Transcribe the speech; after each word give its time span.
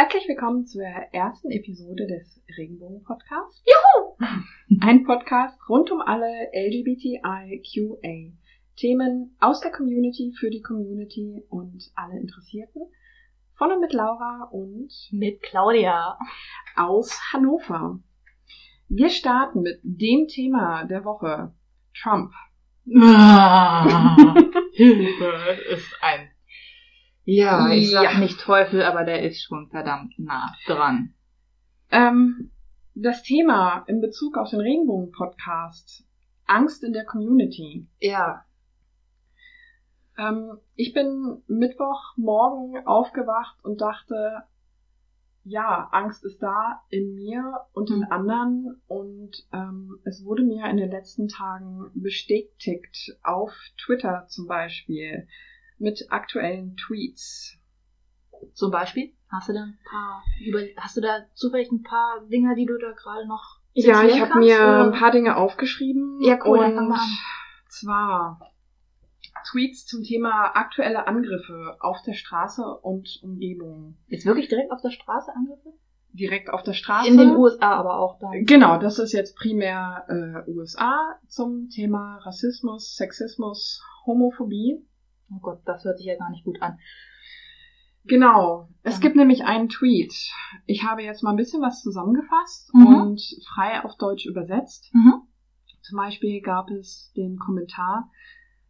Herzlich 0.00 0.26
willkommen 0.28 0.64
zur 0.66 0.86
ersten 1.12 1.50
Episode 1.50 2.06
des 2.06 2.42
Regenbogen 2.56 3.04
Podcasts. 3.04 3.62
Juhu! 3.66 4.16
Ein 4.80 5.04
Podcast 5.04 5.58
rund 5.68 5.90
um 5.90 6.00
alle 6.00 6.48
LGBTIQA 6.54 8.32
Themen 8.76 9.36
aus 9.40 9.60
der 9.60 9.70
Community 9.72 10.32
für 10.40 10.48
die 10.48 10.62
Community 10.62 11.44
und 11.50 11.84
alle 11.94 12.18
Interessierten. 12.18 12.80
Von 13.58 13.72
und 13.72 13.82
mit 13.82 13.92
Laura 13.92 14.48
und 14.50 14.90
mit 15.12 15.42
Claudia 15.42 16.18
aus 16.76 17.20
Hannover. 17.34 18.00
Wir 18.88 19.10
starten 19.10 19.60
mit 19.60 19.80
dem 19.82 20.28
Thema 20.28 20.86
der 20.86 21.04
Woche. 21.04 21.52
Trump. 21.94 22.32
Hilfe 24.72 25.60
ist 25.74 25.94
ein 26.00 26.29
ja, 27.24 27.70
ich 27.70 27.90
sag 27.90 28.14
ja. 28.14 28.18
nicht 28.18 28.40
Teufel, 28.40 28.82
aber 28.82 29.04
der 29.04 29.22
ist 29.22 29.42
schon 29.42 29.68
verdammt 29.68 30.18
nah 30.18 30.54
dran. 30.66 31.14
Ähm, 31.90 32.50
das 32.94 33.22
Thema 33.22 33.84
in 33.86 34.00
Bezug 34.00 34.36
auf 34.36 34.50
den 34.50 34.60
Regenbogen-Podcast. 34.60 36.04
Angst 36.46 36.82
in 36.82 36.92
der 36.92 37.04
Community. 37.04 37.86
Ja. 38.00 38.44
Ähm, 40.18 40.58
ich 40.74 40.92
bin 40.92 41.42
Mittwochmorgen 41.46 42.86
aufgewacht 42.86 43.56
und 43.62 43.80
dachte, 43.80 44.42
ja, 45.44 45.88
Angst 45.92 46.24
ist 46.24 46.42
da 46.42 46.82
in 46.90 47.14
mir 47.14 47.60
und 47.72 47.90
in 47.90 48.00
mhm. 48.00 48.06
anderen 48.10 48.82
und 48.86 49.46
ähm, 49.52 49.98
es 50.04 50.24
wurde 50.24 50.42
mir 50.42 50.68
in 50.68 50.76
den 50.76 50.90
letzten 50.90 51.28
Tagen 51.28 51.90
bestätigt 51.94 53.16
auf 53.22 53.52
Twitter 53.78 54.26
zum 54.28 54.46
Beispiel 54.46 55.26
mit 55.80 56.06
aktuellen 56.10 56.76
Tweets. 56.76 57.56
Zum 58.54 58.70
Beispiel? 58.70 59.12
Hast 59.28 59.48
du 59.48 59.52
da 59.52 59.62
ein 59.62 59.78
paar, 59.88 60.22
hast 60.76 60.96
du 60.96 61.00
da 61.00 61.26
zufällig 61.34 61.70
ein 61.70 61.82
paar 61.82 62.20
Dinge, 62.28 62.54
die 62.54 62.66
du 62.66 62.76
da 62.78 62.92
gerade 62.92 63.26
noch 63.28 63.60
Ja, 63.74 64.02
ich 64.02 64.20
habe 64.20 64.38
mir 64.38 64.56
oder? 64.56 64.84
ein 64.86 64.92
paar 64.92 65.10
Dinge 65.12 65.36
aufgeschrieben. 65.36 66.18
Ja, 66.22 66.38
cool, 66.44 66.58
und 66.58 66.74
dann 66.76 66.88
mal 66.88 66.98
an. 66.98 67.08
zwar 67.68 68.40
Tweets 69.50 69.86
zum 69.86 70.02
Thema 70.02 70.56
aktuelle 70.56 71.06
Angriffe 71.06 71.76
auf 71.80 72.02
der 72.02 72.14
Straße 72.14 72.62
und 72.62 73.20
Umgebung. 73.22 73.96
Ist 74.08 74.26
wirklich 74.26 74.48
direkt 74.48 74.72
auf 74.72 74.80
der 74.82 74.90
Straße 74.90 75.32
Angriffe? 75.34 75.72
Direkt 76.12 76.50
auf 76.50 76.64
der 76.64 76.72
Straße. 76.72 77.08
In 77.08 77.16
den 77.16 77.36
USA 77.36 77.74
aber 77.74 77.98
auch 78.00 78.18
da. 78.18 78.30
Genau, 78.32 78.78
das 78.78 78.98
ist 78.98 79.12
jetzt 79.12 79.36
primär 79.36 80.04
äh, 80.08 80.50
USA 80.50 81.16
zum 81.28 81.68
Thema 81.68 82.18
Rassismus, 82.18 82.96
Sexismus, 82.96 83.80
Homophobie. 84.06 84.84
Oh 85.30 85.40
Gott, 85.40 85.60
das 85.64 85.84
hört 85.84 85.98
sich 85.98 86.06
ja 86.06 86.16
gar 86.16 86.30
nicht 86.30 86.44
gut 86.44 86.60
an. 86.60 86.78
Genau. 88.04 88.68
Es 88.82 88.94
ja. 88.94 89.00
gibt 89.00 89.16
nämlich 89.16 89.44
einen 89.44 89.68
Tweet. 89.68 90.12
Ich 90.66 90.84
habe 90.84 91.02
jetzt 91.02 91.22
mal 91.22 91.30
ein 91.30 91.36
bisschen 91.36 91.62
was 91.62 91.82
zusammengefasst 91.82 92.72
mhm. 92.74 92.86
und 92.86 93.22
frei 93.54 93.84
auf 93.84 93.96
Deutsch 93.96 94.26
übersetzt. 94.26 94.90
Mhm. 94.92 95.22
Zum 95.82 95.98
Beispiel 95.98 96.40
gab 96.40 96.70
es 96.70 97.12
den 97.16 97.38
Kommentar 97.38 98.10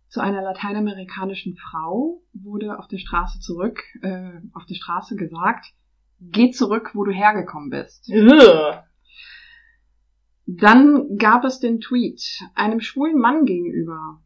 zu 0.09 0.21
einer 0.21 0.43
lateinamerikanischen 0.43 1.57
Frau, 1.57 2.23
wurde 2.33 2.79
auf 2.79 2.89
der 2.89 2.99
Straße 2.99 3.39
zurück, 3.39 3.83
äh, 4.03 4.41
auf 4.53 4.67
der 4.67 4.75
Straße 4.75 5.15
gesagt, 5.15 5.67
geh 6.21 6.51
zurück, 6.51 6.91
wo 6.95 7.05
du 7.05 7.13
hergekommen 7.13 7.71
bist. 7.71 8.11
Ugh. 8.11 8.83
Dann 10.47 11.17
gab 11.17 11.45
es 11.45 11.61
den 11.61 11.81
Tweet 11.81 12.21
einem 12.57 12.81
schwulen 12.81 13.21
Mann 13.21 13.45
gegenüber, 13.45 14.21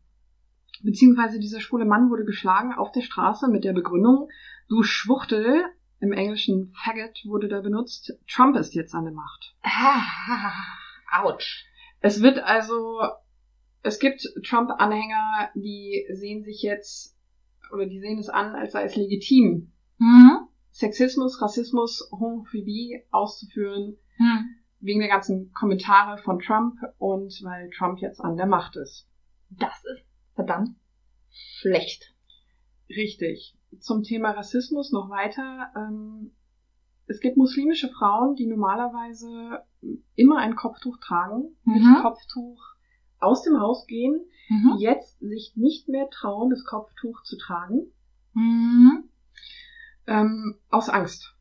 beziehungsweise 0.83 1.39
dieser 1.39 1.61
schwule 1.61 1.85
Mann 1.85 2.11
wurde 2.11 2.25
geschlagen 2.25 2.73
auf 2.73 2.93
der 2.93 3.03
Straße 3.03 3.49
mit 3.49 3.65
der 3.65 3.73
Begründung, 3.73 4.29
du 4.69 4.83
Schwuchtel, 4.83 5.65
im 6.01 6.13
Englischen 6.13 6.73
Faggot 6.75 7.25
wurde 7.25 7.49
da 7.49 7.61
benutzt, 7.61 8.13
Trump 8.29 8.57
ist 8.57 8.75
jetzt 8.75 8.95
an 8.95 9.05
der 9.05 9.15
Macht. 9.15 9.55
Autsch. 11.13 11.67
Es 12.01 12.21
wird 12.21 12.39
also, 12.39 13.01
es 13.83 13.99
gibt 13.99 14.29
Trump-Anhänger, 14.45 15.51
die 15.55 16.07
sehen 16.13 16.45
sich 16.45 16.63
jetzt, 16.63 17.17
oder 17.73 17.87
die 17.87 18.01
sehen 18.01 18.19
es 18.19 18.29
an, 18.29 18.55
als 18.55 18.73
sei 18.73 18.85
es 18.85 18.97
legitim, 18.97 19.73
mhm. 19.99 20.49
Sexismus, 20.71 21.41
Rassismus, 21.41 22.11
Homophobie 22.11 23.03
auszuführen, 23.11 23.97
mhm. 24.19 24.57
wegen 24.81 25.01
der 25.01 25.09
ganzen 25.09 25.53
Kommentare 25.53 26.19
von 26.19 26.41
Trump 26.41 26.79
und 26.99 27.33
weil 27.45 27.71
Trump 27.71 28.01
jetzt 28.01 28.21
an 28.21 28.37
der 28.37 28.47
Macht 28.47 28.77
ist. 28.77 29.09
Das 29.51 29.85
ist 29.85 30.05
verdammt 30.35 30.77
schlecht. 31.35 32.15
Richtig. 32.89 33.57
Zum 33.81 34.03
Thema 34.03 34.31
Rassismus 34.31 34.93
noch 34.93 35.11
weiter. 35.11 35.73
Ähm, 35.77 36.33
es 37.07 37.21
gibt 37.21 37.37
muslimische 37.37 37.89
Frauen, 37.89 38.35
die 38.35 38.47
normalerweise 38.47 39.65
immer 40.15 40.39
ein 40.39 40.57
Kopftuch 40.57 40.99
tragen, 40.99 41.57
mhm. 41.65 41.75
mit 41.75 42.03
Kopftuch 42.03 42.63
aus 43.19 43.43
dem 43.43 43.61
Haus 43.61 43.87
gehen, 43.87 44.21
mhm. 44.49 44.77
die 44.77 44.85
jetzt 44.85 45.19
sich 45.21 45.53
nicht 45.57 45.89
mehr 45.89 46.09
trauen, 46.11 46.51
das 46.51 46.65
Kopftuch 46.65 47.23
zu 47.23 47.37
tragen. 47.37 47.93
Mhm. 48.33 49.09
Ähm, 50.07 50.59
aus 50.71 50.89
Angst. 50.89 51.35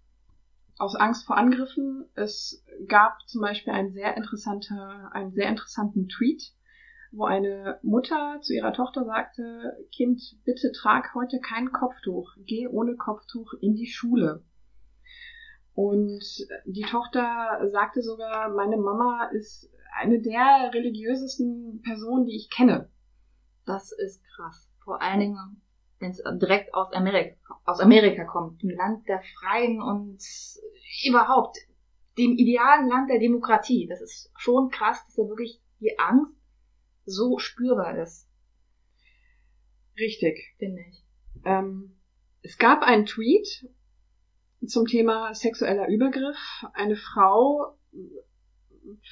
Aus 0.77 0.95
Angst 0.95 1.25
vor 1.25 1.37
Angriffen. 1.37 2.05
Es 2.15 2.65
gab 2.87 3.19
zum 3.27 3.41
Beispiel 3.41 3.73
einen 3.73 3.93
sehr 3.93 4.17
interessanter, 4.17 5.11
einen 5.13 5.33
sehr 5.33 5.49
interessanten 5.49 6.09
Tweet 6.09 6.53
wo 7.13 7.25
eine 7.25 7.79
Mutter 7.83 8.39
zu 8.41 8.53
ihrer 8.53 8.73
Tochter 8.73 9.05
sagte, 9.05 9.77
Kind, 9.95 10.21
bitte 10.45 10.71
trag 10.71 11.13
heute 11.13 11.39
kein 11.39 11.71
Kopftuch, 11.71 12.31
geh 12.39 12.67
ohne 12.67 12.95
Kopftuch 12.95 13.53
in 13.61 13.75
die 13.75 13.87
Schule. 13.87 14.43
Und 15.75 16.23
die 16.65 16.81
Tochter 16.81 17.59
sagte 17.71 18.01
sogar, 18.01 18.49
meine 18.49 18.77
Mama 18.77 19.29
ist 19.31 19.71
eine 19.95 20.21
der 20.21 20.71
religiösesten 20.73 21.81
Personen, 21.83 22.25
die 22.25 22.35
ich 22.35 22.49
kenne. 22.49 22.89
Das 23.65 23.91
ist 23.91 24.23
krass. 24.35 24.71
Vor 24.83 25.01
allen 25.01 25.19
Dingen, 25.19 25.61
wenn 25.99 26.11
es 26.11 26.21
direkt 26.41 26.73
aus 26.73 26.91
Amerika, 26.93 27.37
aus 27.65 27.79
Amerika 27.79 28.25
kommt, 28.25 28.63
ein 28.63 28.75
Land 28.75 29.07
der 29.07 29.21
Freien 29.39 29.81
und 29.81 30.19
überhaupt 31.07 31.57
dem 32.17 32.33
idealen 32.37 32.89
Land 32.89 33.09
der 33.09 33.19
Demokratie. 33.19 33.87
Das 33.87 34.01
ist 34.01 34.31
schon 34.35 34.69
krass, 34.69 35.03
dass 35.05 35.17
er 35.17 35.29
wirklich 35.29 35.61
die 35.79 35.97
Angst 35.97 36.42
so 37.05 37.37
spürbar 37.39 38.01
ist. 38.01 38.27
Richtig. 39.97 40.55
Finde 40.57 40.81
ich. 40.89 41.03
Ähm, 41.45 41.95
es 42.41 42.57
gab 42.57 42.83
einen 42.83 43.05
Tweet 43.05 43.67
zum 44.65 44.85
Thema 44.85 45.33
sexueller 45.33 45.87
Übergriff. 45.87 46.37
Eine 46.73 46.95
Frau 46.95 47.77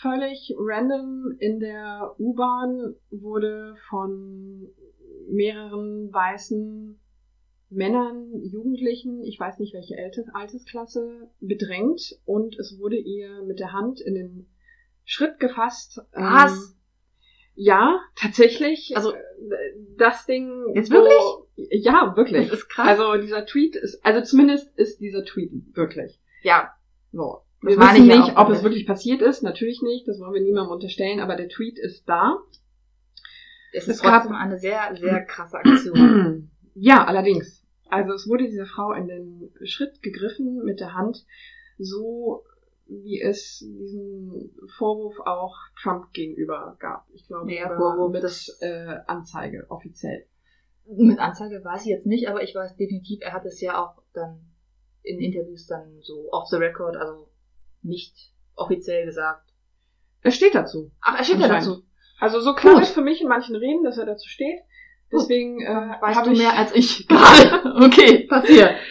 völlig 0.02 0.54
random 0.58 1.36
in 1.40 1.60
der 1.60 2.16
U-Bahn 2.20 2.96
wurde 3.10 3.76
von 3.90 4.70
mehreren 5.30 6.12
weißen 6.12 7.00
Männern, 7.70 8.34
Jugendlichen, 8.44 9.24
ich 9.24 9.40
weiß 9.40 9.60
nicht 9.60 9.74
welche 9.74 9.96
Altersklasse, 10.34 11.30
bedrängt 11.40 12.20
und 12.26 12.60
es 12.60 12.78
wurde 12.80 12.98
ihr 12.98 13.44
mit 13.44 13.60
der 13.60 13.72
Hand 13.72 14.02
in 14.02 14.14
den 14.14 14.50
Schritt 15.06 15.40
gefasst. 15.40 16.02
Was? 16.12 16.52
Ähm, 16.52 16.81
ja, 17.64 18.02
tatsächlich. 18.16 18.94
Also 18.96 19.14
das 19.96 20.26
Ding. 20.26 20.74
Jetzt 20.74 20.90
wirklich? 20.90 21.14
Ja, 21.56 22.16
wirklich. 22.18 22.50
Das 22.50 22.62
ist 22.62 22.70
krass. 22.70 22.88
Also 22.88 23.22
dieser 23.22 23.46
Tweet 23.46 23.76
ist, 23.76 24.04
also 24.04 24.24
zumindest 24.24 24.76
ist 24.80 25.00
dieser 25.00 25.24
Tweet 25.24 25.52
wirklich. 25.76 26.20
Ja. 26.42 26.74
So. 27.12 27.44
Wir 27.62 27.78
das 27.78 27.94
wissen 27.94 28.08
nicht, 28.08 28.36
ob 28.36 28.50
es 28.50 28.64
wirklich 28.64 28.88
passiert 28.88 29.22
ist. 29.22 29.44
Natürlich 29.44 29.84
nicht. 29.84 30.08
Das 30.08 30.20
wollen 30.20 30.34
wir 30.34 30.42
niemandem 30.42 30.72
unterstellen. 30.72 31.20
Aber 31.20 31.36
der 31.36 31.50
Tweet 31.50 31.78
ist 31.78 32.10
da. 32.10 32.40
Es 33.74 33.88
ist 33.88 33.98
es 33.98 34.02
trotzdem 34.02 34.34
eine 34.34 34.58
sehr, 34.58 34.96
sehr 34.96 35.24
krasse 35.24 35.58
Aktion. 35.58 36.50
ja, 36.74 37.06
allerdings. 37.06 37.64
Also 37.90 38.14
es 38.14 38.28
wurde 38.28 38.46
dieser 38.46 38.66
Frau 38.66 38.92
in 38.94 39.08
den 39.08 39.52
Schritt 39.66 40.02
gegriffen 40.02 40.64
mit 40.64 40.80
der 40.80 40.96
Hand 40.96 41.28
so 41.78 42.44
wie 42.92 43.22
es 43.22 43.60
diesen 43.60 44.52
Vorwurf 44.78 45.20
auch 45.22 45.56
Trump 45.82 46.12
gegenüber 46.12 46.76
gab. 46.80 47.06
Ich 47.14 47.26
glaube, 47.26 47.48
der 47.48 47.68
Vorwurf 47.68 48.12
mit 48.12 48.24
das, 48.24 48.50
äh, 48.62 48.98
Anzeige 49.08 49.66
offiziell. 49.70 50.26
Mit 50.86 51.20
Anzeige 51.20 51.64
weiß 51.64 51.82
ich 51.84 51.88
jetzt 51.88 52.06
nicht, 52.06 52.28
aber 52.28 52.44
ich 52.44 52.54
weiß 52.54 52.76
definitiv, 52.76 53.22
er 53.22 53.34
hat 53.34 53.46
es 53.46 53.62
ja 53.62 53.82
auch 53.82 54.02
dann 54.14 54.42
in 55.04 55.20
Interviews 55.20 55.68
dann 55.68 56.02
so 56.02 56.28
off 56.32 56.50
the 56.50 56.58
record, 56.58 56.98
also 56.98 57.30
nicht 57.82 58.14
offiziell 58.56 59.06
gesagt. 59.06 59.50
Er 60.22 60.32
steht 60.32 60.54
dazu. 60.54 60.92
Ach, 61.02 61.18
er 61.18 61.24
steht 61.24 61.40
ja 61.40 61.48
dazu. 61.48 61.84
Also 62.20 62.42
so 62.42 62.54
klar 62.54 62.82
ist 62.82 62.94
für 62.94 63.02
mich 63.02 63.22
in 63.22 63.28
manchen 63.28 63.56
Reden, 63.56 63.84
dass 63.84 63.98
er 63.98 64.06
dazu 64.06 64.28
steht. 64.28 64.60
Deswegen 65.12 65.62
äh, 65.62 65.96
weißt 66.02 66.26
du 66.26 66.32
mehr 66.32 66.58
als 66.58 66.76
ich 66.76 67.08
gerade. 67.08 67.86
okay, 67.86 68.28
passiert. 68.28 68.76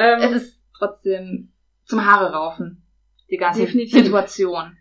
Ähm, 0.00 0.20
es 0.20 0.42
ist 0.42 0.62
trotzdem 0.78 1.52
zum 1.84 2.06
Haare 2.06 2.32
raufen 2.32 2.87
die 3.30 3.36
ganze 3.36 3.60
Definitiv. 3.60 4.04
Situation. 4.04 4.76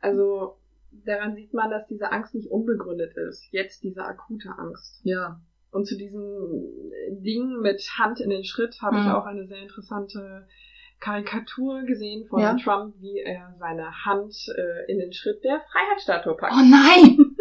Also 0.00 0.58
daran 0.90 1.34
sieht 1.34 1.54
man, 1.54 1.70
dass 1.70 1.86
diese 1.86 2.10
Angst 2.10 2.34
nicht 2.34 2.50
unbegründet 2.50 3.16
ist. 3.16 3.46
Jetzt 3.50 3.82
diese 3.82 4.04
akute 4.04 4.50
Angst. 4.58 5.00
Ja. 5.04 5.40
Und 5.70 5.86
zu 5.86 5.96
diesem 5.96 6.90
Ding 7.10 7.60
mit 7.60 7.80
Hand 7.98 8.20
in 8.20 8.30
den 8.30 8.44
Schritt 8.44 8.80
habe 8.82 8.96
mhm. 8.96 9.02
ich 9.02 9.12
auch 9.12 9.24
eine 9.24 9.46
sehr 9.46 9.62
interessante 9.62 10.48
Karikatur 10.98 11.82
gesehen 11.84 12.26
von 12.28 12.40
ja. 12.40 12.56
Trump, 12.56 12.94
wie 12.98 13.20
er 13.20 13.54
seine 13.58 14.04
Hand 14.04 14.34
äh, 14.56 14.90
in 14.90 14.98
den 14.98 15.12
Schritt 15.12 15.42
der 15.44 15.62
Freiheitsstatue 15.72 16.36
packt. 16.36 16.52
Oh 16.52 16.64
nein! 16.68 17.16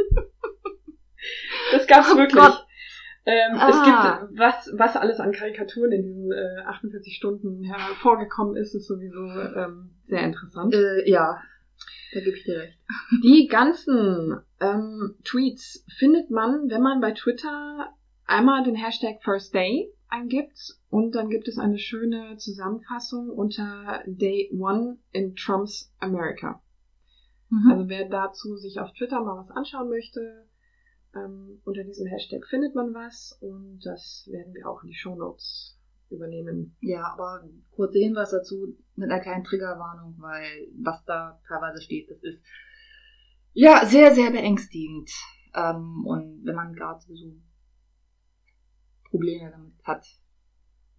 das 1.71 1.87
gab's 1.87 2.11
oh 2.13 2.17
wirklich. 2.17 2.41
Gott. 2.41 2.65
Ähm, 3.25 3.57
ah. 3.57 3.69
Es 3.69 3.83
gibt, 3.83 4.39
was, 4.39 4.71
was 4.73 4.95
alles 4.95 5.19
an 5.19 5.31
Karikaturen 5.31 5.91
in 5.91 6.03
diesen 6.03 6.31
äh, 6.31 6.61
48 6.65 7.15
Stunden 7.15 7.63
hervorgekommen 7.63 8.55
ist, 8.55 8.73
ist 8.73 8.87
sowieso 8.87 9.19
ähm, 9.19 9.91
sehr 10.07 10.23
interessant. 10.23 10.73
Äh, 10.73 11.09
ja, 11.09 11.41
da 12.13 12.19
gebe 12.21 12.35
ich 12.35 12.43
dir 12.43 12.59
recht. 12.59 12.77
Die 13.23 13.47
ganzen 13.47 14.39
ähm, 14.59 15.15
Tweets 15.23 15.85
findet 15.97 16.31
man, 16.31 16.69
wenn 16.69 16.81
man 16.81 17.01
bei 17.01 17.11
Twitter 17.11 17.93
einmal 18.25 18.63
den 18.63 18.75
Hashtag 18.75 19.21
First 19.23 19.53
Day 19.53 19.93
eingibt 20.07 20.77
und 20.89 21.13
dann 21.13 21.29
gibt 21.29 21.47
es 21.47 21.59
eine 21.59 21.77
schöne 21.77 22.37
Zusammenfassung 22.37 23.29
unter 23.29 24.03
Day 24.07 24.49
One 24.57 24.97
in 25.11 25.35
Trump's 25.35 25.93
America. 25.99 26.61
Mhm. 27.49 27.71
Also 27.71 27.89
wer 27.89 28.09
dazu 28.09 28.55
sich 28.57 28.79
auf 28.79 28.91
Twitter 28.93 29.21
mal 29.23 29.37
was 29.37 29.55
anschauen 29.55 29.89
möchte, 29.89 30.47
ähm, 31.15 31.61
unter 31.63 31.83
diesem 31.83 32.07
Hashtag 32.07 32.45
findet 32.47 32.75
man 32.75 32.93
was 32.93 33.37
und 33.41 33.79
das 33.83 34.27
werden 34.31 34.53
wir 34.53 34.69
auch 34.69 34.83
in 34.83 34.89
die 34.89 34.95
Show 34.95 35.15
Notes 35.15 35.79
übernehmen. 36.09 36.75
Ja, 36.81 37.13
aber 37.13 37.47
kurzer 37.71 37.99
Hinweis 37.99 38.31
dazu 38.31 38.75
mit 38.95 39.09
einer 39.09 39.21
kleinen 39.21 39.43
Triggerwarnung, 39.43 40.15
weil 40.19 40.67
was 40.81 41.03
da 41.05 41.39
teilweise 41.47 41.81
steht, 41.81 42.09
das 42.09 42.21
ist 42.23 42.41
ja 43.53 43.85
sehr, 43.85 44.13
sehr 44.13 44.31
beängstigend. 44.31 45.09
Ähm, 45.55 46.05
und 46.05 46.45
wenn 46.45 46.55
man 46.55 46.73
gerade 46.73 47.01
so 47.01 47.13
Probleme 49.09 49.51
damit 49.51 49.73
hat, 49.83 50.05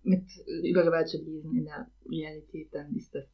mit 0.02 0.26
über 0.64 0.82
Gewalt 0.82 1.08
zu 1.08 1.18
lesen 1.18 1.54
in 1.56 1.64
der 1.66 1.90
Realität, 2.08 2.72
dann 2.72 2.94
ist 2.96 3.14
das, 3.14 3.26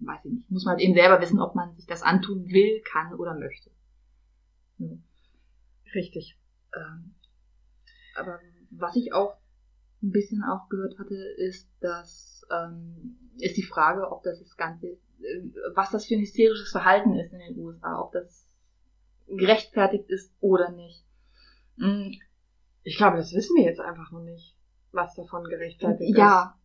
weiß 0.00 0.24
ich 0.24 0.32
nicht, 0.32 0.50
muss 0.50 0.64
man 0.64 0.72
halt 0.72 0.82
eben 0.82 0.94
selber 0.94 1.20
wissen, 1.20 1.40
ob 1.40 1.54
man 1.54 1.74
sich 1.76 1.86
das 1.86 2.02
antun 2.02 2.48
will, 2.48 2.82
kann 2.82 3.14
oder 3.14 3.38
möchte. 3.38 3.70
Ja. 4.78 4.88
Richtig. 5.96 6.38
Ähm, 6.76 7.14
aber 8.14 8.38
was 8.70 8.94
ich 8.94 9.12
auch 9.12 9.36
ein 10.02 10.12
bisschen 10.12 10.44
auch 10.44 10.68
gehört 10.68 10.98
hatte, 10.98 11.16
ist, 11.38 11.68
dass 11.80 12.46
ähm, 12.50 13.18
ist 13.38 13.56
die 13.56 13.62
Frage, 13.62 14.10
ob 14.10 14.22
das 14.22 14.38
das 14.38 14.56
Ganze, 14.56 14.86
äh, 14.86 14.98
was 15.74 15.90
das 15.90 16.06
für 16.06 16.14
ein 16.14 16.20
hysterisches 16.20 16.70
Verhalten 16.70 17.14
ist 17.14 17.32
in 17.32 17.38
den 17.38 17.58
USA, 17.58 18.00
ob 18.00 18.12
das 18.12 18.46
gerechtfertigt 19.26 20.08
ist 20.08 20.32
oder 20.40 20.70
nicht. 20.70 21.04
Mhm. 21.76 22.12
Ich 22.82 22.96
glaube, 22.96 23.16
das 23.16 23.32
wissen 23.32 23.56
wir 23.56 23.64
jetzt 23.64 23.80
einfach 23.80 24.12
noch 24.12 24.22
nicht, 24.22 24.54
was 24.92 25.14
davon 25.14 25.44
gerechtfertigt 25.44 26.12
ist. 26.12 26.18
Ja, 26.18 26.56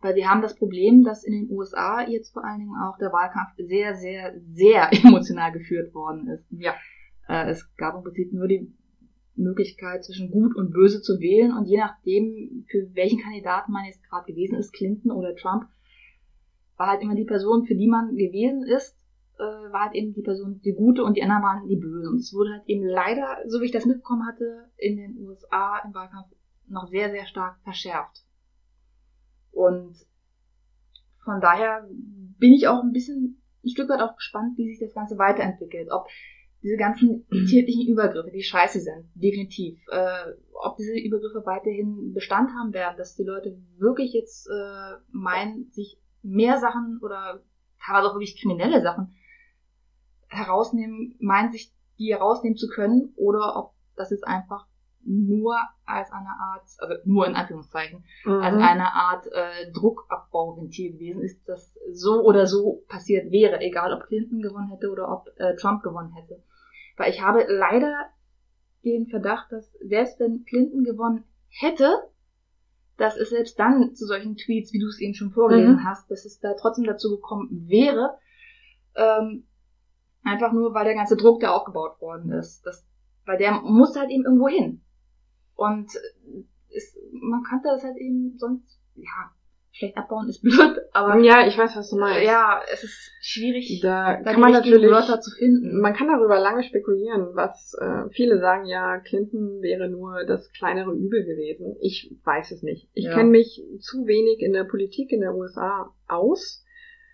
weil 0.00 0.14
wir 0.14 0.30
haben 0.30 0.42
das 0.42 0.54
Problem, 0.54 1.02
dass 1.02 1.24
in 1.24 1.32
den 1.32 1.50
USA 1.50 2.06
jetzt 2.06 2.32
vor 2.32 2.44
allen 2.44 2.60
Dingen 2.60 2.76
auch 2.82 2.96
der 2.98 3.12
Wahlkampf 3.12 3.50
sehr, 3.56 3.96
sehr, 3.96 4.34
sehr 4.52 4.90
emotional 5.04 5.52
geführt 5.52 5.92
worden 5.94 6.28
ist. 6.28 6.46
Ja. 6.50 6.74
Äh, 7.30 7.50
es 7.50 7.74
gab 7.76 7.94
im 7.94 8.02
Prinzip 8.02 8.32
nur 8.32 8.48
die 8.48 8.72
Möglichkeit, 9.36 10.04
zwischen 10.04 10.30
gut 10.30 10.56
und 10.56 10.72
böse 10.72 11.00
zu 11.00 11.20
wählen. 11.20 11.56
Und 11.56 11.66
je 11.66 11.78
nachdem, 11.78 12.66
für 12.68 12.90
welchen 12.94 13.20
Kandidaten 13.20 13.72
man 13.72 13.84
jetzt 13.84 14.02
gerade 14.02 14.26
gewesen 14.26 14.56
ist, 14.56 14.72
Clinton 14.72 15.12
oder 15.12 15.36
Trump, 15.36 15.64
war 16.76 16.88
halt 16.88 17.02
immer 17.02 17.14
die 17.14 17.24
Person, 17.24 17.66
für 17.66 17.76
die 17.76 17.86
man 17.86 18.16
gewesen 18.16 18.64
ist, 18.64 18.98
äh, 19.38 19.42
war 19.42 19.86
halt 19.86 19.94
eben 19.94 20.12
die 20.12 20.22
Person 20.22 20.60
die 20.64 20.74
gute 20.74 21.04
und 21.04 21.16
die 21.16 21.22
anderen 21.22 21.42
waren 21.42 21.68
die 21.68 21.76
böse. 21.76 22.10
Und 22.10 22.16
es 22.16 22.34
wurde 22.34 22.50
halt 22.50 22.64
eben 22.66 22.84
leider, 22.84 23.38
so 23.46 23.60
wie 23.60 23.66
ich 23.66 23.72
das 23.72 23.86
mitbekommen 23.86 24.26
hatte, 24.26 24.68
in 24.76 24.96
den 24.96 25.16
USA 25.18 25.78
im 25.84 25.94
Wahlkampf 25.94 26.34
noch 26.66 26.88
sehr, 26.88 27.10
sehr 27.10 27.26
stark 27.26 27.60
verschärft. 27.62 28.24
Und 29.52 29.94
von 31.24 31.40
daher 31.40 31.86
bin 31.90 32.52
ich 32.52 32.66
auch 32.66 32.82
ein 32.82 32.92
bisschen, 32.92 33.40
ein 33.64 33.68
Stück 33.68 33.88
weit 33.88 34.00
auch 34.00 34.16
gespannt, 34.16 34.56
wie 34.56 34.68
sich 34.68 34.80
das 34.80 34.94
Ganze 34.94 35.18
weiterentwickelt. 35.18 35.90
Ob 35.92 36.08
diese 36.62 36.76
ganzen 36.76 37.26
tätlichen 37.28 37.88
Übergriffe, 37.88 38.30
die 38.30 38.42
scheiße 38.42 38.80
sind, 38.80 39.06
definitiv. 39.14 39.78
Äh, 39.90 40.32
ob 40.52 40.76
diese 40.76 40.98
Übergriffe 40.98 41.44
weiterhin 41.46 42.12
Bestand 42.12 42.50
haben 42.50 42.72
werden, 42.72 42.96
dass 42.98 43.16
die 43.16 43.24
Leute 43.24 43.56
wirklich 43.78 44.12
jetzt 44.12 44.46
äh, 44.46 44.96
meinen, 45.10 45.70
sich 45.70 45.98
mehr 46.22 46.58
Sachen 46.58 47.00
oder 47.02 47.42
teilweise 47.84 48.10
auch 48.10 48.14
wirklich 48.14 48.40
kriminelle 48.40 48.82
Sachen 48.82 49.14
herausnehmen, 50.28 51.16
meinen 51.18 51.50
sich 51.50 51.72
die 51.98 52.12
herausnehmen 52.12 52.56
zu 52.56 52.68
können, 52.68 53.12
oder 53.16 53.56
ob 53.56 53.72
das 53.96 54.10
jetzt 54.10 54.26
einfach 54.26 54.66
nur 55.02 55.56
als 55.86 56.12
eine 56.12 56.28
Art, 56.28 56.64
also 56.78 56.94
nur 57.04 57.26
in 57.26 57.34
Anführungszeichen, 57.34 58.04
mhm. 58.24 58.32
als 58.32 58.56
eine 58.56 58.92
Art 58.92 59.26
äh, 59.32 59.72
Druckabbauventil 59.72 60.92
gewesen 60.92 61.22
ist, 61.22 61.48
das 61.48 61.74
so 61.92 62.22
oder 62.22 62.46
so 62.46 62.84
passiert 62.88 63.30
wäre, 63.30 63.60
egal 63.60 63.92
ob 63.94 64.06
Clinton 64.06 64.40
gewonnen 64.40 64.68
hätte 64.68 64.90
oder 64.90 65.10
ob 65.10 65.28
äh, 65.36 65.56
Trump 65.56 65.82
gewonnen 65.82 66.12
hätte. 66.12 66.42
Weil 66.96 67.10
ich 67.10 67.22
habe 67.22 67.44
leider 67.48 68.10
den 68.84 69.06
Verdacht, 69.06 69.52
dass 69.52 69.72
selbst 69.80 70.20
wenn 70.20 70.44
Clinton 70.44 70.84
gewonnen 70.84 71.24
hätte, 71.48 71.90
dass 72.96 73.16
es 73.16 73.30
selbst 73.30 73.58
dann 73.58 73.94
zu 73.94 74.06
solchen 74.06 74.36
Tweets, 74.36 74.72
wie 74.72 74.78
du 74.78 74.86
es 74.86 75.00
eben 75.00 75.14
schon 75.14 75.30
vorgelesen 75.30 75.76
mhm. 75.76 75.84
hast, 75.84 76.10
dass 76.10 76.24
es 76.24 76.38
da 76.40 76.54
trotzdem 76.54 76.84
dazu 76.84 77.16
gekommen 77.16 77.66
wäre, 77.68 78.18
ähm, 78.94 79.44
einfach 80.22 80.52
nur, 80.52 80.74
weil 80.74 80.84
der 80.84 80.94
ganze 80.94 81.16
Druck 81.16 81.40
da 81.40 81.50
aufgebaut 81.50 82.00
worden 82.00 82.32
ist. 82.32 82.64
Das, 82.66 82.86
weil 83.24 83.38
der 83.38 83.52
muss 83.52 83.96
halt 83.96 84.10
eben 84.10 84.24
irgendwo 84.24 84.48
hin. 84.48 84.82
Und 85.54 85.90
ist, 86.68 86.96
man 87.12 87.42
kannte 87.42 87.68
das 87.68 87.84
halt 87.84 87.96
eben 87.96 88.36
sonst, 88.38 88.78
ja, 88.94 89.32
schlecht 89.72 89.96
abbauen 89.96 90.28
ist 90.28 90.42
blöd, 90.42 90.80
aber. 90.92 91.18
Ja, 91.20 91.46
ich 91.46 91.56
weiß, 91.56 91.76
was 91.76 91.90
du 91.90 91.96
meinst. 91.96 92.26
Ja, 92.26 92.60
es 92.72 92.84
ist 92.84 93.10
schwierig, 93.20 93.80
da, 93.82 94.20
da 94.22 94.32
kann 94.32 94.40
man 94.40 94.52
natürlich 94.52 94.90
Wörter 94.90 95.20
zu 95.20 95.30
finden. 95.30 95.80
Man 95.80 95.94
kann 95.94 96.08
darüber 96.08 96.38
lange 96.38 96.62
spekulieren, 96.62 97.34
was 97.34 97.74
äh, 97.80 98.08
viele 98.10 98.40
sagen, 98.40 98.66
ja, 98.66 98.98
Clinton 98.98 99.62
wäre 99.62 99.88
nur 99.88 100.24
das 100.24 100.52
kleinere 100.52 100.92
Übel 100.92 101.24
gewesen. 101.24 101.76
Ich 101.80 102.14
weiß 102.24 102.50
es 102.52 102.62
nicht. 102.62 102.88
Ich 102.94 103.04
ja. 103.04 103.14
kenne 103.14 103.30
mich 103.30 103.62
zu 103.80 104.06
wenig 104.06 104.40
in 104.40 104.52
der 104.52 104.64
Politik 104.64 105.12
in 105.12 105.20
der 105.20 105.34
USA 105.34 105.94
aus. 106.08 106.64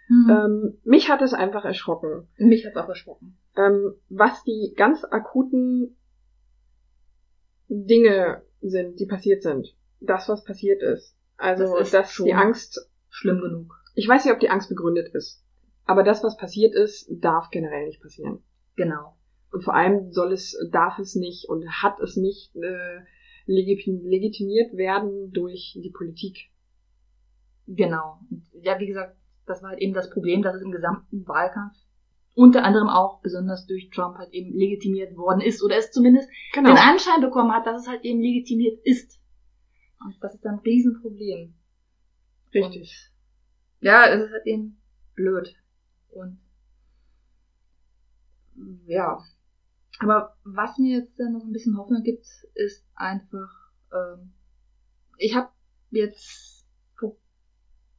Mhm. 0.09 0.31
Ähm, 0.31 0.79
mich 0.85 1.11
hat 1.11 1.23
es 1.23 1.35
einfach 1.35 1.65
erschrocken. 1.65 2.29
Mich 2.37 2.65
hat 2.65 2.73
es 2.73 2.79
auch 2.79 2.89
erschrocken. 2.89 3.37
Ähm, 3.57 3.95
was 4.09 4.45
die 4.45 4.75
ganz 4.77 5.05
akuten 5.05 5.97
Dinge 7.69 8.43
sind, 8.61 9.01
die 9.01 9.07
passiert 9.07 9.43
sind. 9.43 9.75
Das, 10.01 10.29
was 10.29 10.45
passiert 10.45 10.83
ist 10.83 11.16
also, 11.37 11.79
das 11.79 11.91
dass 11.91 12.17
die 12.17 12.35
Angst 12.35 12.91
schlimm 13.11 13.41
genug. 13.41 13.75
Ich 13.95 14.09
weiß 14.09 14.25
nicht, 14.25 14.35
ob 14.35 14.41
die 14.41 14.51
Angst 14.51 14.69
begründet 14.69 15.15
ist. 15.15 15.43
Aber 15.85 16.03
das, 16.03 16.23
was 16.25 16.37
passiert 16.37 16.75
ist, 16.75 17.09
darf 17.11 17.51
generell 17.51 17.87
nicht 17.87 18.03
passieren. 18.03 18.43
Genau. 18.75 19.17
Und 19.53 19.63
vor 19.63 19.75
allem 19.75 20.13
soll 20.13 20.33
es, 20.33 20.59
darf 20.71 20.99
es 20.99 21.15
nicht 21.15 21.49
und 21.49 21.67
hat 21.83 22.01
es 22.01 22.17
nicht 22.17 22.55
äh, 22.57 23.01
legitimiert 23.47 24.77
werden 24.77 25.31
durch 25.33 25.79
die 25.81 25.91
Politik. 25.91 26.51
Genau. 27.67 28.19
Ja, 28.61 28.79
wie 28.81 28.87
gesagt, 28.87 29.17
das 29.47 29.63
war 29.63 29.71
halt 29.71 29.81
eben 29.81 29.95
das 29.95 30.11
Problem, 30.11 30.43
dass 30.43 30.57
es 30.57 30.63
im 30.63 30.73
gesamten 30.73 31.27
Wahlkampf 31.27 31.77
unter 32.35 32.65
anderem 32.65 32.89
auch 32.89 33.21
besonders 33.23 33.67
durch 33.67 33.89
Trump 33.91 34.19
halt 34.19 34.33
eben 34.33 34.53
legitimiert 34.53 35.17
worden 35.17 35.41
ist 35.41 35.63
oder 35.63 35.77
es 35.77 35.91
zumindest 35.91 36.29
genau. 36.53 36.69
den 36.69 36.79
Anschein 36.79 37.23
bekommen 37.23 37.53
hat, 37.53 37.67
dass 37.67 37.83
es 37.83 37.89
halt 37.89 38.05
eben 38.05 38.21
legitimiert 38.21 38.79
ist. 38.85 39.19
Und 40.05 40.17
das 40.21 40.35
ist 40.35 40.47
ein 40.47 40.59
Riesenproblem. 40.59 41.55
Richtig. 42.55 43.11
Und, 43.81 43.87
ja, 43.87 44.07
es 44.07 44.25
ist 44.25 44.33
halt 44.33 44.47
eben 44.47 44.79
blöd. 45.15 45.55
Und 46.11 46.39
ja. 48.87 49.23
Aber 49.99 50.37
was 50.45 50.79
mir 50.79 50.99
jetzt 50.99 51.19
dann 51.19 51.33
noch 51.33 51.45
ein 51.45 51.53
bisschen 51.53 51.77
Hoffnung 51.79 52.03
gibt, 52.03 52.27
ist 52.55 52.87
einfach, 52.95 53.71
ähm, 53.93 54.33
ich 55.17 55.35
habe 55.35 55.49
jetzt 55.91 56.67
vor 56.99 57.17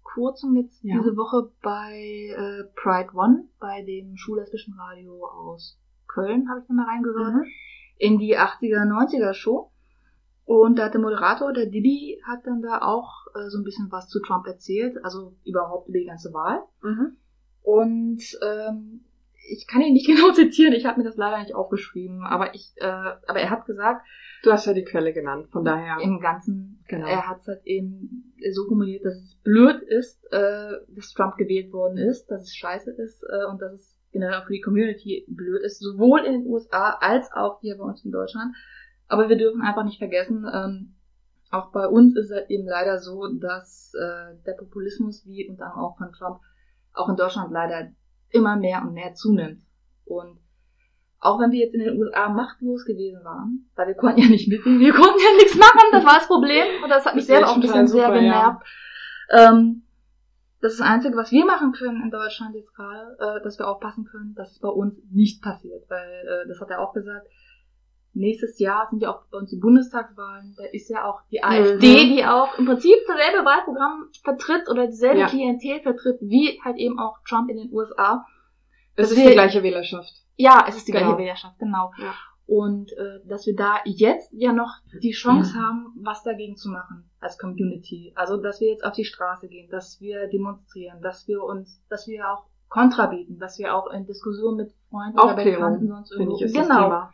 kurzem 0.04 0.56
jetzt 0.58 0.84
ja. 0.84 0.98
diese 0.98 1.16
Woche 1.16 1.52
bei 1.62 1.96
äh, 2.36 2.64
Pride 2.76 3.14
One, 3.14 3.50
bei 3.60 3.84
dem 3.84 4.16
schullesbischen 4.16 4.76
Radio 4.76 5.26
aus 5.26 5.80
Köln, 6.08 6.50
habe 6.50 6.62
ich 6.62 6.68
da 6.68 6.74
mal 6.74 6.86
reingehört, 6.88 7.34
mhm. 7.34 7.46
in 7.98 8.20
die 8.20 8.38
80er, 8.38 8.86
90er 8.86 9.34
Show. 9.34 9.72
Und 10.48 10.80
da 10.80 10.86
hat 10.86 10.94
der 10.94 11.02
Moderator, 11.02 11.52
der 11.52 11.66
Didi, 11.66 12.22
hat 12.26 12.48
dann 12.48 12.62
da 12.62 12.82
auch 12.82 13.28
äh, 13.36 13.50
so 13.50 13.58
ein 13.58 13.66
bisschen 13.66 13.92
was 13.92 14.08
zu 14.08 14.22
Trump 14.22 14.48
erzählt, 14.48 14.96
also 15.04 15.36
überhaupt 15.44 15.90
über 15.90 16.00
die 16.00 16.06
ganze 16.06 16.34
Wahl. 16.34 16.62
Mhm. 16.82 17.18
Und 17.64 18.24
ähm, 18.42 19.02
ich 19.50 19.68
kann 19.68 19.82
ihn 19.82 19.92
nicht 19.92 20.08
genau 20.08 20.32
zitieren, 20.32 20.74
ich 20.74 20.86
habe 20.86 21.00
mir 21.00 21.04
das 21.04 21.18
leider 21.18 21.40
nicht 21.40 21.54
aufgeschrieben, 21.54 22.24
aber 22.24 22.56
ich, 22.56 22.72
äh, 22.78 22.86
aber 22.86 23.42
er 23.42 23.50
hat 23.50 23.66
gesagt, 23.66 24.08
du 24.44 24.54
hast 24.54 24.66
ja 24.66 24.72
die 24.72 24.86
Quelle 24.86 25.12
genannt, 25.12 25.50
von 25.52 25.66
daher. 25.66 25.98
Im 26.02 26.22
Ganzen, 26.22 26.82
genau. 26.88 27.08
er 27.08 27.28
hat 27.28 27.42
es 27.42 27.48
halt 27.50 27.66
eben 27.66 28.34
so 28.50 28.66
formuliert, 28.70 29.04
dass 29.04 29.18
es 29.18 29.36
blöd 29.44 29.82
ist, 29.82 30.32
äh, 30.32 30.78
dass 30.96 31.12
Trump 31.14 31.36
gewählt 31.36 31.74
worden 31.74 31.98
ist, 31.98 32.28
dass 32.28 32.44
es 32.44 32.56
scheiße 32.56 32.92
ist 32.92 33.22
äh, 33.24 33.52
und 33.52 33.62
dass 33.62 33.74
es 33.74 34.00
generell 34.14 34.40
auch 34.40 34.46
für 34.46 34.54
die 34.54 34.62
Community 34.62 35.26
blöd 35.28 35.62
ist, 35.62 35.82
sowohl 35.82 36.22
in 36.22 36.32
den 36.32 36.48
USA 36.48 36.92
als 37.02 37.30
auch 37.34 37.60
hier 37.60 37.78
bei 37.78 37.84
uns 37.84 38.06
in 38.06 38.12
Deutschland. 38.12 38.56
Aber 39.08 39.30
wir 39.30 39.38
dürfen 39.38 39.62
einfach 39.62 39.84
nicht 39.84 40.00
vergessen, 40.00 40.46
ähm, 40.52 40.94
auch 41.50 41.72
bei 41.72 41.88
uns 41.88 42.16
ist 42.18 42.30
es 42.30 42.50
eben 42.50 42.68
leider 42.68 43.00
so, 43.00 43.28
dass 43.28 43.94
äh, 43.94 44.36
der 44.46 44.54
Populismus, 44.54 45.26
wie 45.26 45.48
und 45.48 45.60
dann 45.60 45.72
auch 45.72 45.98
von 45.98 46.12
Trump, 46.12 46.42
auch 46.94 47.08
in 47.10 47.16
Deutschland 47.16 47.52
leider 47.52 47.90
immer 48.30 48.58
mehr 48.58 48.82
und 48.82 48.94
mehr 48.94 49.14
zunimmt. 49.14 49.62
Und 50.06 50.40
auch 51.20 51.40
wenn 51.40 51.52
wir 51.52 51.60
jetzt 51.60 51.74
in 51.74 51.82
den 51.82 51.98
USA 51.98 52.30
machtlos 52.30 52.86
gewesen 52.86 53.24
waren, 53.24 53.70
weil 53.76 53.88
wir 53.88 53.96
konnten 53.96 54.22
ja 54.22 54.28
nicht 54.28 54.48
mitnehmen, 54.48 54.80
wir 54.80 54.94
konnten 54.94 55.20
ja 55.20 55.36
nichts 55.38 55.58
machen, 55.58 55.90
das 55.92 56.06
war 56.06 56.16
das 56.16 56.28
Problem. 56.28 56.84
Und 56.84 56.90
das 56.90 57.06
hat 57.06 57.16
mich 57.16 57.26
selber 57.26 57.50
auch 57.50 57.56
ein 57.56 57.62
bisschen 57.62 57.88
super, 57.88 58.12
sehr 58.12 58.22
genervt. 58.22 58.66
Ja. 59.30 59.50
Ähm, 59.50 59.84
das 60.62 60.74
ist 60.74 60.80
das 60.80 60.88
Einzige, 60.88 61.16
was 61.16 61.32
wir 61.32 61.46
machen 61.46 61.72
können 61.72 62.02
in 62.02 62.12
Deutschland 62.12 62.56
jetzt 62.56 62.74
gerade, 62.74 63.18
äh, 63.20 63.44
dass 63.44 63.60
wir 63.60 63.68
aufpassen 63.68 64.06
können, 64.06 64.34
dass 64.36 64.52
es 64.52 64.60
bei 64.60 64.70
uns 64.70 64.96
nicht 65.12 65.42
passiert. 65.42 65.90
Weil, 65.90 66.26
äh, 66.28 66.48
das 66.48 66.60
hat 66.60 66.70
er 66.70 66.82
auch 66.82 66.94
gesagt, 66.94 67.28
nächstes 68.18 68.60
Jahr 68.60 68.88
sind 68.90 69.02
ja 69.02 69.12
auch 69.12 69.22
bei 69.32 69.38
uns 69.38 69.50
die 69.50 69.58
Bundestagswahlen. 69.58 70.56
Da 70.58 70.66
ist 70.66 70.90
ja 70.90 71.06
auch 71.06 71.22
die 71.32 71.44
AfD, 71.44 72.06
mhm. 72.06 72.16
die 72.16 72.26
auch 72.26 72.58
im 72.58 72.66
Prinzip 72.66 72.96
dasselbe 73.08 73.46
Wahlprogramm 73.46 74.10
vertritt 74.24 74.70
oder 74.70 74.88
dieselbe 74.88 75.20
ja. 75.20 75.28
Klientel 75.28 75.82
vertritt, 75.82 76.18
wie 76.22 76.60
halt 76.64 76.78
eben 76.78 77.00
auch 77.00 77.18
Trump 77.28 77.50
in 77.50 77.58
den 77.58 77.72
USA. 77.72 78.26
Es 78.96 79.12
ist 79.12 79.18
wir, 79.18 79.28
die 79.28 79.34
gleiche 79.34 79.64
Wählerschaft. 79.64 80.12
Ja, 80.36 80.66
es 80.68 80.76
ist 80.76 80.88
die 80.88 80.92
genau. 80.92 81.06
gleiche 81.06 81.20
Wählerschaft, 81.20 81.60
genau. 81.60 81.92
Ja. 81.98 82.14
Und 82.48 82.94
äh, 82.94 83.20
dass 83.26 83.46
wir 83.46 83.56
da 83.56 83.82
jetzt 83.86 84.32
ja 84.32 84.54
noch 84.54 84.74
die 85.02 85.12
Chance 85.12 85.54
ja. 85.56 85.64
haben, 85.64 85.94
was 86.02 86.24
dagegen 86.24 86.56
zu 86.56 86.70
machen 86.70 87.10
als 87.20 87.38
Community. 87.38 88.14
Also 88.16 88.38
dass 88.38 88.62
wir 88.62 88.70
jetzt 88.70 88.86
auf 88.86 88.94
die 88.94 89.04
Straße 89.04 89.48
gehen, 89.50 89.70
dass 89.70 90.00
wir 90.00 90.28
demonstrieren, 90.28 91.02
dass 91.02 91.28
wir 91.28 91.44
uns, 91.44 91.84
dass 91.90 92.08
wir 92.08 92.32
auch 92.32 92.46
Kontra 92.70 93.08
bieten, 93.08 93.40
dass 93.40 93.58
wir 93.60 93.74
auch 93.76 93.88
in 93.92 94.06
Diskussion 94.06 94.58
mit 94.58 94.74
Freunden 94.90 95.20
oder 95.20 95.36
Bekannten 95.36 95.88
sonst 95.88 96.12
irgendwo 96.12 96.44
ich, 96.44 96.54
genau, 96.54 97.10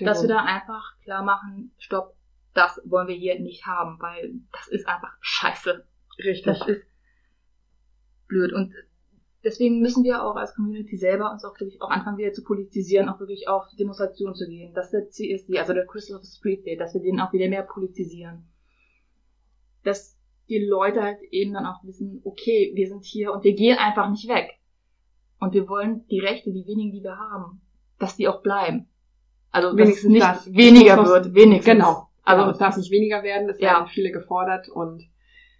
dass 0.00 0.22
wir 0.22 0.28
da 0.28 0.42
einfach 0.42 0.98
klar 1.02 1.22
machen, 1.22 1.72
stopp, 1.78 2.14
das 2.54 2.80
wollen 2.84 3.08
wir 3.08 3.14
hier 3.14 3.38
nicht 3.38 3.66
haben, 3.66 3.98
weil 4.00 4.34
das 4.52 4.68
ist 4.68 4.88
einfach 4.88 5.12
scheiße. 5.20 5.84
Richtig. 6.18 6.44
Das 6.44 6.68
ist 6.68 6.82
blöd. 8.26 8.52
Und 8.52 8.72
deswegen 9.44 9.80
müssen 9.80 10.02
wir 10.02 10.24
auch 10.24 10.36
als 10.36 10.54
Community 10.54 10.96
selber 10.96 11.30
uns 11.30 11.44
auch 11.44 11.54
wirklich 11.60 11.80
auch 11.82 11.90
anfangen 11.90 12.18
wieder 12.18 12.32
zu 12.32 12.42
politisieren, 12.42 13.08
auch 13.08 13.20
wirklich 13.20 13.48
auf 13.48 13.64
Demonstrationen 13.78 14.34
zu 14.34 14.48
gehen, 14.48 14.74
dass 14.74 14.90
der 14.90 15.08
CSD, 15.08 15.58
also 15.58 15.72
der 15.72 15.86
Crystal 15.86 16.22
Street 16.24 16.66
Day, 16.66 16.76
dass 16.76 16.94
wir 16.94 17.00
den 17.00 17.20
auch 17.20 17.32
wieder 17.32 17.48
mehr 17.48 17.62
politisieren. 17.62 18.48
Dass 19.84 20.18
die 20.48 20.64
Leute 20.64 21.02
halt 21.02 21.20
eben 21.30 21.52
dann 21.52 21.66
auch 21.66 21.84
wissen, 21.84 22.20
okay, 22.24 22.72
wir 22.74 22.88
sind 22.88 23.04
hier 23.04 23.32
und 23.32 23.44
wir 23.44 23.54
gehen 23.54 23.78
einfach 23.78 24.08
nicht 24.10 24.28
weg. 24.28 24.58
Und 25.38 25.54
wir 25.54 25.68
wollen 25.68 26.06
die 26.08 26.20
Rechte, 26.20 26.52
die 26.52 26.66
wenigen, 26.66 26.92
die 26.92 27.02
wir 27.02 27.18
haben, 27.18 27.60
dass 27.98 28.16
die 28.16 28.28
auch 28.28 28.42
bleiben. 28.42 28.88
Also 29.50 29.76
wenigstens 29.76 30.18
dass 30.18 30.40
es 30.40 30.46
nicht 30.46 30.54
das, 30.54 30.54
weniger 30.54 30.96
das 30.96 31.08
wird, 31.08 31.34
wenigstens. 31.34 31.74
Genau. 31.74 32.08
Also 32.24 32.42
genau, 32.42 32.52
es 32.52 32.58
darf 32.58 32.76
nicht 32.76 32.90
weniger 32.90 33.22
werden, 33.22 33.48
es 33.48 33.60
ja. 33.60 33.74
werden 33.74 33.88
viele 33.88 34.10
gefordert 34.10 34.68
und 34.68 35.08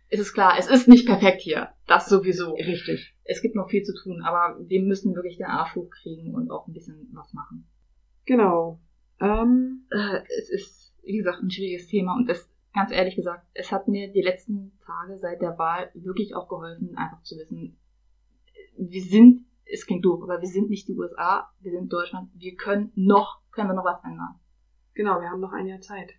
es 0.08 0.20
ist 0.20 0.34
klar, 0.34 0.54
es 0.58 0.68
ist 0.68 0.88
nicht 0.88 1.06
perfekt 1.06 1.40
hier. 1.40 1.70
Das 1.86 2.08
sowieso. 2.08 2.54
Richtig. 2.54 3.14
Es 3.24 3.42
gibt 3.42 3.54
noch 3.54 3.68
viel 3.68 3.82
zu 3.82 3.94
tun, 3.94 4.22
aber 4.22 4.56
wir 4.60 4.82
müssen 4.82 5.14
wirklich 5.14 5.36
den 5.36 5.46
Arsch 5.46 5.74
hochkriegen 5.74 6.34
und 6.34 6.50
auch 6.50 6.66
ein 6.66 6.72
bisschen 6.72 7.08
was 7.12 7.32
machen. 7.32 7.66
Genau. 8.24 8.80
Ähm, 9.20 9.86
äh, 9.90 10.20
es 10.38 10.50
ist, 10.50 10.94
wie 11.02 11.16
gesagt, 11.16 11.42
ein 11.42 11.50
schwieriges 11.50 11.88
Thema 11.88 12.16
und 12.16 12.28
es, 12.28 12.48
ganz 12.74 12.92
ehrlich 12.92 13.16
gesagt, 13.16 13.46
es 13.54 13.72
hat 13.72 13.88
mir 13.88 14.12
die 14.12 14.22
letzten 14.22 14.78
Tage 14.84 15.18
seit 15.18 15.40
der 15.40 15.58
Wahl 15.58 15.90
wirklich 15.94 16.34
auch 16.34 16.48
geholfen, 16.48 16.96
einfach 16.96 17.22
zu 17.22 17.36
wissen, 17.36 17.78
wir 18.76 19.02
sind, 19.02 19.46
es 19.70 19.86
klingt 19.86 20.04
doof, 20.04 20.22
aber 20.22 20.40
wir 20.40 20.48
sind 20.48 20.70
nicht 20.70 20.88
die 20.88 20.96
USA, 20.96 21.50
wir 21.60 21.72
sind 21.72 21.92
Deutschland, 21.92 22.30
wir 22.34 22.54
können 22.56 22.92
noch, 22.94 23.40
können 23.50 23.68
wir 23.68 23.74
noch 23.74 23.84
was 23.84 24.02
ändern. 24.04 24.40
Genau, 24.94 25.20
wir 25.20 25.28
haben 25.28 25.40
noch 25.40 25.52
ein 25.52 25.66
Jahr 25.66 25.80
Zeit 25.80 26.14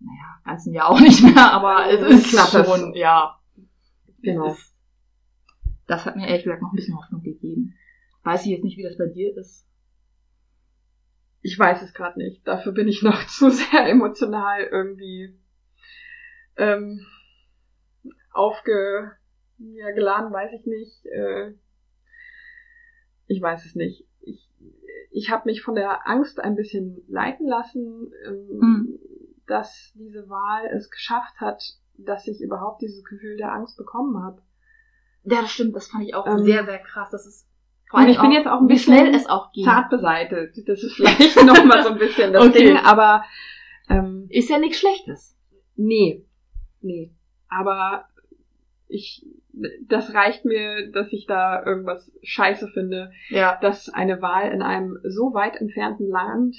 naja, 0.00 0.40
ganzen 0.44 0.72
Jahr 0.72 0.88
auch 0.88 1.00
nicht 1.00 1.22
mehr, 1.22 1.52
aber 1.52 1.86
es 1.88 2.00
ist 2.00 2.30
knapp 2.30 2.66
schon, 2.66 2.94
ja. 2.94 3.38
Genau. 4.22 4.52
Ist, 4.52 4.74
das 5.86 6.06
hat 6.06 6.16
mir 6.16 6.26
ehrlich 6.26 6.44
gesagt 6.44 6.62
noch 6.62 6.72
ein 6.72 6.76
bisschen 6.76 6.96
Hoffnung 6.96 7.22
gegeben. 7.22 7.74
Weiß 8.22 8.44
ich 8.44 8.52
jetzt 8.52 8.64
nicht, 8.64 8.76
wie 8.76 8.82
das 8.82 8.98
bei 8.98 9.06
dir 9.06 9.36
ist. 9.36 9.66
Ich 11.42 11.58
weiß 11.58 11.82
es 11.82 11.94
gerade 11.94 12.18
nicht. 12.18 12.46
Dafür 12.46 12.72
bin 12.72 12.88
ich 12.88 13.02
noch 13.02 13.26
zu 13.26 13.50
sehr 13.50 13.88
emotional 13.88 14.62
irgendwie 14.62 15.38
ähm, 16.56 17.06
aufge 18.32 19.12
ja, 19.58 19.90
geladen, 19.92 20.32
weiß 20.32 20.52
ich 20.58 20.66
nicht. 20.66 21.06
Äh, 21.06 21.54
ich 23.30 23.40
weiß 23.40 23.64
es 23.64 23.74
nicht. 23.74 24.04
Ich, 24.20 24.48
ich 25.10 25.30
habe 25.30 25.42
mich 25.46 25.62
von 25.62 25.74
der 25.74 26.06
Angst 26.06 26.40
ein 26.40 26.56
bisschen 26.56 27.02
leiten 27.08 27.46
lassen. 27.46 28.12
Ähm, 28.26 28.58
mhm 28.58 28.98
dass 29.50 29.92
diese 29.94 30.28
Wahl 30.30 30.66
es 30.74 30.90
geschafft 30.90 31.40
hat, 31.40 31.62
dass 31.98 32.26
ich 32.28 32.40
überhaupt 32.40 32.80
dieses 32.80 33.04
Gefühl 33.04 33.36
der 33.36 33.52
Angst 33.52 33.76
bekommen 33.76 34.22
habe. 34.22 34.40
Ja, 35.24 35.42
das 35.42 35.50
stimmt, 35.50 35.76
das 35.76 35.88
fand 35.88 36.04
ich 36.04 36.14
auch 36.14 36.26
ähm, 36.26 36.44
sehr, 36.44 36.64
sehr 36.64 36.78
krass. 36.78 37.10
Das 37.10 37.26
ist 37.26 37.46
vor 37.90 37.98
allem 37.98 38.08
ich 38.08 38.20
bin 38.20 38.30
jetzt 38.30 38.46
auch 38.46 38.60
ein 38.60 38.68
bisschen 38.68 38.94
schnell 38.94 39.14
es 39.14 39.26
auch 39.26 39.50
geht. 39.52 39.64
zart 39.64 39.90
beseitigt. 39.90 40.68
Das 40.68 40.82
ist 40.82 40.94
vielleicht 40.94 41.36
noch 41.44 41.64
mal 41.64 41.82
so 41.82 41.90
ein 41.90 41.98
bisschen 41.98 42.32
das 42.32 42.46
okay. 42.46 42.66
Ding, 42.66 42.76
aber 42.76 43.24
ähm, 43.88 44.26
ist 44.30 44.48
ja 44.48 44.58
nichts 44.58 44.78
Schlechtes. 44.78 45.36
Nee, 45.74 46.24
nee. 46.80 47.12
Aber 47.48 48.08
ich, 48.86 49.26
das 49.86 50.14
reicht 50.14 50.44
mir, 50.44 50.90
dass 50.92 51.12
ich 51.12 51.26
da 51.26 51.64
irgendwas 51.64 52.10
Scheiße 52.22 52.68
finde, 52.68 53.10
ja. 53.28 53.58
dass 53.60 53.88
eine 53.88 54.22
Wahl 54.22 54.50
in 54.52 54.62
einem 54.62 54.98
so 55.02 55.34
weit 55.34 55.56
entfernten 55.56 56.08
Land 56.08 56.56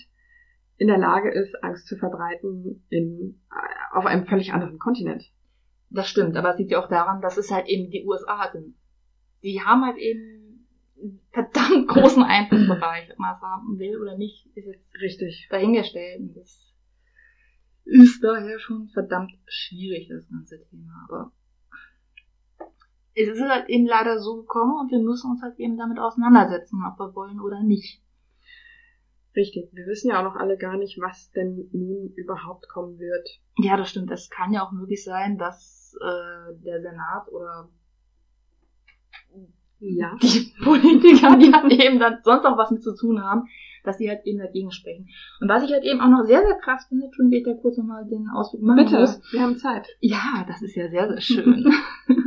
in 0.77 0.87
der 0.87 0.97
Lage 0.97 1.31
ist, 1.31 1.63
Angst 1.63 1.87
zu 1.87 1.95
verbreiten 1.95 2.83
in, 2.89 3.39
äh, 3.51 3.95
auf 3.97 4.05
einem 4.05 4.25
völlig 4.25 4.53
anderen 4.53 4.79
Kontinent. 4.79 5.23
Das 5.89 6.07
stimmt, 6.07 6.37
aber 6.37 6.51
es 6.51 6.57
liegt 6.57 6.71
ja 6.71 6.83
auch 6.83 6.89
daran, 6.89 7.21
dass 7.21 7.37
es 7.37 7.51
halt 7.51 7.67
eben 7.67 7.91
die 7.91 8.05
USA 8.05 8.49
sind. 8.51 8.75
Die 9.43 9.61
haben 9.61 9.85
halt 9.85 9.97
eben 9.97 10.67
einen 10.99 11.19
verdammt 11.31 11.87
großen 11.87 12.23
Einflussbereich, 12.23 13.11
ob 13.11 13.19
man 13.19 13.35
es 13.35 13.41
haben 13.41 13.79
will 13.79 13.99
oder 13.99 14.17
nicht, 14.17 14.47
ist 14.55 14.65
jetzt 14.65 14.85
richtig 15.01 15.47
dahingestellt. 15.49 16.21
Und 16.21 16.37
das 16.37 16.73
ist 17.83 18.23
daher 18.23 18.59
schon 18.59 18.87
verdammt 18.89 19.33
schwierig, 19.47 20.07
das 20.09 20.27
ganze 20.29 20.63
Thema. 20.69 21.05
Aber 21.09 21.31
es 23.15 23.29
ist 23.29 23.41
halt 23.41 23.69
eben 23.69 23.85
leider 23.85 24.19
so 24.19 24.37
gekommen 24.37 24.79
und 24.79 24.91
wir 24.91 24.99
müssen 24.99 25.31
uns 25.31 25.41
halt 25.41 25.59
eben 25.59 25.77
damit 25.77 25.99
auseinandersetzen, 25.99 26.81
ob 26.85 26.99
wir 26.99 27.15
wollen 27.15 27.39
oder 27.39 27.61
nicht. 27.61 28.01
Richtig. 29.35 29.69
Wir 29.71 29.85
wissen 29.85 30.09
ja 30.09 30.19
auch 30.19 30.23
noch 30.23 30.35
alle 30.35 30.57
gar 30.57 30.77
nicht, 30.77 30.99
was 30.99 31.31
denn 31.31 31.69
nun 31.71 32.13
überhaupt 32.15 32.67
kommen 32.67 32.99
wird. 32.99 33.39
Ja, 33.57 33.77
das 33.77 33.89
stimmt. 33.89 34.11
Es 34.11 34.29
kann 34.29 34.51
ja 34.51 34.65
auch 34.65 34.71
möglich 34.71 35.03
sein, 35.03 35.37
dass 35.37 35.95
äh, 36.01 36.53
der 36.63 36.81
Senat 36.81 37.29
oder 37.31 37.69
ja. 39.79 40.15
die 40.21 40.53
Politiker, 40.63 41.37
die 41.37 41.51
halt 41.51 41.71
eben 41.71 41.99
dann 41.99 42.19
sonst 42.23 42.45
auch 42.45 42.57
was 42.57 42.71
mit 42.71 42.83
zu 42.83 42.95
tun 42.95 43.21
haben, 43.23 43.47
dass 43.83 43.97
die 43.97 44.09
halt 44.09 44.25
eben 44.25 44.39
dagegen 44.39 44.71
sprechen. 44.71 45.07
Und 45.39 45.49
was 45.49 45.63
ich 45.63 45.71
halt 45.71 45.83
eben 45.83 46.01
auch 46.01 46.09
noch 46.09 46.25
sehr, 46.25 46.41
sehr 46.41 46.57
krass 46.57 46.85
finde, 46.87 47.09
tun 47.15 47.31
wir 47.31 47.43
da 47.43 47.53
kurz 47.53 47.77
nochmal 47.77 48.05
den 48.05 48.27
Ausflug 48.29 48.61
machen 48.61 48.85
Bitte, 48.85 48.99
muss. 48.99 49.21
wir 49.31 49.41
haben 49.41 49.57
Zeit. 49.57 49.87
Ja, 49.99 50.45
das 50.47 50.61
ist 50.61 50.75
ja 50.75 50.89
sehr, 50.89 51.07
sehr 51.07 51.21
schön. 51.21 51.73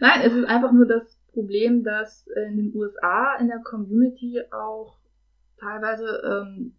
Nein, 0.00 0.22
es 0.22 0.32
ist 0.32 0.46
einfach 0.46 0.72
nur 0.72 0.86
das 0.86 1.16
Problem, 1.32 1.84
dass 1.84 2.26
in 2.26 2.56
den 2.56 2.74
USA 2.74 3.36
in 3.36 3.48
der 3.48 3.60
Community 3.60 4.40
auch 4.50 4.98
teilweise 5.58 6.22
ähm, 6.24 6.76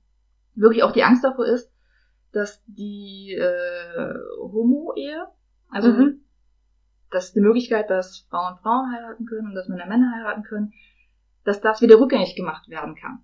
wirklich 0.55 0.83
auch 0.83 0.91
die 0.91 1.03
Angst 1.03 1.23
davor 1.23 1.45
ist, 1.45 1.71
dass 2.31 2.63
die 2.65 3.33
äh, 3.33 4.13
Homo-Ehe, 4.39 5.27
also 5.69 5.89
mhm. 5.89 6.25
dass 7.11 7.33
die 7.33 7.41
Möglichkeit, 7.41 7.89
dass 7.89 8.25
Frauen 8.29 8.57
Frauen 8.57 8.91
heiraten 8.91 9.25
können 9.25 9.47
und 9.47 9.55
dass 9.55 9.67
Männer 9.67 9.85
Männer 9.85 10.11
heiraten 10.15 10.43
können, 10.43 10.73
dass 11.43 11.61
das 11.61 11.81
wieder 11.81 11.99
rückgängig 11.99 12.35
gemacht 12.35 12.69
werden 12.69 12.95
kann. 12.95 13.23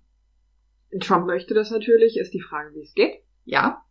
Trump 1.00 1.26
möchte 1.26 1.54
das 1.54 1.70
natürlich, 1.70 2.18
ist 2.18 2.32
die 2.32 2.40
Frage, 2.40 2.74
wie 2.74 2.82
es 2.82 2.94
geht. 2.94 3.22
Ja, 3.44 3.84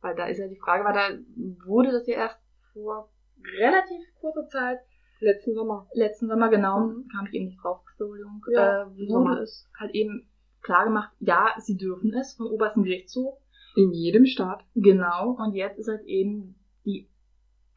weil 0.00 0.14
da 0.14 0.26
ist 0.26 0.38
ja 0.38 0.48
die 0.48 0.58
Frage, 0.58 0.84
weil 0.84 0.92
da 0.92 1.64
wurde 1.64 1.92
das 1.92 2.06
ja 2.06 2.16
erst 2.16 2.38
vor 2.72 3.10
relativ 3.58 4.02
kurzer 4.20 4.46
Zeit 4.48 4.80
letzten 5.20 5.54
Sommer. 5.54 5.88
Letzten 5.92 6.28
Sommer, 6.28 6.48
genau, 6.48 6.80
mhm. 6.80 7.08
kam 7.08 7.26
ich 7.26 7.34
eben 7.34 7.46
nicht 7.46 7.62
drauf, 7.62 7.80
Entschuldigung. 7.90 8.44
Ja, 8.52 8.82
äh, 8.82 9.08
wurde 9.08 9.42
es 9.42 9.68
halt 9.78 9.94
eben 9.94 10.28
klar 10.62 10.84
gemacht, 10.84 11.10
ja, 11.20 11.54
sie 11.58 11.76
dürfen 11.76 12.12
es 12.14 12.34
vom 12.34 12.46
obersten 12.46 12.82
Gerichtshof. 12.82 13.38
In 13.76 13.92
jedem 13.92 14.24
Staat. 14.24 14.64
Genau, 14.74 15.30
und 15.32 15.54
jetzt 15.54 15.78
ist 15.78 15.88
halt 15.88 16.04
eben 16.04 16.54
die 16.84 17.08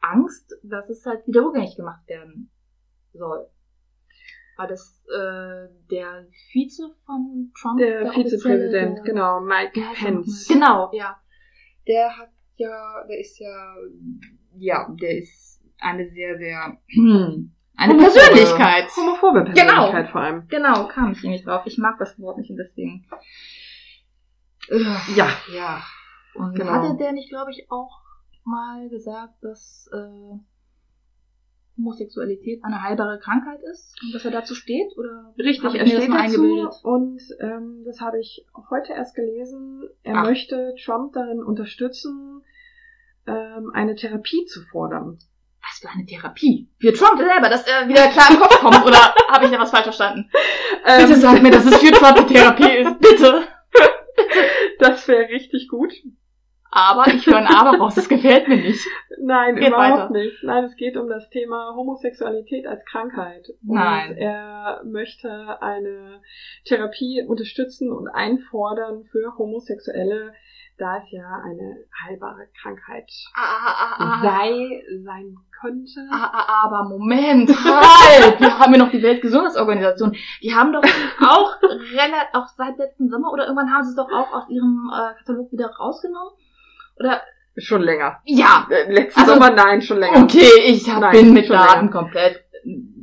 Angst, 0.00 0.54
dass 0.62 0.88
es 0.88 1.04
halt 1.04 1.26
wieder 1.26 1.42
rückgängig 1.42 1.76
gemacht 1.76 2.08
werden 2.08 2.50
soll. 3.12 3.48
War 4.56 4.66
das 4.68 5.04
äh, 5.06 5.68
der 5.90 6.26
Vize 6.52 6.94
von 7.04 7.52
Trump? 7.60 7.78
Der, 7.78 8.04
der 8.04 8.12
Vizepräsident, 8.12 9.04
genau, 9.04 9.40
Mike 9.40 9.80
Pence. 9.94 10.48
Genau, 10.48 10.90
ja. 10.92 11.20
Der 11.86 12.16
hat 12.16 12.30
ja, 12.58 13.04
der 13.08 13.20
ist 13.20 13.38
ja, 13.38 13.76
ja, 14.58 14.96
der 15.00 15.18
ist 15.18 15.47
eine 15.80 16.08
sehr, 16.10 16.38
sehr 16.38 16.78
eine 17.76 17.92
Homophobe. 17.92 18.20
Persönlichkeit. 18.20 18.96
Homophobe 18.96 19.44
Persönlichkeit 19.44 19.92
genau. 19.92 20.12
vor 20.12 20.20
allem. 20.20 20.48
Genau, 20.48 20.88
kam 20.88 21.12
ich 21.12 21.22
nicht 21.22 21.46
drauf. 21.46 21.62
Ich 21.66 21.78
mag 21.78 21.98
das 21.98 22.18
Wort 22.18 22.38
nicht 22.38 22.50
und 22.50 22.56
deswegen. 22.56 23.06
Ja. 25.16 25.28
Ja. 25.54 25.82
Und 26.34 26.54
genau. 26.54 26.72
hatte 26.72 26.96
der 26.96 27.12
nicht, 27.12 27.30
glaube 27.30 27.50
ich, 27.50 27.70
auch 27.70 28.00
mal 28.44 28.88
gesagt, 28.88 29.34
dass 29.42 29.88
äh, 29.92 30.38
Homosexualität 31.78 32.64
eine 32.64 32.82
heilbare 32.82 33.18
Krankheit 33.18 33.60
ist 33.72 33.94
und 34.02 34.14
dass 34.14 34.24
er 34.24 34.30
dazu 34.30 34.54
steht? 34.54 34.96
Oder 34.98 35.32
Richtig, 35.38 35.74
er 35.74 35.86
steht 35.86 36.10
dazu 36.10 36.68
und 36.82 37.20
ähm, 37.40 37.82
das 37.84 38.00
habe 38.00 38.18
ich 38.18 38.46
heute 38.70 38.92
erst 38.92 39.14
gelesen. 39.14 39.88
Er 40.02 40.16
Ach. 40.16 40.24
möchte 40.24 40.74
Trump 40.84 41.12
darin 41.12 41.42
unterstützen, 41.42 42.42
ähm, 43.26 43.70
eine 43.72 43.94
Therapie 43.94 44.44
zu 44.46 44.62
fordern. 44.62 45.18
Was 45.78 45.90
für 45.90 45.96
eine 45.96 46.06
Therapie? 46.06 46.68
Für 46.80 46.92
Trump 46.92 47.18
selber, 47.18 47.48
dass 47.48 47.66
er 47.66 47.88
wieder 47.88 48.08
klar 48.08 48.30
im 48.30 48.38
Kopf 48.38 48.58
kommt? 48.60 48.84
oder 48.84 48.98
habe 49.28 49.44
ich 49.44 49.50
da 49.50 49.60
was 49.60 49.70
falsch 49.70 49.84
verstanden? 49.84 50.30
Ähm, 50.84 51.06
Bitte 51.06 51.20
sag 51.20 51.42
mir, 51.42 51.50
dass 51.50 51.64
es 51.66 51.76
für 51.76 51.92
Trump 51.92 52.16
eine 52.16 52.26
Therapie 52.26 52.78
ist. 52.78 52.98
Bitte. 53.00 53.42
Das 54.80 55.06
wäre 55.08 55.28
richtig 55.28 55.68
gut. 55.68 55.92
Aber 56.70 57.06
ich 57.08 57.26
höre 57.26 57.38
ein 57.38 57.46
Aber 57.46 57.78
raus, 57.78 57.94
das 57.94 58.08
gefällt 58.08 58.46
mir 58.48 58.56
nicht. 58.56 58.84
Nein, 59.20 59.56
geht 59.56 59.68
überhaupt 59.68 60.10
weiter. 60.10 60.12
nicht. 60.12 60.42
Nein, 60.42 60.64
es 60.64 60.76
geht 60.76 60.96
um 60.96 61.08
das 61.08 61.28
Thema 61.30 61.74
Homosexualität 61.76 62.66
als 62.66 62.84
Krankheit. 62.84 63.46
Nein. 63.62 64.10
Und 64.10 64.16
er 64.18 64.82
möchte 64.84 65.62
eine 65.62 66.20
Therapie 66.64 67.22
unterstützen 67.26 67.90
und 67.92 68.08
einfordern 68.08 69.04
für 69.10 69.36
Homosexuelle, 69.38 70.32
da 70.78 70.98
es 70.98 71.10
ja 71.10 71.42
eine 71.44 71.76
heilbare 72.04 72.46
Krankheit 72.60 73.10
ah, 73.34 73.40
ah, 73.40 73.74
ah, 73.78 73.94
ah. 73.98 74.22
sei, 74.22 74.82
sein 75.04 75.36
könnte. 75.60 76.08
Ah, 76.10 76.30
ah, 76.32 76.64
aber 76.64 76.88
Moment, 76.88 77.50
halt! 77.64 78.40
Wir 78.40 78.58
haben 78.58 78.72
ja 78.72 78.78
noch 78.78 78.90
die 78.90 79.02
Weltgesundheitsorganisation. 79.02 80.16
Die 80.42 80.54
haben 80.54 80.72
doch 80.72 80.82
auch 81.20 81.56
relativ, 81.62 82.34
auch 82.34 82.46
seit 82.56 82.78
letzten 82.78 83.10
Sommer 83.10 83.32
oder 83.32 83.44
irgendwann 83.44 83.72
haben 83.72 83.82
sie 83.82 83.90
es 83.90 83.96
doch 83.96 84.10
auch 84.10 84.32
aus 84.32 84.48
ihrem 84.48 84.90
äh, 84.94 85.18
Katalog 85.18 85.50
wieder 85.52 85.66
rausgenommen. 85.66 86.32
Oder 86.98 87.22
Schon 87.56 87.82
länger. 87.82 88.20
Ja. 88.24 88.68
Äh, 88.70 88.92
letzten 88.92 89.20
also, 89.20 89.32
Sommer 89.32 89.50
nein, 89.50 89.82
schon 89.82 89.98
länger. 89.98 90.22
Okay, 90.22 90.48
ich 90.66 90.88
hab, 90.88 91.00
Nein, 91.00 91.12
bin 91.12 91.32
mit 91.32 91.50
Daten 91.50 91.90
komplett. 91.90 92.44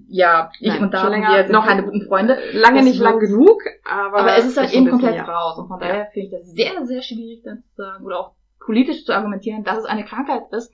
Ja, 0.07 0.51
ich 0.59 0.67
Nein, 0.67 0.83
und 0.83 0.93
Daten, 0.93 1.21
wir 1.21 1.43
sind 1.43 1.51
noch 1.51 1.65
keine 1.65 1.83
guten 1.83 2.01
Freunde. 2.01 2.37
Lange 2.53 2.77
das 2.77 2.85
nicht 2.85 2.99
lang 2.99 3.19
genug, 3.19 3.61
aber. 3.83 4.19
Aber 4.19 4.37
es 4.37 4.45
ist 4.45 4.57
halt 4.57 4.73
eben 4.73 4.89
komplett 4.89 5.15
ja. 5.15 5.23
raus. 5.23 5.57
Und 5.57 5.67
von 5.67 5.79
daher 5.79 6.07
finde 6.13 6.27
ich 6.27 6.31
das 6.31 6.51
sehr, 6.51 6.85
sehr 6.85 7.01
schwierig 7.01 7.43
dann 7.43 7.63
zu 7.63 7.75
sagen, 7.75 8.05
oder 8.05 8.19
auch 8.19 8.35
politisch 8.59 9.05
zu 9.05 9.13
argumentieren, 9.13 9.63
dass 9.63 9.79
es 9.79 9.85
eine 9.85 10.05
Krankheit 10.05 10.43
ist 10.51 10.71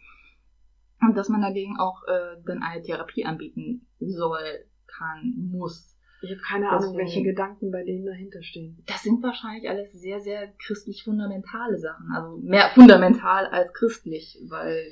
und 1.02 1.16
dass 1.16 1.30
man 1.30 1.42
dagegen 1.42 1.78
auch 1.80 2.04
äh, 2.08 2.42
dann 2.46 2.64
eine 2.64 2.82
Therapie 2.82 3.26
anbieten 3.26 3.88
soll, 4.00 4.66
kann, 4.88 5.34
muss. 5.52 5.98
Ich 6.24 6.30
habe 6.30 6.42
keine 6.42 6.70
Ahnung, 6.70 6.96
welche 6.98 7.24
Gedanken 7.24 7.72
bei 7.72 7.84
denen 7.84 8.06
dahinter 8.06 8.44
stehen. 8.44 8.84
Das 8.86 9.02
sind 9.02 9.24
wahrscheinlich 9.24 9.68
alles 9.68 9.92
sehr, 9.92 10.20
sehr 10.20 10.54
christlich 10.64 11.04
fundamentale 11.04 11.80
Sachen. 11.80 12.12
Also 12.16 12.38
mehr 12.38 12.70
fundamental 12.76 13.48
als 13.48 13.74
christlich, 13.74 14.38
weil 14.48 14.86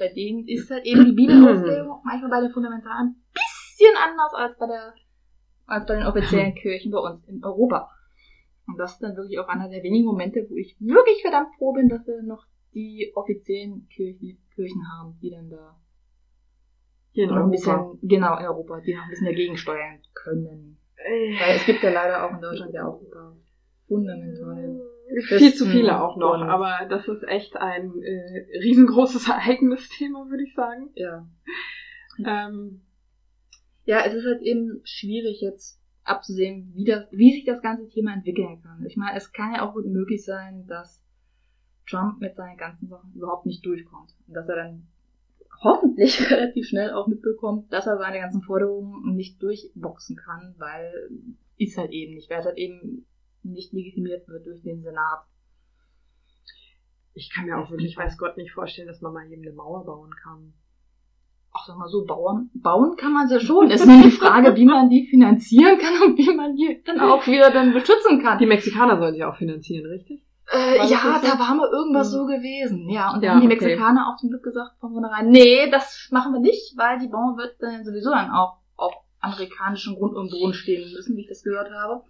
bei 0.00 0.08
denen 0.08 0.48
ist 0.48 0.70
halt 0.70 0.84
eben 0.84 1.04
die 1.04 1.12
Bibelauslegung 1.12 2.00
manchmal 2.04 2.30
bei 2.30 2.40
den 2.40 2.50
Fundamentalen 2.50 3.22
bisschen 3.74 3.96
anders 3.96 4.32
als 4.34 4.58
bei 4.58 4.66
der, 4.66 4.94
als 5.66 5.86
bei 5.86 5.96
den 5.96 6.06
offiziellen 6.06 6.54
Kirchen 6.62 6.92
bei 6.92 6.98
uns 6.98 7.26
in 7.28 7.42
Europa. 7.44 7.90
Und 8.66 8.78
das 8.78 8.92
ist 8.92 9.02
dann 9.02 9.16
wirklich 9.16 9.38
auch 9.38 9.48
einer 9.48 9.68
der 9.68 9.82
wenigen 9.82 10.06
Momente, 10.06 10.46
wo 10.48 10.56
ich 10.56 10.76
wirklich 10.80 11.20
verdammt 11.20 11.54
froh 11.58 11.72
bin, 11.72 11.88
dass 11.88 12.06
wir 12.06 12.22
noch 12.22 12.46
die 12.72 13.12
offiziellen 13.14 13.86
Kirchen, 13.88 14.38
Kirchen 14.54 14.82
haben, 14.90 15.18
die 15.20 15.30
dann 15.30 15.50
da 15.50 15.78
hier 17.12 17.24
in 17.24 17.30
Europa. 17.30 17.44
Ein 17.44 17.50
bisschen, 17.50 17.98
genau, 18.02 18.38
in 18.38 18.46
Europa, 18.46 18.80
die 18.80 18.94
noch 18.94 19.04
ein 19.04 19.10
bisschen 19.10 19.26
dagegen 19.26 19.56
steuern 19.56 20.00
können. 20.14 20.78
Äh. 20.96 21.34
Weil 21.38 21.56
es 21.56 21.66
gibt 21.66 21.82
ja 21.82 21.90
leider 21.90 22.24
auch 22.24 22.34
in 22.34 22.40
Deutschland 22.40 22.72
ja 22.72 22.86
auch 22.86 23.00
paar 23.10 23.36
fundamentale. 23.86 24.80
Viel 25.28 25.54
zu 25.54 25.66
viele 25.66 26.00
auch 26.00 26.16
noch, 26.16 26.40
aber 26.40 26.86
das 26.88 27.06
ist 27.06 27.22
echt 27.28 27.56
ein 27.56 27.92
äh, 28.02 28.58
riesengroßes 28.62 29.30
eigenes 29.30 29.88
Thema, 29.90 30.28
würde 30.30 30.42
ich 30.42 30.54
sagen. 30.54 30.90
Ja. 30.94 31.26
Ähm, 32.24 32.80
ja, 33.84 34.04
es 34.04 34.14
ist 34.14 34.24
halt 34.24 34.42
eben 34.42 34.80
schwierig 34.84 35.40
jetzt 35.40 35.80
abzusehen, 36.04 36.72
wie, 36.74 36.84
das, 36.84 37.06
wie 37.10 37.32
sich 37.32 37.44
das 37.44 37.62
ganze 37.62 37.88
Thema 37.88 38.12
entwickeln 38.12 38.62
kann. 38.62 38.84
Ich 38.86 38.96
meine, 38.96 39.16
es 39.16 39.32
kann 39.32 39.54
ja 39.54 39.66
auch 39.66 39.74
gut 39.74 39.86
möglich 39.86 40.24
sein, 40.24 40.66
dass 40.66 41.02
Trump 41.88 42.20
mit 42.20 42.36
seinen 42.36 42.56
ganzen 42.56 42.88
Sachen 42.88 43.12
überhaupt 43.14 43.46
nicht 43.46 43.64
durchkommt. 43.64 44.14
Und 44.26 44.34
dass 44.34 44.48
er 44.48 44.56
dann 44.56 44.86
hoffentlich 45.62 46.20
relativ 46.30 46.66
schnell 46.66 46.92
auch 46.92 47.06
mitbekommt, 47.06 47.72
dass 47.72 47.86
er 47.86 47.98
seine 47.98 48.20
ganzen 48.20 48.42
Forderungen 48.42 49.14
nicht 49.14 49.42
durchboxen 49.42 50.16
kann, 50.16 50.54
weil 50.58 51.10
ist 51.56 51.78
halt 51.78 51.92
eben 51.92 52.14
nicht, 52.14 52.30
weil 52.30 52.40
es 52.40 52.46
halt 52.46 52.58
eben 52.58 53.06
nicht 53.42 53.72
legitimiert 53.72 54.26
wird 54.28 54.46
durch 54.46 54.62
den 54.62 54.82
Senat. 54.82 55.24
Ich 57.12 57.30
kann 57.32 57.46
mir 57.46 57.58
auch 57.58 57.70
wirklich, 57.70 57.96
weiß 57.96 58.18
Gott, 58.18 58.36
nicht 58.36 58.52
vorstellen, 58.52 58.88
dass 58.88 59.00
man 59.00 59.12
mal 59.12 59.30
eben 59.30 59.42
eine 59.42 59.52
Mauer 59.52 59.84
bauen 59.84 60.12
kann. 60.22 60.52
Ach, 61.56 61.66
sag 61.66 61.78
mal 61.78 61.88
so, 61.88 62.04
bauen, 62.04 62.50
bauen 62.54 62.96
kann 62.96 63.12
man 63.12 63.28
sie 63.28 63.38
schon. 63.38 63.70
Es 63.70 63.80
ist 63.80 63.86
nur 63.86 64.02
die 64.02 64.10
Frage, 64.10 64.56
wie 64.56 64.64
man 64.64 64.90
die 64.90 65.06
finanzieren 65.06 65.78
kann 65.78 66.02
und 66.02 66.18
wie 66.18 66.34
man 66.34 66.56
die 66.56 66.82
dann 66.84 66.98
auch 66.98 67.26
wieder 67.28 67.50
dann 67.50 67.72
beschützen 67.72 68.20
kann. 68.20 68.38
Die 68.38 68.46
Mexikaner 68.46 68.98
sollen 68.98 69.14
sie 69.14 69.24
auch 69.24 69.36
finanzieren, 69.36 69.86
richtig? 69.86 70.24
Äh, 70.52 70.78
ja, 70.88 71.20
da 71.22 71.38
war 71.38 71.54
mal 71.54 71.70
irgendwas 71.70 72.08
hm. 72.08 72.18
so 72.18 72.26
gewesen. 72.26 72.90
Ja, 72.90 73.14
und 73.14 73.22
dann 73.22 73.22
ja, 73.22 73.30
haben 73.34 73.40
die 73.40 73.46
Mexikaner 73.46 74.02
okay. 74.02 74.10
auch 74.10 74.16
zum 74.16 74.30
Glück 74.30 74.42
gesagt 74.42 74.72
von 74.80 74.92
vornherein, 74.92 75.30
nee, 75.30 75.70
das 75.70 76.08
machen 76.10 76.32
wir 76.32 76.40
nicht, 76.40 76.76
weil 76.76 76.98
die 76.98 77.08
Bombe 77.08 77.42
wird 77.42 77.56
dann 77.60 77.84
sowieso 77.84 78.10
dann 78.10 78.30
auch 78.30 78.58
auf 78.76 78.92
amerikanischen 79.20 79.94
Grund 79.94 80.16
und 80.16 80.30
Boden 80.30 80.54
stehen 80.54 80.92
müssen, 80.92 81.16
wie 81.16 81.22
ich 81.22 81.28
das 81.28 81.44
gehört 81.44 81.70
habe. 81.70 82.02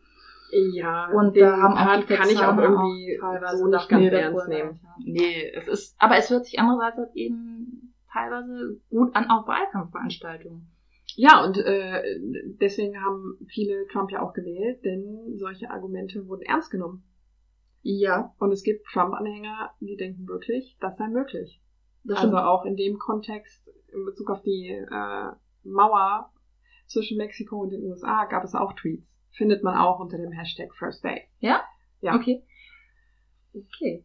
Ja, 0.72 1.08
und 1.12 1.36
da 1.36 1.56
haben 1.56 1.74
auch 1.74 2.06
die 2.06 2.14
kann 2.14 2.28
ich 2.28 2.38
auch 2.38 2.56
irgendwie 2.56 3.18
teilweise 3.20 3.58
so 3.58 3.66
nicht 3.66 3.88
ganz 3.88 4.12
ernst 4.12 4.48
nehmen. 4.48 4.80
Nee, 5.04 5.52
es 5.54 5.68
ist, 5.68 5.96
aber 5.98 6.16
es 6.16 6.30
hört 6.30 6.46
sich 6.46 6.58
andererseits 6.58 6.96
halt 6.96 7.14
eben 7.14 7.83
teilweise 8.14 8.80
gut 8.88 9.14
an 9.14 9.28
auf 9.28 9.46
Wahlkampfveranstaltungen. 9.46 10.70
Ja, 11.16 11.44
und 11.44 11.58
äh, 11.58 12.02
deswegen 12.60 13.00
haben 13.04 13.36
viele 13.48 13.86
Trump 13.88 14.10
ja 14.10 14.22
auch 14.22 14.32
gewählt, 14.32 14.84
denn 14.84 15.36
solche 15.36 15.70
Argumente 15.70 16.26
wurden 16.26 16.42
ernst 16.42 16.70
genommen. 16.70 17.04
Ja. 17.82 18.34
Und 18.38 18.52
es 18.52 18.62
gibt 18.62 18.86
Trump-Anhänger, 18.86 19.74
die 19.80 19.96
denken 19.96 20.26
wirklich, 20.26 20.76
das 20.80 20.96
sei 20.96 21.08
möglich. 21.08 21.60
Das 22.04 22.18
also 22.18 22.38
auch 22.38 22.64
in 22.64 22.76
dem 22.76 22.98
Kontext, 22.98 23.68
in 23.92 24.04
Bezug 24.04 24.30
auf 24.30 24.42
die 24.42 24.68
äh, 24.68 25.30
Mauer 25.62 26.30
zwischen 26.86 27.16
Mexiko 27.18 27.62
und 27.62 27.70
den 27.70 27.82
USA, 27.82 28.24
gab 28.24 28.44
es 28.44 28.54
auch 28.54 28.72
Tweets. 28.74 29.06
Findet 29.32 29.62
man 29.62 29.76
auch 29.76 30.00
unter 30.00 30.16
dem 30.16 30.32
Hashtag 30.32 30.74
First 30.74 31.04
Day. 31.04 31.28
Ja? 31.40 31.62
Ja. 32.00 32.14
Okay. 32.14 32.42
Okay. 33.52 34.04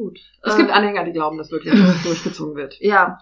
Gut. 0.00 0.18
Es 0.42 0.54
äh, 0.54 0.56
gibt 0.56 0.70
Anhänger, 0.70 1.04
die 1.04 1.12
glauben, 1.12 1.36
dass 1.36 1.50
wirklich 1.50 1.74
durchgezogen 2.04 2.56
wird. 2.56 2.80
Ja. 2.80 3.18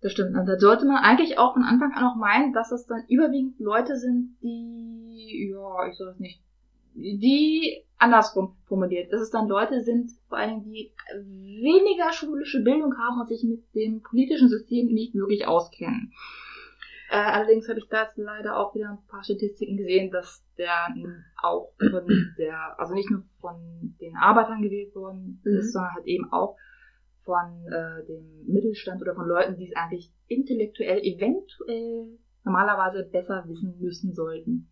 Das 0.00 0.12
stimmt. 0.12 0.36
Und 0.36 0.46
da 0.46 0.56
sollte 0.58 0.86
man 0.86 1.02
eigentlich 1.02 1.36
auch 1.36 1.54
von 1.54 1.64
Anfang 1.64 1.92
an 1.92 2.04
auch 2.04 2.16
meinen, 2.16 2.52
dass 2.52 2.70
es 2.70 2.86
dann 2.86 3.02
überwiegend 3.08 3.58
Leute 3.58 3.98
sind, 3.98 4.36
die, 4.40 5.50
ja, 5.52 5.88
ich 5.88 5.96
soll 5.96 6.10
es 6.10 6.20
nicht, 6.20 6.40
die 6.94 7.82
andersrum 7.98 8.56
formuliert, 8.66 9.12
dass 9.12 9.20
es 9.20 9.30
dann 9.30 9.48
Leute 9.48 9.82
sind, 9.82 10.12
vor 10.28 10.38
allem 10.38 10.62
die 10.62 10.92
weniger 11.22 12.12
schulische 12.12 12.62
Bildung 12.62 12.96
haben 12.96 13.20
und 13.20 13.28
sich 13.28 13.42
mit 13.42 13.62
dem 13.74 14.00
politischen 14.00 14.48
System 14.48 14.86
nicht 14.86 15.14
wirklich 15.14 15.46
auskennen. 15.46 16.12
Äh, 17.10 17.16
allerdings 17.16 17.68
habe 17.68 17.80
ich 17.80 17.88
da 17.88 18.04
jetzt 18.04 18.16
leider 18.18 18.56
auch 18.56 18.72
wieder 18.72 18.90
ein 18.90 19.06
paar 19.08 19.24
Statistiken 19.24 19.76
gesehen, 19.76 20.12
dass 20.12 20.46
der 20.56 20.94
auch 21.42 21.72
von 21.90 22.06
der, 22.38 22.78
also 22.78 22.94
nicht 22.94 23.10
nur 23.10 23.24
von 23.40 23.96
den 24.00 24.16
Arbeitern 24.16 24.62
gewählt 24.62 24.94
worden 24.94 25.42
mhm. 25.44 25.58
ist, 25.58 25.72
sondern 25.72 25.94
halt 25.94 26.06
eben 26.06 26.30
auch 26.32 26.56
von 27.24 27.66
äh, 27.66 28.06
dem 28.06 28.44
Mittelstand 28.46 29.02
oder 29.02 29.16
von 29.16 29.26
Leuten, 29.26 29.56
die 29.56 29.66
es 29.66 29.74
eigentlich 29.74 30.12
intellektuell 30.28 31.00
eventuell 31.00 32.16
normalerweise 32.44 33.02
besser 33.02 33.44
wissen 33.48 33.76
müssen 33.80 34.14
sollten. 34.14 34.70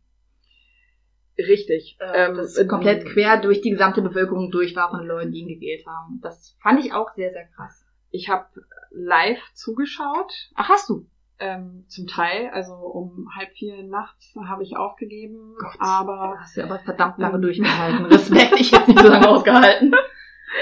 Richtig. 1.36 1.96
Äh, 1.98 2.28
ähm, 2.28 2.36
das 2.36 2.68
komplett 2.68 3.04
quer 3.04 3.40
durch 3.40 3.62
die 3.62 3.70
gesamte 3.70 4.00
Bevölkerung 4.00 4.52
durch 4.52 4.76
war 4.76 4.90
von 4.90 5.04
Leuten, 5.04 5.32
die 5.32 5.40
ihn 5.40 5.48
gewählt 5.48 5.84
haben. 5.88 6.20
Das 6.22 6.56
fand 6.62 6.84
ich 6.84 6.92
auch 6.92 7.12
sehr, 7.16 7.32
sehr 7.32 7.48
krass. 7.48 7.84
Ich 8.10 8.28
habe 8.28 8.46
live 8.92 9.42
zugeschaut. 9.54 10.32
Ach, 10.54 10.68
hast 10.68 10.88
du? 10.88 11.08
Ähm, 11.40 11.84
zum 11.86 12.08
Teil, 12.08 12.50
also 12.52 12.72
um 12.74 13.28
halb 13.36 13.52
vier 13.52 13.84
nachts 13.84 14.34
habe 14.48 14.64
ich 14.64 14.76
aufgegeben, 14.76 15.54
Gott, 15.56 15.76
aber 15.78 16.34
hast 16.40 16.56
du 16.56 16.64
aber 16.64 16.80
verdammt 16.80 17.18
lange 17.18 17.38
durchgehalten. 17.38 18.06
Respekt, 18.06 18.58
ich 18.58 18.72
hätte 18.72 18.90
nicht 18.90 19.00
so 19.00 19.08
lange 19.08 19.28
ausgehalten. 19.28 19.94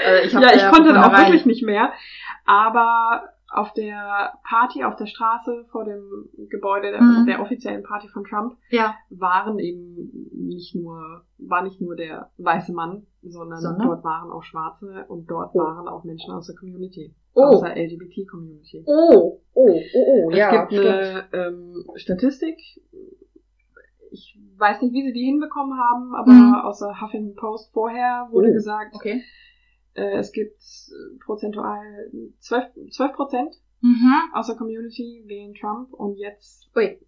Also 0.05 0.27
ich 0.27 0.33
ja, 0.33 0.53
ich 0.53 0.71
konnte 0.71 0.93
dann 0.93 1.03
auch 1.03 1.17
wirklich 1.17 1.45
nicht 1.45 1.63
mehr. 1.63 1.93
Aber 2.45 3.29
auf 3.49 3.73
der 3.73 4.33
Party 4.43 4.83
auf 4.83 4.95
der 4.97 5.05
Straße 5.05 5.65
vor 5.71 5.85
dem 5.85 6.29
Gebäude 6.49 6.91
der, 6.91 7.01
mhm. 7.01 7.25
der, 7.25 7.41
offiziellen 7.41 7.83
Party 7.83 8.09
von 8.09 8.25
Trump 8.25 8.57
ja. 8.69 8.95
waren 9.09 9.57
eben 9.59 10.27
nicht 10.33 10.75
nur 10.75 11.23
war 11.37 11.63
nicht 11.63 11.79
nur 11.79 11.95
der 11.95 12.29
weiße 12.37 12.73
Mann, 12.73 13.05
sondern, 13.21 13.61
sondern? 13.61 13.87
dort 13.87 14.03
waren 14.03 14.31
auch 14.31 14.43
Schwarze 14.43 15.05
und 15.07 15.29
dort 15.31 15.51
oh. 15.53 15.59
waren 15.59 15.87
auch 15.87 16.03
Menschen 16.03 16.33
aus 16.33 16.47
der 16.47 16.55
Community, 16.55 17.15
oh. 17.35 17.43
aus 17.43 17.61
der 17.61 17.77
LGBT 17.77 18.27
Community. 18.29 18.83
Oh, 18.85 19.39
oh, 19.57 19.81
oh, 19.93 20.25
oh, 20.25 20.31
es 20.31 20.37
ja. 20.37 20.63
Es 20.63 20.69
gibt 20.69 20.85
eine 20.85 21.29
ähm, 21.33 21.85
Statistik. 21.95 22.57
Ich 24.11 24.39
weiß 24.57 24.81
nicht, 24.81 24.93
wie 24.93 25.03
sie 25.03 25.13
die 25.13 25.25
hinbekommen 25.25 25.77
haben, 25.77 26.15
aber 26.15 26.31
mhm. 26.31 26.55
aus 26.55 26.79
der 26.79 27.01
Huffington 27.01 27.35
Post 27.35 27.71
vorher 27.73 28.27
wurde 28.31 28.49
oh. 28.49 28.53
gesagt, 28.53 28.95
okay 28.95 29.23
Äh, 29.93 30.17
es 30.19 30.31
gibt 30.31 30.61
prozentual 31.25 31.81
12, 32.39 32.65
12 32.91 33.13
Prozent 33.13 33.53
Mhm. 33.81 34.13
aus 34.33 34.47
der 34.47 34.55
Community 34.55 35.23
wählen 35.27 35.53
Trump 35.53 35.93
und 35.93 36.17
jetzt 36.17 36.69
Ui. 36.75 36.99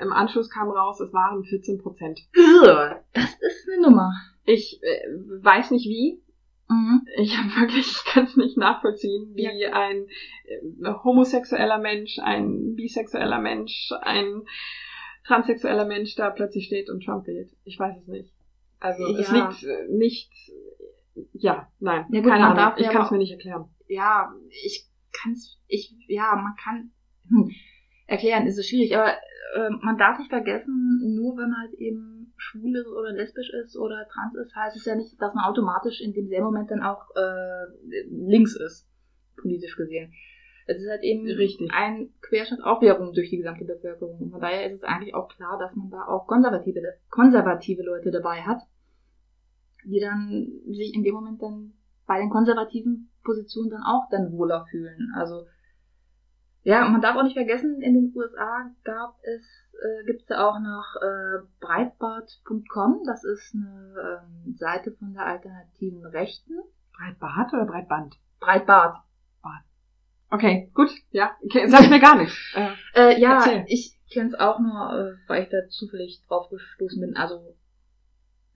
im 0.00 0.12
Anschluss 0.12 0.48
kam 0.48 0.70
raus, 0.70 1.00
es 1.00 1.12
waren 1.12 1.44
14 1.44 1.78
Prozent. 1.78 2.20
Das 3.12 3.30
ist 3.40 3.68
eine 3.68 3.82
Nummer. 3.82 4.12
Ich 4.44 4.80
äh, 4.82 5.08
weiß 5.42 5.70
nicht 5.70 5.86
wie. 5.86 6.22
Mhm. 6.68 7.06
Ich 7.16 7.36
habe 7.38 7.48
wirklich, 7.60 7.86
ich 7.90 8.04
kann 8.04 8.24
es 8.24 8.36
nicht 8.36 8.56
nachvollziehen, 8.58 9.32
wie 9.34 9.66
ein 9.66 10.06
äh, 10.44 10.92
homosexueller 11.02 11.78
Mensch, 11.78 12.18
ein 12.18 12.74
bisexueller 12.76 13.38
Mensch, 13.38 13.90
ein 14.02 14.42
transsexueller 15.26 15.86
Mensch 15.86 16.14
da 16.14 16.30
plötzlich 16.30 16.66
steht 16.66 16.90
und 16.90 17.04
Trump 17.04 17.26
wählt. 17.26 17.50
Ich 17.64 17.78
weiß 17.78 17.96
es 18.00 18.06
nicht. 18.08 18.32
Also 18.80 19.04
es 19.16 19.30
Ja. 19.30 19.48
liegt 19.48 19.62
äh, 19.64 19.86
nicht, 19.88 20.30
ja, 21.32 21.70
nein, 21.80 22.06
Ja 22.10 22.20
gut, 22.20 22.30
keine 22.30 22.46
Ahnung. 22.46 22.74
Ich 22.76 22.84
ja 22.84 22.92
kann 22.92 23.02
es 23.06 23.10
mir 23.10 23.18
nicht 23.18 23.32
erklären. 23.32 23.68
Ja, 23.88 24.32
ich 24.50 24.86
kann's, 25.12 25.58
ich, 25.66 25.94
ja, 26.06 26.36
man 26.36 26.54
kann, 26.62 26.90
hm, 27.28 27.50
erklären 28.06 28.46
ist 28.46 28.56
so 28.56 28.62
schwierig, 28.62 28.94
aber 28.96 29.12
äh, 29.12 29.70
man 29.82 29.98
darf 29.98 30.18
nicht 30.18 30.30
vergessen, 30.30 31.14
nur 31.16 31.36
wenn 31.36 31.50
man 31.50 31.60
halt 31.62 31.74
eben 31.74 32.17
schwul 32.38 32.76
ist 32.76 32.88
oder 32.88 33.12
lesbisch 33.12 33.50
ist 33.50 33.76
oder 33.76 34.06
trans 34.08 34.34
ist, 34.36 34.54
heißt 34.54 34.76
es 34.76 34.84
ja 34.84 34.94
nicht, 34.94 35.20
dass 35.20 35.34
man 35.34 35.44
automatisch 35.44 36.00
in 36.00 36.12
demselben 36.12 36.46
Moment 36.46 36.70
dann 36.70 36.82
auch 36.82 37.04
äh, 37.14 37.66
links 38.08 38.56
ist, 38.56 38.88
politisch 39.36 39.76
gesehen. 39.76 40.12
Es 40.66 40.80
ist 40.80 40.88
halt 40.88 41.02
eben 41.02 41.26
Richtig. 41.26 41.70
ein 41.72 42.10
Querschnitt 42.20 42.62
auch 42.62 42.82
wiederum 42.82 43.12
durch 43.12 43.30
die 43.30 43.38
gesamte 43.38 43.64
Bevölkerung. 43.64 44.18
Und 44.20 44.30
von 44.30 44.40
daher 44.40 44.66
ist 44.66 44.76
es 44.76 44.82
eigentlich 44.82 45.14
auch 45.14 45.28
klar, 45.28 45.58
dass 45.58 45.74
man 45.74 45.90
da 45.90 46.04
auch 46.06 46.26
konservative, 46.26 46.80
konservative 47.08 47.82
Leute 47.82 48.10
dabei 48.10 48.42
hat, 48.42 48.60
die 49.84 50.00
dann 50.00 50.52
sich 50.66 50.94
in 50.94 51.02
dem 51.04 51.14
Moment 51.14 51.42
dann 51.42 51.72
bei 52.06 52.18
den 52.18 52.30
konservativen 52.30 53.10
Positionen 53.24 53.70
dann 53.70 53.82
auch 53.82 54.08
dann 54.10 54.32
wohler 54.32 54.66
fühlen. 54.70 55.12
Also 55.16 55.46
ja, 56.68 56.84
und 56.84 56.92
man 56.92 57.00
darf 57.00 57.16
auch 57.16 57.22
nicht 57.22 57.36
vergessen, 57.36 57.80
in 57.80 57.94
den 57.94 58.12
USA 58.14 58.70
gab 58.84 59.16
es, 59.22 59.42
äh, 59.82 60.04
gibt 60.06 60.22
es 60.22 60.36
auch 60.36 60.58
noch 60.60 60.96
äh, 61.00 61.46
Breitbart.com. 61.60 63.02
Das 63.06 63.24
ist 63.24 63.54
eine 63.54 64.22
ähm, 64.22 64.54
Seite 64.56 64.92
von 64.92 65.14
der 65.14 65.26
alternativen 65.26 66.04
Rechten. 66.06 66.54
Breitbart 66.96 67.52
oder 67.52 67.66
Breitband? 67.66 68.16
Breitbart. 68.40 68.98
Okay, 70.30 70.70
gut, 70.74 70.90
ja, 71.10 71.30
okay, 71.42 71.66
sag 71.68 71.82
ich 71.82 71.90
mir 71.90 72.00
gar 72.00 72.16
nicht. 72.16 72.36
Äh, 72.54 72.68
Äh, 72.94 73.20
ja, 73.20 73.36
Erzähl. 73.36 73.64
ich 73.68 73.96
kenne 74.10 74.28
es 74.28 74.34
auch 74.34 74.58
nur, 74.58 74.92
äh, 74.92 75.28
weil 75.28 75.44
ich 75.44 75.48
da 75.50 75.68
zufällig 75.68 76.22
drauf 76.26 76.50
gestoßen 76.50 77.00
bin. 77.00 77.16
Also, 77.16 77.56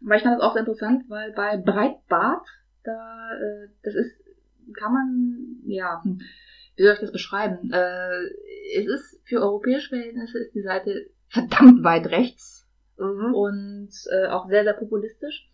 weil 0.01 0.19
ich 0.19 0.23
fand 0.23 0.37
das 0.37 0.43
auch 0.43 0.53
sehr 0.53 0.61
interessant, 0.61 1.05
weil 1.09 1.33
bei 1.33 1.57
Breitbart, 1.57 2.47
da, 2.83 3.31
äh, 3.35 3.69
das 3.83 3.95
ist, 3.95 4.17
kann 4.75 4.93
man, 4.93 5.57
ja, 5.65 6.03
hm, 6.03 6.21
wie 6.77 6.85
soll 6.85 6.95
ich 6.95 7.01
das 7.01 7.13
beschreiben? 7.13 7.71
Äh, 7.73 8.25
es 8.77 8.87
ist 8.87 9.21
für 9.25 9.41
europäische 9.41 9.91
Verhältnisse 9.91 10.39
ist 10.39 10.55
die 10.55 10.63
Seite 10.63 11.11
verdammt 11.29 11.83
weit 11.85 12.07
rechts 12.07 12.67
mhm. 12.99 13.35
und 13.35 13.91
äh, 14.11 14.27
auch 14.29 14.49
sehr, 14.49 14.65
sehr 14.65 14.75
populistisch. 14.75 15.49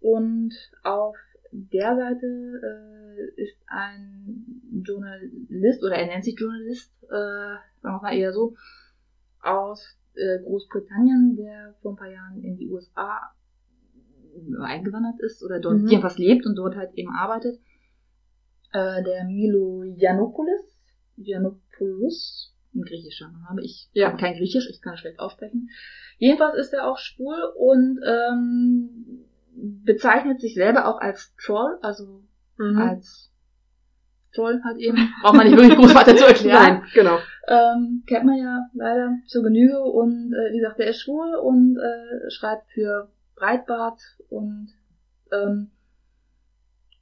Und 0.00 0.52
auf 0.82 1.16
der 1.52 1.96
Seite 1.96 2.26
äh, 2.26 3.42
ist 3.42 3.56
ein 3.66 4.62
Journalist, 4.84 5.82
oder 5.84 5.96
er 5.96 6.06
nennt 6.06 6.24
sich 6.24 6.38
Journalist, 6.38 6.92
äh, 7.04 7.08
sagen 7.08 7.96
wir 7.96 8.00
mal 8.02 8.16
eher 8.16 8.32
so, 8.32 8.56
aus 9.40 9.96
äh, 10.14 10.38
Großbritannien, 10.42 11.36
der 11.36 11.74
vor 11.82 11.92
ein 11.92 11.96
paar 11.96 12.10
Jahren 12.10 12.42
in 12.42 12.56
die 12.56 12.68
USA 12.68 13.32
eingewandert 14.60 15.20
ist 15.20 15.42
oder 15.44 15.60
dort 15.60 15.80
Mhm. 15.80 15.88
jedenfalls 15.88 16.18
lebt 16.18 16.46
und 16.46 16.56
dort 16.56 16.74
halt 16.76 16.94
eben 16.94 17.10
arbeitet. 17.10 17.60
Äh, 18.72 19.02
der 19.02 19.24
Milo 19.24 19.82
Yiannopoulos, 19.82 20.78
Yiannopoulos, 21.16 22.54
ein 22.74 22.82
griechischer 22.82 23.28
Name. 23.30 23.62
Ich 23.62 23.88
Ja. 23.92 24.08
kann 24.10 24.18
kein 24.18 24.36
Griechisch, 24.36 24.68
ich 24.70 24.80
kann 24.80 24.96
schlecht 24.96 25.18
aussprechen. 25.20 25.68
Jedenfalls 26.18 26.56
ist 26.56 26.72
er 26.72 26.86
auch 26.88 26.98
schwul 26.98 27.36
und 27.56 28.00
ähm, 28.06 29.24
bezeichnet 29.84 30.40
sich 30.40 30.54
selber 30.54 30.86
auch 30.86 31.00
als 31.00 31.34
Troll, 31.36 31.78
also 31.82 32.22
Mhm. 32.58 32.78
als 32.78 33.30
Troll 34.34 34.60
halt 34.64 34.78
eben. 34.78 34.96
Braucht 35.22 35.34
man 35.34 35.46
nicht 35.46 35.56
wirklich 35.56 35.76
groß 35.76 35.94
weiter 35.94 36.16
zu 36.16 36.26
erklären. 36.26 36.80
Nein, 36.80 36.82
genau. 36.94 37.18
Ähm, 37.48 38.04
kennt 38.06 38.24
man 38.24 38.38
ja 38.38 38.60
leider 38.72 39.18
zur 39.26 39.42
Genüge 39.42 39.80
und 39.82 40.32
äh, 40.32 40.52
wie 40.52 40.58
gesagt, 40.58 40.78
der 40.78 40.86
ist 40.88 41.00
schwul 41.00 41.34
und 41.34 41.76
äh, 41.76 42.30
schreibt 42.30 42.70
für 42.70 43.10
Breitbart 43.34 44.00
und 44.30 44.68
ähm, 45.32 45.72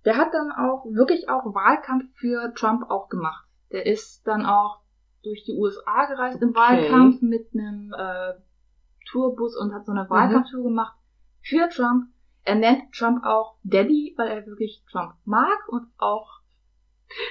der 0.05 0.17
hat 0.17 0.33
dann 0.33 0.53
auch 0.53 0.87
wirklich 0.87 1.29
auch 1.29 1.45
Wahlkampf 1.55 2.05
für 2.15 2.53
Trump 2.55 2.91
auch 2.91 3.09
gemacht. 3.09 3.47
Der 3.71 3.87
ist 3.87 4.27
dann 4.27 4.47
auch 4.47 4.81
durch 5.23 5.45
die 5.45 5.53
USA 5.53 6.07
gereist 6.07 6.43
im 6.43 6.55
Wahlkampf 6.55 7.21
mit 7.21 7.49
einem 7.53 7.93
äh, 7.97 8.33
Tourbus 9.11 9.57
und 9.57 9.75
hat 9.75 9.85
so 9.85 9.93
eine 9.93 10.09
Wahlkampftour 10.09 10.63
gemacht 10.63 10.97
für 11.43 11.69
Trump. 11.69 12.07
Er 12.45 12.55
nennt 12.55 12.93
Trump 12.95 13.25
auch 13.25 13.57
Daddy, 13.63 14.15
weil 14.17 14.29
er 14.29 14.47
wirklich 14.47 14.83
Trump 14.91 15.13
mag 15.25 15.69
und 15.69 15.87
auch 15.99 16.41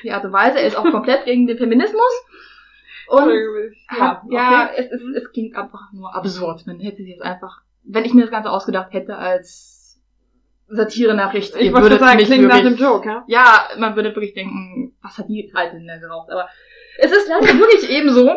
die 0.04 0.12
Art 0.12 0.24
und 0.26 0.34
Weise. 0.34 0.60
Er 0.60 0.68
ist 0.68 0.78
auch 0.78 0.84
komplett 0.92 1.26
gegen 1.26 1.48
den 1.48 1.58
Feminismus. 1.58 2.26
Und 3.08 3.32
ja, 3.90 4.22
ja, 4.30 4.70
okay. 4.70 4.74
es, 4.78 4.92
es, 4.92 5.02
es 5.16 5.32
klingt 5.32 5.56
einfach 5.56 5.92
nur 5.94 6.14
absurd. 6.14 6.68
Man 6.68 6.80
hätte 6.80 6.98
sich 6.98 7.10
jetzt 7.10 7.24
einfach, 7.24 7.64
wenn 7.84 8.06
ich 8.06 8.14
mir 8.14 8.22
das 8.22 8.32
Ganze 8.32 8.52
ausgedacht 8.52 8.94
hätte 8.94 9.18
als 9.18 9.79
Satire-Nachricht, 10.70 11.56
Ich 11.56 11.72
wollte 11.72 11.84
würdet 11.84 12.00
sagen, 12.00 12.20
klingt 12.20 12.48
nach 12.48 12.62
dem 12.62 12.76
Joke, 12.76 13.08
ja? 13.08 13.24
Ja, 13.28 13.68
man 13.78 13.96
würde 13.96 14.10
wirklich 14.16 14.34
denken, 14.34 14.96
was 15.02 15.18
hat 15.18 15.28
die 15.28 15.52
Alte 15.54 15.78
denn 15.78 15.88
da 15.88 15.98
geraucht? 15.98 16.30
Aber 16.32 16.48
es 17.00 17.12
ist 17.12 17.28
leider 17.30 17.48
wirklich 17.58 17.90
ebenso. 17.98 18.30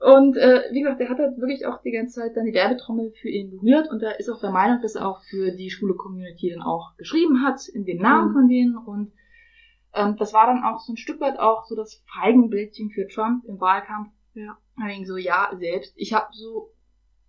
Und 0.00 0.36
äh, 0.36 0.64
wie 0.70 0.80
gesagt, 0.82 1.00
der 1.00 1.08
hat 1.08 1.18
halt 1.18 1.38
wirklich 1.38 1.66
auch 1.66 1.80
die 1.82 1.90
ganze 1.92 2.20
Zeit 2.20 2.36
dann 2.36 2.44
die 2.44 2.54
Werbetrommel 2.54 3.12
für 3.20 3.28
ihn 3.28 3.50
berührt 3.50 3.88
und 3.90 4.02
er 4.02 4.20
ist 4.20 4.28
auch 4.28 4.40
der 4.40 4.50
Meinung, 4.50 4.80
dass 4.82 4.94
er 4.94 5.08
auch 5.08 5.20
für 5.30 5.50
die 5.52 5.70
schwule 5.70 5.94
Community 5.94 6.50
dann 6.50 6.62
auch 6.62 6.96
geschrieben 6.96 7.42
hat, 7.44 7.66
in 7.68 7.84
den 7.84 7.98
Namen 8.02 8.28
Mhm. 8.28 8.32
von 8.32 8.48
denen. 8.48 8.76
Und 8.76 9.12
ähm, 9.94 10.16
das 10.18 10.32
war 10.32 10.46
dann 10.46 10.62
auch 10.62 10.80
so 10.80 10.92
ein 10.92 10.96
Stück 10.96 11.20
weit 11.20 11.38
auch 11.38 11.64
so 11.66 11.74
das 11.74 12.04
Feigenblättchen 12.14 12.90
für 12.90 13.08
Trump 13.08 13.44
im 13.46 13.60
Wahlkampf. 13.60 14.10
Ja. 14.34 14.58
Ging 14.88 15.06
so, 15.06 15.16
ja, 15.16 15.50
selbst, 15.58 15.94
ich 15.96 16.12
habe 16.12 16.26
so, 16.32 16.70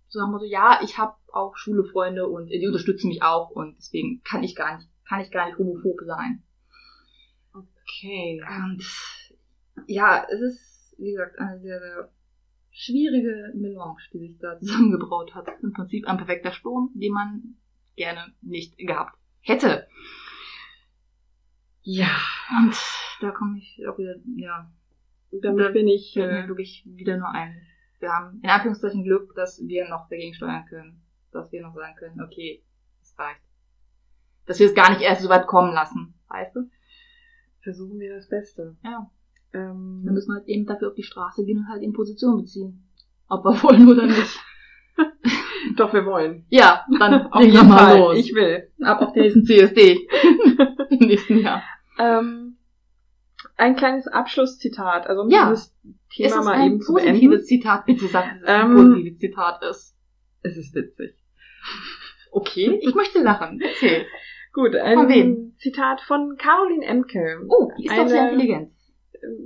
so 0.08 0.20
haben 0.20 0.32
wir 0.32 0.38
so, 0.38 0.44
ja, 0.44 0.80
ich 0.82 0.98
habe 0.98 1.14
auch 1.32 1.56
schwule 1.56 1.84
Freunde 1.84 2.26
und 2.26 2.48
die 2.48 2.66
unterstützen 2.66 3.08
mich 3.08 3.22
auch 3.22 3.50
und 3.50 3.76
deswegen 3.76 4.22
kann 4.22 4.42
ich 4.42 4.54
gar 4.54 4.76
nicht, 4.76 4.88
kann 5.08 5.20
ich 5.20 5.30
gar 5.30 5.46
nicht 5.46 5.58
homophob 5.58 6.00
sein. 6.06 6.42
Okay. 7.52 8.42
Und 8.46 8.84
ja, 9.86 10.26
es 10.28 10.40
ist, 10.40 10.94
wie 10.98 11.12
gesagt, 11.12 11.38
eine 11.38 11.60
sehr, 11.60 11.80
sehr 11.80 12.12
schwierige 12.70 13.52
Melange, 13.54 13.98
die 14.12 14.18
sich 14.18 14.38
da 14.38 14.58
zusammengebraut 14.58 15.34
hat. 15.34 15.48
Im 15.62 15.72
Prinzip 15.72 16.06
ein 16.06 16.16
perfekter 16.16 16.52
Sturm, 16.52 16.90
den 16.94 17.12
man 17.12 17.56
gerne 17.96 18.32
nicht 18.42 18.76
gehabt 18.78 19.18
hätte. 19.40 19.88
Ja, 21.82 22.10
Und 22.50 22.74
da 23.20 23.30
komme 23.30 23.58
ich 23.58 23.80
auch 23.88 23.98
wieder, 23.98 24.16
ja, 24.36 24.70
damit 25.30 25.72
bin 25.72 25.88
ich, 25.88 26.16
äh, 26.16 26.48
wirklich 26.48 26.84
wieder 26.86 27.16
nur 27.16 27.30
ein. 27.30 27.60
Wir 27.98 28.10
haben 28.10 28.40
in 28.42 28.48
Anführungszeichen 28.48 29.04
Glück, 29.04 29.34
dass 29.34 29.60
wir 29.66 29.88
noch 29.88 30.08
dagegen 30.08 30.34
steuern 30.34 30.64
können. 30.66 31.02
Dass 31.38 31.52
wir 31.52 31.62
noch 31.62 31.74
sagen 31.74 31.94
können, 31.98 32.20
okay, 32.20 32.62
es 33.02 33.18
reicht. 33.18 33.40
Dass 34.46 34.58
wir 34.60 34.66
es 34.66 34.74
gar 34.74 34.90
nicht 34.90 35.02
erst 35.02 35.22
so 35.22 35.28
weit 35.28 35.46
kommen 35.46 35.72
lassen, 35.72 36.14
weißt 36.28 36.56
du? 36.56 36.60
versuchen 37.60 37.98
wir 37.98 38.14
das 38.14 38.28
Beste. 38.28 38.76
Ja. 38.82 39.10
Ähm, 39.52 40.02
Dann 40.04 40.14
müssen 40.14 40.30
wir 40.32 40.38
halt 40.38 40.48
eben 40.48 40.64
dafür 40.64 40.88
auf 40.88 40.94
die 40.94 41.02
Straße 41.02 41.44
gehen 41.44 41.58
und 41.58 41.68
halt 41.68 41.82
in 41.82 41.92
Position 41.92 42.36
beziehen. 42.38 42.88
Ob 43.28 43.44
wir 43.44 43.52
wollen 43.62 43.86
oder 43.88 44.06
nicht. 44.06 44.40
doch, 45.76 45.92
wir 45.92 46.06
wollen. 46.06 46.46
Ja, 46.48 46.86
dann 46.98 47.26
Auf 47.32 47.42
jeden 47.42 47.68
mal 47.68 47.78
Fall. 47.78 47.98
los. 47.98 48.16
Ich 48.16 48.34
will. 48.34 48.70
Ab 48.82 49.02
auf 49.02 49.12
den 49.12 49.22
nächsten 49.22 49.44
CSD. 49.44 50.08
Im 50.90 50.98
nächsten 51.08 51.38
Jahr. 51.38 51.62
Ähm, 51.98 52.56
ein 53.56 53.76
kleines 53.76 54.06
Abschlusszitat, 54.08 55.06
also 55.06 55.22
um 55.22 55.30
Ja. 55.30 55.50
dieses 55.50 55.76
Thema 56.10 56.42
mal 56.42 56.54
ein 56.54 56.66
eben 56.72 56.80
zu 56.80 56.92
positives 56.94 57.20
beenden. 57.20 57.44
Zitat? 57.44 57.84
Bitte 57.86 58.06
sag, 58.06 58.24
dass 58.32 58.40
es 58.42 58.48
ein 58.48 58.70
Ähm, 58.70 58.76
positives 58.76 59.18
Zitat 59.18 59.62
ist. 59.62 59.96
Es 60.42 60.56
ist 60.56 60.74
witzig. 60.74 61.16
Okay, 62.30 62.78
ich 62.82 62.94
möchte 62.94 63.20
lachen. 63.22 63.60
Erzähl. 63.60 64.06
Gut, 64.52 64.74
ein 64.76 64.94
Von 64.98 65.08
wem? 65.08 65.54
Zitat 65.58 66.00
von 66.00 66.36
Caroline 66.36 66.84
Emke. 66.84 67.44
Oh, 67.48 67.70
die 67.78 67.86
ist 67.86 67.96
doch 67.96 68.08
sehr 68.08 68.22
Eine- 68.22 68.32
intelligent. 68.32 68.72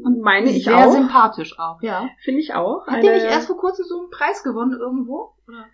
Und 0.05 0.21
meine 0.21 0.51
ich 0.51 0.65
sehr 0.65 0.77
auch. 0.87 0.93
sympathisch 0.93 1.59
auch. 1.59 1.81
Ja. 1.83 2.09
Finde 2.23 2.41
ich 2.41 2.53
auch. 2.55 2.87
Hat 2.87 3.03
die 3.03 3.09
nicht 3.09 3.25
erst 3.25 3.47
vor 3.47 3.57
kurzem 3.57 3.85
so 3.87 4.01
einen 4.01 4.11
Preis 4.11 4.43
gewonnen 4.45 4.79
irgendwo? 4.79 5.35
Oder? 5.49 5.67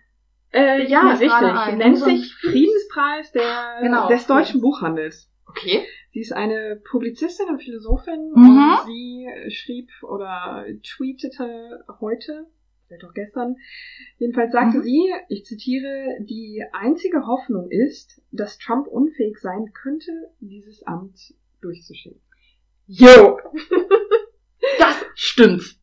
äh, 0.51 0.87
ja, 0.87 1.01
richtig. 1.11 1.31
ein. 1.31 1.77
Nennt 1.77 1.97
sich 1.97 2.33
Friedenspreis 2.35 3.31
der, 3.33 3.79
Genau. 3.81 4.07
des 4.07 4.25
deutschen 4.25 4.61
Buchhandels. 4.61 5.29
Okay. 5.47 5.85
Sie 6.11 6.21
ist 6.21 6.31
eine 6.31 6.81
Publizistin 6.89 7.47
und 7.49 7.61
Philosophin 7.61 8.31
Mhm. 8.33 8.45
und 8.45 8.85
sie 8.87 9.27
schrieb 9.49 9.89
oder 10.03 10.65
tweetete 10.83 11.83
heute, 11.99 12.47
vielleicht 12.89 13.05
auch 13.05 13.13
gestern, 13.13 13.55
jedenfalls 14.17 14.51
sagte 14.51 14.79
Mhm. 14.79 14.83
sie, 14.83 15.13
ich 15.29 15.45
zitiere, 15.45 16.17
die 16.21 16.63
einzige 16.73 17.25
Hoffnung 17.25 17.69
ist, 17.69 18.21
dass 18.31 18.57
Trump 18.57 18.87
unfähig 18.87 19.37
sein 19.39 19.71
könnte, 19.73 20.11
dieses 20.39 20.83
Amt 20.83 21.33
durchzustehen. 21.61 22.19
Jo! 22.87 23.39
das 24.79 25.05
stimmt. 25.13 25.77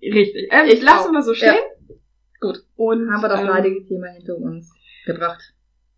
Richtig. 0.00 0.48
Ähm, 0.52 0.66
ich 0.68 0.82
lassen 0.82 1.12
wir 1.12 1.22
so 1.22 1.34
stehen. 1.34 1.54
Ja. 1.54 1.94
Gut. 2.40 2.64
Und 2.76 3.10
haben 3.10 3.22
wir 3.22 3.28
das 3.28 3.40
ähm, 3.40 3.46
leidige 3.48 3.84
Thema 3.84 4.08
hinter 4.08 4.36
uns 4.36 4.72
gebracht. 5.04 5.54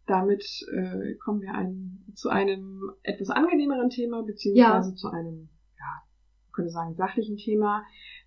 Damit 0.07 0.42
äh, 0.73 1.16
kommen 1.16 1.42
wir 1.42 1.53
ein, 1.53 2.05
zu 2.14 2.31
einem 2.31 2.92
etwas 3.03 3.29
angenehmeren 3.29 3.90
Thema, 3.90 4.23
beziehungsweise 4.23 4.90
ja. 4.90 4.97
zu 4.97 5.09
einem, 5.11 5.51
ja, 5.77 6.03
man 6.47 6.53
könnte 6.53 6.71
sagen, 6.71 6.94
sachlichen 6.94 7.37
Thema, 7.37 7.85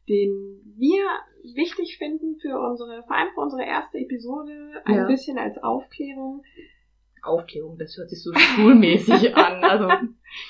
den 0.08 0.62
wir 0.78 1.04
wichtig 1.56 1.98
finden 1.98 2.38
für 2.42 2.60
unsere, 2.60 3.04
vor 3.04 3.16
allem 3.16 3.30
für 3.34 3.42
unsere 3.42 3.64
erste 3.64 3.98
Episode, 3.98 4.82
ein 4.86 4.96
ja. 4.96 5.08
bisschen 5.08 5.38
als 5.38 5.58
Aufklärung. 5.62 6.44
Aufklärung, 7.24 7.78
das 7.78 7.96
hört 7.98 8.10
sich 8.10 8.24
so 8.24 8.34
schulmäßig 8.34 9.36
an. 9.36 9.64
Also 9.64 9.88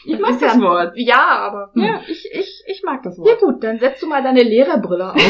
ich 0.06 0.20
mag 0.20 0.40
das, 0.40 0.60
Wort. 0.60 0.94
Ja, 0.96 1.28
aber 1.28 1.72
hm. 1.74 1.84
ja, 1.84 2.02
ich, 2.08 2.30
ich, 2.32 2.64
ich 2.66 2.84
mag 2.84 3.04
das 3.04 3.18
Wort. 3.18 3.28
Ja 3.28 3.36
gut, 3.36 3.64
dann 3.64 3.80
setzt 3.80 4.02
du 4.02 4.08
mal 4.08 4.24
deine 4.24 4.44
Lehrerbrille 4.44 5.12
auf 5.14 5.22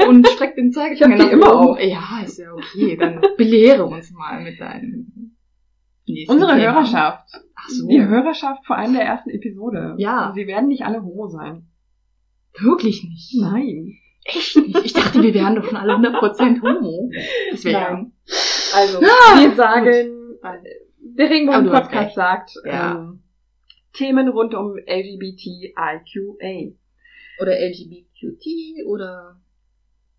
und 0.08 0.26
streck 0.28 0.54
den 0.54 0.72
Zeigefinger 0.72 1.16
nach 1.16 1.30
immer 1.30 1.54
auf. 1.54 1.78
Ja, 1.80 2.22
ist 2.24 2.38
ja 2.38 2.52
okay. 2.52 2.96
Dann 2.96 3.20
belehre 3.36 3.84
uns 3.84 4.10
mal 4.10 4.42
mit 4.42 4.58
deinem 4.58 5.36
Unsere 6.28 6.52
Thema. 6.52 6.72
Hörerschaft. 6.72 7.28
Ach 7.56 7.68
so. 7.68 7.88
Die 7.88 8.00
Hörerschaft 8.00 8.64
vor 8.64 8.76
allem 8.76 8.94
der 8.94 9.02
ersten 9.02 9.30
Episode. 9.30 9.94
Ja. 9.98 10.32
Sie 10.34 10.46
werden 10.46 10.68
nicht 10.68 10.84
alle 10.84 11.02
Homo 11.02 11.26
sein. 11.28 11.68
Wirklich 12.60 13.04
nicht. 13.04 13.34
Nein. 13.38 13.98
Echt 14.24 14.56
nicht? 14.56 14.84
Ich 14.84 14.92
dachte, 14.92 15.22
wir 15.22 15.34
wären 15.34 15.54
doch 15.56 15.64
schon 15.64 15.76
alle 15.76 15.94
100% 15.94 16.62
Homo. 16.62 17.10
Das 17.50 17.64
wäre 17.64 18.10
Also, 18.74 18.98
ah, 18.98 19.40
wir 19.40 19.54
sagen, 19.54 20.36
gut. 20.40 20.50
der 21.00 21.30
Regenbogen-Podcast 21.30 22.14
sagt, 22.14 22.52
ja. 22.64 22.96
ähm, 22.96 23.22
Themen 23.92 24.28
rund 24.28 24.54
um 24.54 24.76
LGBTIQA. 24.76 26.00
Oder 27.40 27.52
LGBTQT 27.60 28.86
oder 28.86 29.40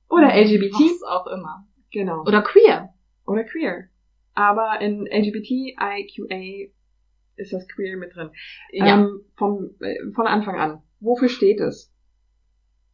oder 0.09 0.33
LGBT. 0.33 0.73
Was 0.73 1.03
auch 1.03 1.27
immer. 1.27 1.67
Genau. 1.91 2.21
Oder 2.21 2.41
queer. 2.41 2.93
Oder 3.25 3.43
queer. 3.43 3.89
Aber 4.33 4.79
in 4.81 5.07
LGBTIQA 5.07 6.71
ist 7.35 7.53
das 7.53 7.67
queer 7.67 7.97
mit 7.97 8.15
drin. 8.15 8.29
Ja. 8.71 8.95
Ähm, 8.95 9.21
vom, 9.35 9.75
äh, 9.81 9.95
von 10.13 10.27
Anfang 10.27 10.59
an. 10.59 10.81
Wofür 10.99 11.29
steht 11.29 11.59
es? 11.59 11.91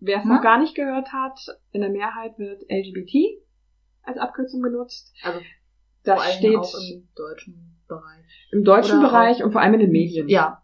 Wer 0.06 0.20
es 0.20 0.26
noch 0.26 0.42
gar 0.42 0.60
nicht 0.60 0.76
gehört 0.76 1.14
hat, 1.14 1.40
in 1.72 1.80
der 1.80 1.90
Mehrheit 1.90 2.38
wird 2.38 2.64
LGBT 2.70 3.42
als 4.02 4.18
Abkürzung 4.18 4.62
benutzt. 4.62 5.14
Also 5.24 5.40
das 6.04 6.34
steht 6.36 6.58
auch 6.58 6.74
im 6.76 7.08
deutschen 7.16 7.80
Bereich. 7.88 8.50
Im 8.52 8.66
deutschen 8.66 9.00
Oder 9.00 9.08
Bereich 9.08 9.44
und 9.44 9.54
vor 9.54 9.62
allem 9.62 9.76
in 9.76 9.80
den 9.80 9.92
Medien. 9.92 10.28
Ja. 10.28 10.62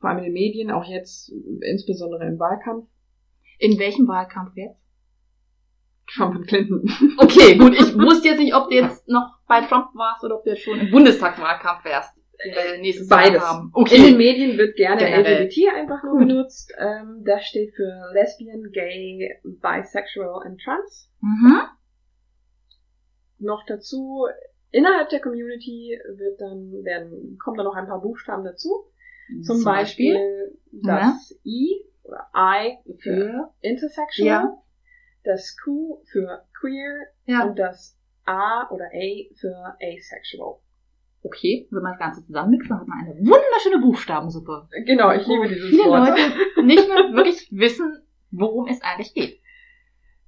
Vor 0.00 0.10
allem 0.10 0.18
in 0.18 0.24
den 0.24 0.34
Medien, 0.34 0.70
auch 0.70 0.84
jetzt 0.84 1.32
insbesondere 1.62 2.26
im 2.26 2.38
Wahlkampf. 2.38 2.86
In 3.58 3.78
welchem 3.78 4.06
Wahlkampf 4.06 4.54
jetzt? 4.54 4.78
Trump 6.14 6.36
und 6.36 6.46
Clinton. 6.46 6.84
Okay, 7.16 7.56
gut. 7.56 7.72
Ich 7.72 7.94
wusste 7.98 8.28
jetzt 8.28 8.38
nicht, 8.38 8.54
ob 8.54 8.68
du 8.68 8.76
jetzt 8.76 9.08
noch 9.08 9.38
bei 9.48 9.62
Trump 9.62 9.94
warst 9.94 10.22
oder 10.24 10.36
ob 10.36 10.44
du 10.44 10.50
jetzt 10.50 10.62
schon 10.62 10.78
im 10.78 10.90
Bundestagswahlkampf 10.90 11.86
wärst 11.86 12.14
äh, 12.38 12.78
nächstes 12.80 13.08
Beides. 13.08 13.42
Jahr 13.42 13.54
haben. 13.54 13.70
Okay. 13.72 13.96
In 13.96 14.02
den 14.04 14.16
Medien 14.16 14.58
wird 14.58 14.76
gerne 14.76 15.04
Generell. 15.04 15.44
LGBT 15.44 15.74
einfach 15.74 16.02
nur 16.02 16.18
benutzt. 16.18 16.72
Ähm, 16.78 17.22
das 17.24 17.44
steht 17.44 17.74
für 17.74 18.10
Lesbian, 18.12 18.70
Gay, 18.72 19.40
Bisexual 19.42 20.46
and 20.46 20.60
Trans. 20.60 21.10
Mhm. 21.20 21.62
Noch 23.38 23.64
dazu, 23.66 24.26
innerhalb 24.70 25.08
der 25.10 25.20
Community 25.20 25.98
wird 26.16 26.40
dann, 26.40 26.84
werden, 26.84 27.38
kommen 27.42 27.56
dann 27.56 27.66
noch 27.66 27.76
ein 27.76 27.86
paar 27.86 28.00
Buchstaben 28.00 28.44
dazu. 28.44 28.86
Zum, 29.42 29.56
Zum 29.56 29.64
Beispiel, 29.64 30.14
Beispiel, 30.14 30.58
das 30.82 31.30
ja. 31.30 31.50
I 31.50 31.84
oder 32.02 32.28
I 32.36 32.78
für, 32.98 33.16
für 33.16 33.50
Intersexual, 33.60 34.26
ja. 34.26 34.62
das 35.24 35.56
Q 35.64 36.02
für 36.12 36.44
Queer 36.60 37.06
ja. 37.24 37.46
und 37.46 37.58
das 37.58 37.98
A 38.26 38.68
oder 38.70 38.86
A 38.86 39.34
für 39.34 39.76
Asexual. 39.80 40.58
Okay, 41.24 41.66
wenn 41.70 41.82
man 41.82 41.92
das 41.92 41.98
Ganze 41.98 42.26
zusammenmixt, 42.26 42.70
dann 42.70 42.80
hat 42.80 42.86
man 42.86 42.98
eine 42.98 43.14
wunderschöne 43.18 43.80
Buchstabensuppe. 43.80 44.68
Genau, 44.84 45.10
ich 45.10 45.26
liebe 45.26 45.48
dieses 45.48 45.70
viele 45.70 45.84
Wort. 45.84 46.10
Leute 46.10 46.66
nicht 46.66 46.86
mehr 46.86 47.14
wirklich 47.14 47.48
wissen, 47.50 48.02
worum 48.30 48.68
es 48.68 48.82
eigentlich 48.82 49.14
geht. 49.14 49.40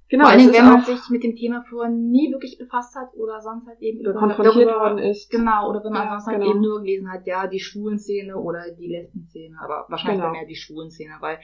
Genau, 0.09 0.23
Vor 0.23 0.31
allen 0.31 0.39
Dingen, 0.39 0.53
wenn 0.53 0.65
man 0.65 0.83
sich 0.83 1.09
mit 1.09 1.23
dem 1.23 1.35
Thema 1.35 1.63
vorher 1.69 1.91
nie 1.93 2.31
wirklich 2.31 2.57
befasst 2.57 2.95
hat 2.95 3.13
oder 3.15 3.41
sonst 3.41 3.67
halt 3.67 3.79
eben 3.81 3.99
oder 3.99 4.13
konfrontiert 4.13 4.73
worden 4.73 4.99
ist. 4.99 5.29
Genau, 5.29 5.69
oder 5.69 5.83
wenn 5.83 5.91
man 5.91 6.05
ja, 6.05 6.09
sonst 6.11 6.27
halt 6.27 6.39
genau. 6.39 6.51
eben 6.51 6.61
nur 6.61 6.79
gelesen 6.79 7.11
hat, 7.11 7.27
ja, 7.27 7.45
die 7.45 7.59
Schwulenszene 7.59 8.37
oder 8.37 8.71
die 8.71 8.87
Lesbenszene, 8.87 9.57
aber 9.61 9.85
wahrscheinlich 9.89 10.21
genau. 10.21 10.31
mehr 10.31 10.45
die 10.45 10.55
Schwulenszene, 10.55 11.17
weil 11.19 11.39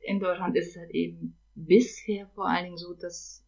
in 0.00 0.20
Deutschland 0.20 0.56
ist 0.56 0.70
es 0.70 0.76
halt 0.80 0.92
eben 0.92 1.36
bisher 1.54 2.28
vor 2.34 2.48
allen 2.48 2.64
Dingen 2.64 2.76
so, 2.76 2.94
dass 2.94 3.44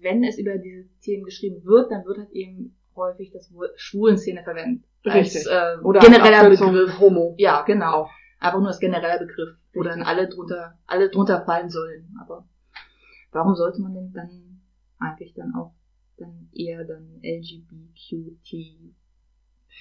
wenn 0.00 0.24
es 0.24 0.38
über 0.38 0.58
diese 0.58 0.88
Themen 1.00 1.24
geschrieben 1.24 1.64
wird, 1.64 1.90
dann 1.90 2.04
wird 2.04 2.18
halt 2.18 2.32
eben 2.32 2.76
häufig 2.96 3.30
das 3.32 3.50
Schwulenszene 3.76 4.42
verwendet. 4.42 4.84
Richtig. 5.04 5.46
Als, 5.50 5.78
äh, 5.78 5.82
Oder 5.82 6.00
genereller 6.00 6.48
Begriff. 6.48 6.98
Homo. 6.98 7.34
Ja, 7.38 7.62
genau. 7.62 8.08
Einfach 8.40 8.58
nur 8.58 8.68
als 8.68 8.80
genereller 8.80 9.18
Begriff, 9.18 9.56
wo 9.74 9.82
dann 9.82 10.02
alle 10.02 10.28
drunter, 10.28 10.78
alle 10.86 11.10
drunter 11.10 11.44
fallen 11.44 11.70
sollen. 11.70 12.14
Aber 12.20 12.46
warum 13.32 13.54
sollte 13.54 13.80
man 13.80 13.94
denn 13.94 14.12
dann 14.12 14.60
eigentlich 14.98 15.34
dann 15.34 15.54
auch 15.54 15.74
dann 16.16 16.48
eher 16.52 16.84
dann 16.84 17.20
LGBTQT 17.22 18.94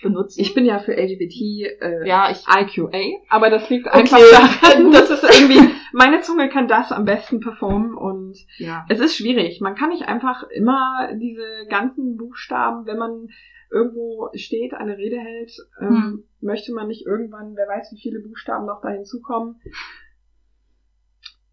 benutzen? 0.01 0.41
Ich 0.41 0.53
bin 0.53 0.65
ja 0.65 0.79
für 0.79 0.95
LGBT 0.95 1.81
äh, 1.81 2.07
ja, 2.07 2.31
ich, 2.31 2.45
IQA, 2.47 3.23
aber 3.29 3.49
das 3.49 3.69
liegt 3.69 3.87
einfach 3.87 4.17
okay. 4.17 4.61
daran, 4.61 4.91
dass 4.91 5.09
es 5.09 5.23
irgendwie 5.23 5.73
meine 5.93 6.21
Zunge 6.21 6.49
kann 6.49 6.67
das 6.67 6.91
am 6.91 7.05
besten 7.05 7.39
performen 7.39 7.95
und 7.95 8.37
ja. 8.57 8.85
es 8.89 8.99
ist 8.99 9.15
schwierig. 9.15 9.61
Man 9.61 9.75
kann 9.75 9.89
nicht 9.89 10.07
einfach 10.07 10.43
immer 10.49 11.09
diese 11.13 11.67
ganzen 11.69 12.17
Buchstaben, 12.17 12.85
wenn 12.85 12.97
man 12.97 13.29
irgendwo 13.71 14.29
steht, 14.35 14.73
eine 14.73 14.97
Rede 14.97 15.17
hält, 15.17 15.51
ähm, 15.81 15.87
hm. 15.87 16.23
möchte 16.41 16.73
man 16.73 16.87
nicht 16.87 17.05
irgendwann, 17.05 17.55
wer 17.55 17.67
weiß, 17.67 17.91
wie 17.91 18.01
viele 18.01 18.19
Buchstaben 18.19 18.65
noch 18.65 18.81
da 18.81 18.89
hinzukommen, 18.89 19.59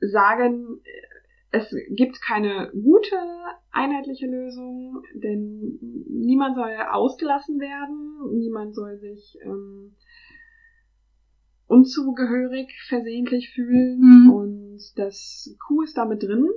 sagen, 0.01 0.81
es 1.53 1.75
gibt 1.91 2.21
keine 2.23 2.71
gute 2.73 3.17
einheitliche 3.73 4.27
Lösung, 4.27 5.03
denn 5.15 5.79
niemand 6.09 6.55
soll 6.55 6.71
ausgelassen 6.91 7.59
werden, 7.59 8.39
niemand 8.39 8.75
soll 8.75 8.99
sich 8.99 9.37
ähm, 9.43 9.97
unzugehörig 11.67 12.73
versehentlich 12.89 13.51
fühlen 13.51 14.01
mhm. 14.01 14.31
und 14.31 14.79
das 14.97 15.57
Q 15.67 15.83
ist 15.83 15.97
damit 15.97 16.23
drin, 16.23 16.49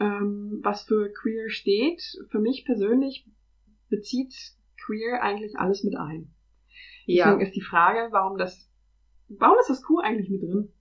ähm, 0.00 0.60
was 0.62 0.84
für 0.84 1.12
queer 1.12 1.50
steht. 1.50 2.02
Für 2.30 2.38
mich 2.38 2.64
persönlich 2.64 3.26
bezieht 3.90 4.34
queer 4.84 5.22
eigentlich 5.22 5.58
alles 5.58 5.84
mit 5.84 5.96
ein. 5.96 6.32
Ja. 7.06 7.26
Deswegen 7.26 7.46
ist 7.46 7.56
die 7.56 7.62
Frage, 7.62 8.08
warum 8.12 8.38
das, 8.38 8.70
warum 9.28 9.58
ist 9.58 9.68
das 9.68 9.82
Q 9.82 9.98
eigentlich 9.98 10.30
mit 10.30 10.42
drin? 10.42 10.72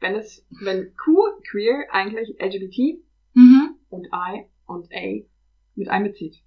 Wenn 0.00 0.14
es, 0.14 0.46
wenn 0.50 0.94
Q, 0.96 1.22
queer, 1.50 1.86
eigentlich 1.90 2.36
LGBT 2.38 3.02
mhm. 3.34 3.76
und 3.88 4.06
I 4.06 4.46
und 4.66 4.92
A 4.92 5.24
mit 5.74 5.88
einbezieht. 5.88 6.42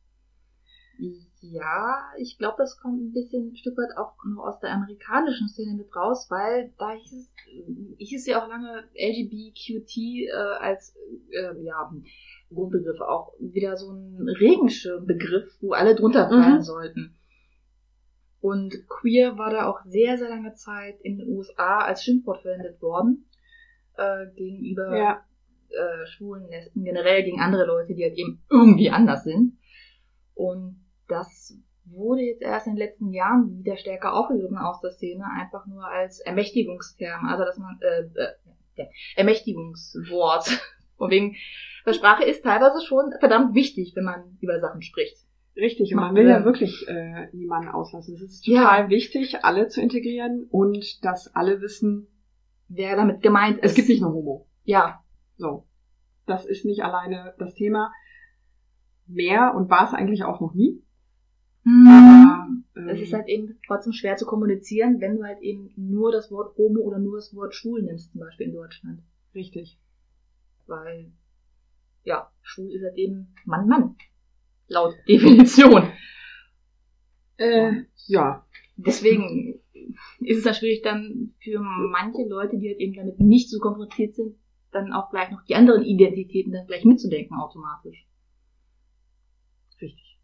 Ja, 1.42 2.04
ich 2.18 2.38
glaube, 2.38 2.56
das 2.58 2.78
kommt 2.78 3.02
ein 3.02 3.14
bisschen 3.14 3.52
ein 3.52 3.56
Stück 3.56 3.78
weit 3.78 3.98
auch 3.98 4.14
noch 4.26 4.46
aus 4.46 4.60
der 4.60 4.74
amerikanischen 4.74 5.48
Szene 5.48 5.76
mit 5.76 5.96
raus, 5.96 6.28
weil 6.30 6.74
da 6.78 6.92
hieß 6.92 7.14
es, 7.14 7.32
hieß 7.98 8.28
ja 8.28 8.44
auch 8.44 8.50
lange 8.50 8.84
LGBTQT 8.94 9.98
äh, 9.98 10.32
als 10.60 10.98
äh, 11.32 11.64
ja, 11.64 11.90
Grundbegriff 12.50 13.00
auch 13.00 13.34
wieder 13.40 13.78
so 13.78 13.92
ein 13.92 14.28
Regenschirmbegriff, 14.28 15.58
wo 15.62 15.72
alle 15.72 15.96
drunter 15.96 16.28
fallen 16.28 16.58
mhm. 16.58 16.62
sollten. 16.62 17.16
Und 18.42 18.74
queer 18.90 19.38
war 19.38 19.52
da 19.52 19.68
auch 19.68 19.80
sehr, 19.86 20.18
sehr 20.18 20.30
lange 20.30 20.54
Zeit 20.56 21.00
in 21.02 21.18
den 21.18 21.30
USA 21.30 21.80
als 21.80 22.04
Schimpfwort 22.04 22.42
verwendet 22.42 22.82
worden 22.82 23.29
äh, 24.00 24.28
gegenüber 24.36 24.98
ja. 24.98 25.26
äh, 25.70 26.06
Schwulen, 26.08 26.48
Lesben, 26.50 26.84
generell 26.84 27.24
gegen 27.24 27.42
andere 27.42 27.66
Leute, 27.66 27.94
die 27.94 28.04
halt 28.04 28.18
eben 28.18 28.42
irgendwie 28.50 28.90
anders 28.90 29.24
sind. 29.24 29.58
Und 30.34 30.86
das 31.08 31.58
wurde 31.86 32.22
jetzt 32.22 32.42
erst 32.42 32.68
in 32.68 32.74
den 32.74 32.80
letzten 32.80 33.12
Jahren 33.12 33.58
wieder 33.58 33.78
stärker 33.78 34.14
aufgegriffen 34.14 34.58
aus 34.58 34.80
der 34.82 34.92
Szene, 34.92 35.26
einfach 35.38 35.66
nur 35.66 35.86
als 35.86 36.20
Ermächtigungsterm, 36.20 37.26
also 37.26 37.44
dass 37.44 37.58
man 37.58 37.78
äh, 37.82 38.82
äh, 38.82 38.88
Ermächtigungswort. 39.16 40.62
Von 40.98 41.12
wegen, 41.12 41.36
weil 41.86 41.94
Sprache 41.94 42.26
ist 42.26 42.44
teilweise 42.44 42.86
schon 42.86 43.14
verdammt 43.20 43.56
wichtig, 43.56 43.94
wenn 43.96 44.04
man 44.04 44.38
über 44.42 44.60
Sachen 44.60 44.82
spricht. 44.82 45.16
Richtig, 45.56 45.94
und 45.94 46.02
man 46.02 46.16
will 46.16 46.28
ja 46.28 46.44
wirklich 46.44 46.88
äh, 46.88 47.28
niemanden 47.34 47.70
auslassen. 47.70 48.16
Es 48.16 48.22
ist 48.22 48.46
total 48.46 48.84
ja. 48.84 48.90
wichtig, 48.90 49.44
alle 49.44 49.68
zu 49.68 49.82
integrieren 49.82 50.48
und 50.52 51.04
dass 51.04 51.34
alle 51.36 51.62
wissen, 51.62 52.08
wer 52.70 52.96
damit 52.96 53.22
gemeint 53.22 53.58
ist. 53.58 53.72
Es 53.72 53.76
gibt 53.76 53.90
nicht 53.90 54.02
nur 54.02 54.14
Homo. 54.14 54.48
Ja. 54.64 55.04
So. 55.38 55.66
Das 56.26 56.46
ist 56.46 56.66
nicht 56.66 56.84
alleine 56.84 57.34
das 57.40 57.56
Thema. 57.56 57.92
Mehr 59.08 59.56
und 59.56 59.70
war 59.70 59.86
es 59.88 59.94
eigentlich 59.94 60.24
auch 60.24 60.40
noch 60.40 60.54
nie. 60.54 60.82
Mhm. 61.64 61.88
Aber 61.88 62.92
es 62.92 63.02
ist 63.02 63.14
halt 63.14 63.28
eben 63.28 63.60
trotzdem 63.66 63.94
schwer 63.94 64.16
zu 64.16 64.26
kommunizieren, 64.26 65.02
wenn 65.02 65.18
du 65.18 65.24
halt 65.24 65.42
eben 65.42 65.74
nur 65.76 66.12
das 66.12 66.32
Wort 66.32 66.56
Homo 66.58 66.82
oder 66.82 67.00
nur 67.00 67.18
das 67.18 67.36
Wort 67.36 67.56
schwul 67.56 67.82
nimmst, 67.82 68.12
zum 68.12 68.22
Beispiel 68.22 68.48
in 68.48 68.54
Deutschland. 68.54 69.02
Richtig. 69.36 69.80
Weil, 70.68 71.12
ja, 72.04 72.32
schwul 72.42 72.72
ist 72.72 72.84
halt 72.84 72.98
eben 72.98 73.34
Mann, 73.46 73.68
Mann. 73.68 73.96
Laut 74.68 74.96
Definition. 75.08 75.92
Äh, 77.38 77.84
ja. 78.06 78.46
Deswegen 78.78 79.60
ist 80.20 80.40
es 80.40 80.44
ja 80.46 80.54
schwierig 80.54 80.82
dann 80.82 81.34
für 81.42 81.60
manche 81.60 82.28
Leute, 82.28 82.58
die 82.58 82.70
halt 82.70 82.80
eben 82.80 82.94
damit 82.94 83.20
nicht 83.20 83.50
so 83.50 83.60
konfrontiert 83.60 84.16
sind, 84.16 84.36
dann 84.72 84.94
auch 84.94 85.10
gleich 85.10 85.32
noch 85.32 85.44
die 85.44 85.56
anderen 85.56 85.84
Identitäten 85.84 86.52
dann 86.52 86.68
gleich 86.68 86.86
mitzudenken 86.86 87.38
automatisch. 87.38 88.06
Richtig. 89.82 90.18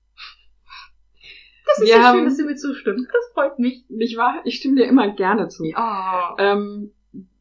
Das 1.66 1.80
ist 1.80 1.90
ja 1.90 2.04
haben- 2.04 2.18
schön, 2.18 2.26
dass 2.26 2.38
du 2.38 2.46
mir 2.46 2.56
zustimmst. 2.56 3.08
Das 3.08 3.32
freut 3.34 3.60
mich. 3.60 3.86
Nicht 3.90 4.18
wahr? 4.18 4.42
Ich 4.46 4.56
stimme 4.56 4.76
dir 4.76 4.86
immer 4.86 5.10
gerne 5.10 5.48
zu. 5.48 5.66
Ja. 5.66 6.36
Ähm, 6.38 6.92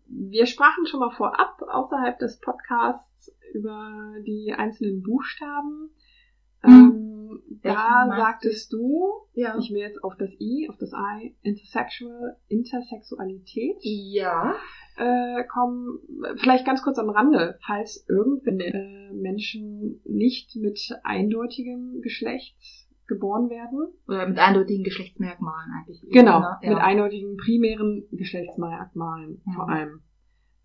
wir 0.06 0.46
sprachen 0.46 0.86
schon 0.86 1.00
mal 1.00 1.10
vorab 1.10 1.60
außerhalb 1.62 2.18
des 2.18 2.40
Podcasts 2.40 3.34
über 3.52 4.14
die 4.26 4.52
einzelnen 4.56 5.02
Buchstaben. 5.02 5.90
Ähm, 6.62 7.13
da 7.62 8.06
sagtest 8.16 8.72
du, 8.72 9.10
Ja. 9.34 9.56
ich 9.58 9.70
will 9.70 9.78
jetzt 9.80 10.02
auf 10.04 10.14
das 10.16 10.30
I, 10.40 10.68
auf 10.70 10.76
das 10.78 10.92
I, 10.92 11.36
Intersexual, 11.42 12.36
Intersexualität 12.48 13.76
ja. 13.82 14.54
äh, 14.96 15.44
kommen. 15.44 15.98
Vielleicht 16.36 16.66
ganz 16.66 16.82
kurz 16.82 16.98
am 16.98 17.10
Rande, 17.10 17.58
falls 17.66 18.06
irgendwann 18.08 18.60
äh, 18.60 19.12
Menschen 19.12 20.00
nicht 20.04 20.56
mit 20.56 20.78
eindeutigem 21.02 22.00
Geschlecht 22.02 22.56
geboren 23.06 23.50
werden. 23.50 23.92
Oder 24.08 24.26
mit 24.28 24.38
eindeutigen 24.38 24.82
Geschlechtsmerkmalen 24.84 25.70
eigentlich. 25.78 26.00
Genau, 26.10 26.40
Ne? 26.40 26.56
mit 26.62 26.70
Ja. 26.70 26.84
eindeutigen 26.84 27.36
primären 27.36 28.06
Geschlechtsmerkmalen 28.12 29.42
Ja. 29.46 29.52
vor 29.54 29.68
allem. 29.68 30.02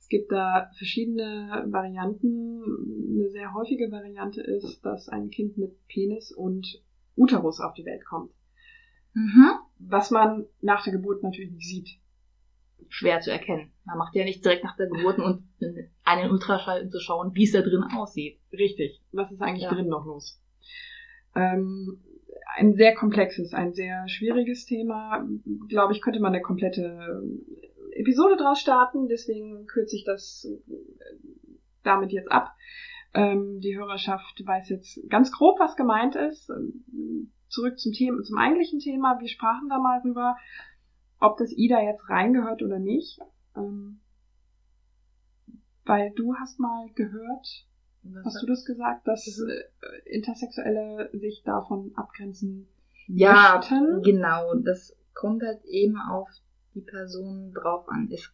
Es 0.09 0.17
gibt 0.17 0.31
da 0.31 0.71
verschiedene 0.75 1.67
Varianten. 1.67 2.63
Eine 3.13 3.29
sehr 3.29 3.53
häufige 3.53 3.91
Variante 3.91 4.41
ist, 4.41 4.83
dass 4.83 5.07
ein 5.07 5.29
Kind 5.29 5.55
mit 5.59 5.87
Penis 5.87 6.31
und 6.31 6.81
Uterus 7.15 7.59
auf 7.59 7.75
die 7.75 7.85
Welt 7.85 8.03
kommt. 8.05 8.31
Mhm. 9.13 9.51
Was 9.77 10.09
man 10.09 10.47
nach 10.61 10.83
der 10.83 10.93
Geburt 10.93 11.21
natürlich 11.21 11.51
nicht 11.51 11.67
sieht. 11.67 11.89
Schwer 12.87 13.19
zu 13.21 13.31
erkennen. 13.31 13.71
Man 13.85 13.99
macht 13.99 14.15
ja 14.15 14.23
nicht 14.23 14.43
direkt 14.43 14.63
nach 14.63 14.75
der 14.77 14.87
Geburt 14.87 15.19
und 15.19 15.43
einen 16.03 16.31
Ultraschall, 16.31 16.85
um 16.85 16.89
zu 16.89 16.99
schauen, 16.99 17.35
wie 17.35 17.43
es 17.43 17.51
da 17.51 17.61
drin 17.61 17.83
aussieht. 17.95 18.39
Richtig. 18.51 19.03
Was 19.11 19.31
ist 19.31 19.43
eigentlich 19.43 19.65
Ja. 19.65 19.75
drin 19.75 19.89
noch 19.89 20.07
los? 20.07 20.41
Ähm, 21.35 21.99
ein 22.57 22.73
sehr 22.73 22.95
komplexes, 22.95 23.53
ein 23.53 23.73
sehr 23.75 24.09
schwieriges 24.09 24.65
Thema. 24.65 25.23
Glaube 25.67 25.93
ich, 25.93 26.01
könnte 26.01 26.19
man 26.19 26.33
eine 26.33 26.41
komplette 26.41 27.21
Episode 27.99 28.37
draus 28.37 28.59
starten. 28.59 29.07
Deswegen 29.07 29.65
kürze 29.67 29.95
ich 29.95 30.03
das 30.05 30.45
äh, 30.49 30.73
damit 31.83 32.11
jetzt 32.11 32.31
ab. 32.31 32.55
Ähm, 33.13 33.59
die 33.59 33.77
Hörerschaft 33.77 34.45
weiß 34.45 34.69
jetzt 34.69 34.99
ganz 35.09 35.31
grob, 35.31 35.59
was 35.59 35.75
gemeint 35.75 36.15
ist. 36.15 36.49
Ähm, 36.49 37.31
Zurück 37.47 37.79
zum 37.79 37.93
Thema, 37.93 38.21
zum 38.21 38.37
eigentlichen 38.37 38.77
Thema. 38.79 39.19
Wir 39.19 39.27
sprachen 39.27 39.69
da 39.69 39.79
mal 39.79 40.01
drüber, 40.01 40.37
ob 41.19 41.37
das 41.37 41.51
Ida 41.51 41.81
jetzt 41.81 42.07
reingehört 42.07 42.61
oder 42.61 42.77
nicht. 42.77 43.19
Ähm, 43.57 44.01
weil 45.83 46.11
du 46.11 46.35
hast 46.35 46.59
mal 46.59 46.89
gehört, 46.93 47.65
Hast 48.23 48.41
du 48.41 48.47
das 48.47 48.63
gesagt, 48.65 49.07
dass 49.07 49.27
äh, 49.27 50.09
Intersexuelle 50.15 51.09
sich 51.13 51.43
davon 51.43 51.91
abgrenzen 51.95 52.67
Ja, 53.07 53.55
möchten? 53.57 54.01
genau. 54.03 54.53
Das 54.55 54.95
kommt 55.13 55.43
halt 55.43 55.63
eben 55.65 55.97
auf 55.99 56.29
die 56.75 56.81
Person 56.81 57.53
drauf 57.53 57.87
an. 57.89 58.09
Es 58.11 58.31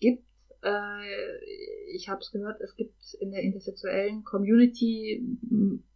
gibt, 0.00 0.24
äh, 0.62 1.94
ich 1.94 2.08
habe 2.08 2.20
es 2.20 2.30
gehört, 2.30 2.60
es 2.60 2.74
gibt 2.76 2.94
in 3.20 3.30
der 3.30 3.42
intersexuellen 3.42 4.24
Community 4.24 5.22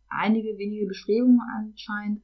einige 0.08 0.56
wenige 0.58 0.86
Bestrebungen 0.86 1.40
anscheinend, 1.56 2.22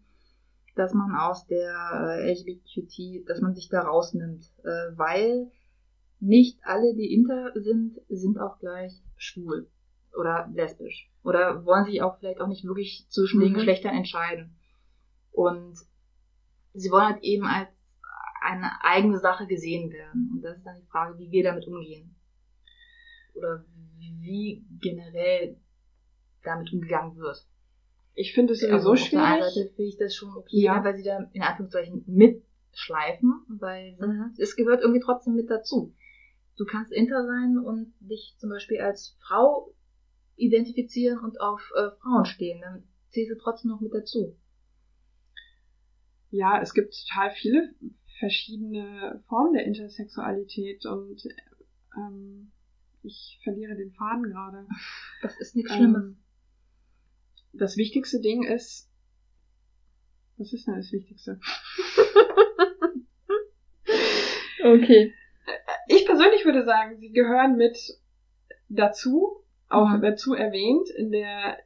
dass 0.77 0.95
man 0.95 1.15
aus 1.17 1.47
der 1.47 2.19
äh, 2.21 2.33
LGBTQT, 2.33 3.29
dass 3.29 3.41
man 3.41 3.55
sich 3.55 3.69
da 3.69 3.83
rausnimmt, 3.83 4.45
äh, 4.65 4.97
weil 4.97 5.51
nicht 6.21 6.59
alle, 6.63 6.95
die 6.95 7.13
inter 7.13 7.53
sind, 7.55 8.01
sind 8.09 8.39
auch 8.39 8.59
gleich 8.59 8.93
schwul 9.17 9.69
oder 10.17 10.49
lesbisch 10.53 11.11
oder 11.23 11.65
wollen 11.65 11.85
sich 11.85 12.03
auch 12.03 12.19
vielleicht 12.19 12.41
auch 12.41 12.49
nicht 12.49 12.65
wirklich 12.65 13.07
zwischen 13.09 13.41
den 13.41 13.51
Mhm. 13.51 13.55
Geschlechtern 13.57 13.95
entscheiden. 13.95 14.57
Und 15.33 15.77
sie 16.75 16.91
wollen 16.91 17.07
halt 17.07 17.23
eben 17.23 17.45
als 17.45 17.69
eine 18.49 18.83
eigene 18.83 19.19
Sache 19.19 19.47
gesehen 19.47 19.91
werden. 19.93 20.31
Und 20.35 20.43
das 20.43 20.57
ist 20.59 20.65
dann 20.65 20.77
die 20.81 20.87
Frage, 20.87 21.19
wie 21.19 21.31
wir 21.31 21.43
damit 21.45 21.67
umgehen. 21.67 22.15
Oder 23.35 23.65
wie 23.99 24.65
generell 24.81 25.57
damit 26.43 26.73
umgegangen 26.73 27.17
wird. 27.17 27.47
Ich 28.15 28.33
finde 28.35 28.53
es 28.55 28.65
Also 28.65 28.89
sowieso 28.97 29.05
auf 29.05 29.11
der 29.11 29.23
einen 29.25 29.37
schwierig. 29.43 29.55
Seite 29.55 29.69
finde 29.77 29.89
ich 29.91 29.97
das 29.99 30.15
schon 30.15 30.37
okay, 30.37 30.61
Ja. 30.63 30.83
weil 30.83 30.97
sie 30.97 31.05
da 31.05 31.19
in 31.33 31.43
Anführungszeichen 31.43 32.05
mitschleifen, 32.07 33.43
weil 33.49 33.97
Mhm. 34.01 34.35
es 34.39 34.57
gehört 34.57 34.81
irgendwie 34.83 35.01
trotzdem 35.01 35.35
mit 35.35 35.51
dazu. 35.51 35.95
Du 36.57 36.65
kannst 36.65 36.91
inter 36.93 37.25
sein 37.27 37.59
und 37.59 37.95
dich 38.01 38.35
zum 38.39 38.51
Beispiel 38.51 38.81
als 38.81 39.17
Frau 39.21 39.73
identifizieren 40.37 41.19
und 41.21 41.41
auf 41.41 41.71
äh, 41.77 41.91
Frauen 42.01 42.25
stehen. 42.25 42.61
Dann 42.61 42.83
zählst 43.11 43.31
du 43.31 43.37
trotzdem 43.39 43.71
noch 43.71 43.81
mit 43.81 43.93
dazu. 43.95 44.37
Ja, 46.31 46.61
es 46.61 46.75
gibt 46.75 46.95
total 47.07 47.31
viele 47.31 47.75
verschiedene 48.19 49.23
Formen 49.29 49.55
der 49.55 49.65
Intersexualität 49.65 50.87
und 50.87 51.23
ähm, 51.97 52.53
ich 53.03 53.39
verliere 53.45 53.77
den 53.77 53.93
Faden 53.93 54.25
gerade. 54.25 54.67
Das 55.23 55.39
ist 55.39 55.57
nichts 55.57 55.73
Schlimmes. 55.75 56.03
Ähm, 56.05 56.19
das 57.53 57.77
wichtigste 57.77 58.21
Ding 58.21 58.45
ist, 58.45 58.91
was 60.37 60.53
ist 60.53 60.67
denn 60.67 60.77
das 60.77 60.93
Wichtigste? 60.93 61.41
Okay. 64.65 65.15
Ich 65.87 66.05
persönlich 66.05 66.45
würde 66.45 66.65
sagen, 66.65 66.99
sie 66.99 67.11
gehören 67.11 67.57
mit 67.57 67.79
dazu, 68.69 69.45
auch 69.69 69.89
Mhm. 69.89 70.03
dazu 70.03 70.35
erwähnt 70.35 70.91
in 70.97 71.11
der 71.11 71.59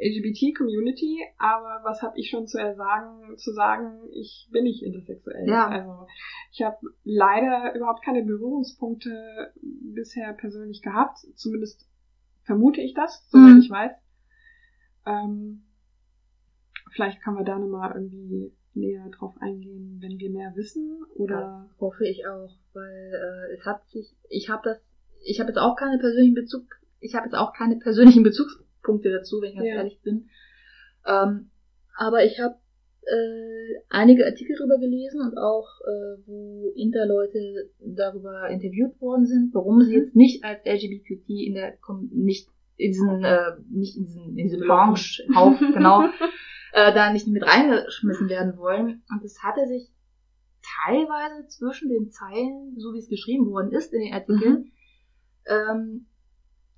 LGBT-Community, 0.00 1.20
aber 1.38 1.80
was 1.84 2.02
habe 2.02 2.18
ich 2.18 2.30
schon 2.30 2.46
zu 2.46 2.58
sagen, 2.58 3.36
zu 3.38 3.52
sagen, 3.52 4.08
ich 4.12 4.48
bin 4.50 4.64
nicht 4.64 4.82
intersexuell. 4.82 5.48
Ja. 5.48 5.68
Also 5.68 6.06
ich 6.52 6.62
habe 6.62 6.76
leider 7.04 7.74
überhaupt 7.74 8.04
keine 8.04 8.22
Berührungspunkte 8.22 9.52
bisher 9.62 10.32
persönlich 10.32 10.82
gehabt, 10.82 11.18
zumindest 11.36 11.86
vermute 12.42 12.80
ich 12.80 12.94
das, 12.94 13.28
soweit 13.30 13.54
Mhm. 13.54 13.60
ich 13.60 13.70
weiß. 13.70 13.92
Ähm, 15.06 15.64
vielleicht 16.92 17.22
können 17.22 17.38
wir 17.38 17.44
da 17.44 17.58
nochmal 17.58 17.92
irgendwie 17.94 18.52
näher 18.74 19.08
drauf 19.10 19.34
eingehen, 19.40 19.98
wenn 20.00 20.18
wir 20.18 20.30
mehr 20.30 20.52
wissen 20.56 21.02
oder 21.14 21.68
Das 21.70 21.80
hoffe 21.80 22.06
ich 22.06 22.26
auch, 22.26 22.50
weil 22.72 23.12
äh, 23.14 23.54
es 23.54 23.64
hat 23.64 23.88
sich, 23.90 24.14
ich 24.28 24.50
habe 24.50 24.62
das, 24.64 24.78
ich 25.24 25.40
habe 25.40 25.50
jetzt 25.50 25.58
auch 25.58 25.76
keine 25.76 25.98
persönlichen 25.98 26.34
Bezug, 26.34 26.64
ich 27.00 27.14
habe 27.14 27.26
jetzt 27.26 27.34
auch 27.36 27.52
keine 27.52 27.76
persönlichen 27.76 28.22
Bezugspunkte 28.84 29.10
dazu, 29.10 29.40
wenn 29.40 29.50
ich 29.50 29.56
ganz 29.56 29.68
Ja. 29.68 29.74
ehrlich 29.76 30.00
bin. 30.02 30.28
Ähm, 31.06 31.50
aber 31.96 32.24
ich 32.24 32.38
habe 32.40 32.56
äh, 33.02 33.80
einige 33.90 34.24
Artikel 34.24 34.56
darüber 34.58 34.78
gelesen 34.78 35.20
und 35.20 35.36
auch, 35.36 35.68
äh, 35.86 36.22
wo 36.26 36.72
Interleute 36.74 37.70
darüber 37.80 38.48
interviewt 38.48 38.98
worden 39.00 39.26
sind, 39.26 39.54
warum 39.54 39.82
sie 39.82 39.96
Mhm. 39.96 40.02
jetzt 40.04 40.16
nicht 40.16 40.44
als 40.44 40.60
LGBTQ 40.64 41.28
in 41.28 41.54
der 41.54 41.76
Com- 41.78 42.08
nicht 42.12 42.48
in 42.76 42.90
diesen 42.92 43.22
äh, 43.24 43.52
nicht 43.70 43.96
in 43.96 44.04
diesen 44.06 44.38
in 44.38 44.48
diese 44.48 44.58
Branche 44.58 45.22
auf 45.34 45.58
genau 45.74 46.04
äh, 46.72 46.92
da 46.94 47.12
nicht 47.12 47.28
mit 47.28 47.42
reingeschmissen 47.46 48.28
werden 48.28 48.56
wollen. 48.56 49.02
Und 49.10 49.22
es 49.22 49.42
hatte 49.42 49.66
sich 49.66 49.90
teilweise 50.86 51.46
zwischen 51.48 51.90
den 51.90 52.10
Zeilen, 52.10 52.74
so 52.78 52.94
wie 52.94 52.98
es 52.98 53.08
geschrieben 53.08 53.50
worden 53.50 53.70
ist 53.72 53.92
in 53.92 54.00
den 54.00 54.14
Artikeln, 54.14 54.72
ähm, 55.46 56.06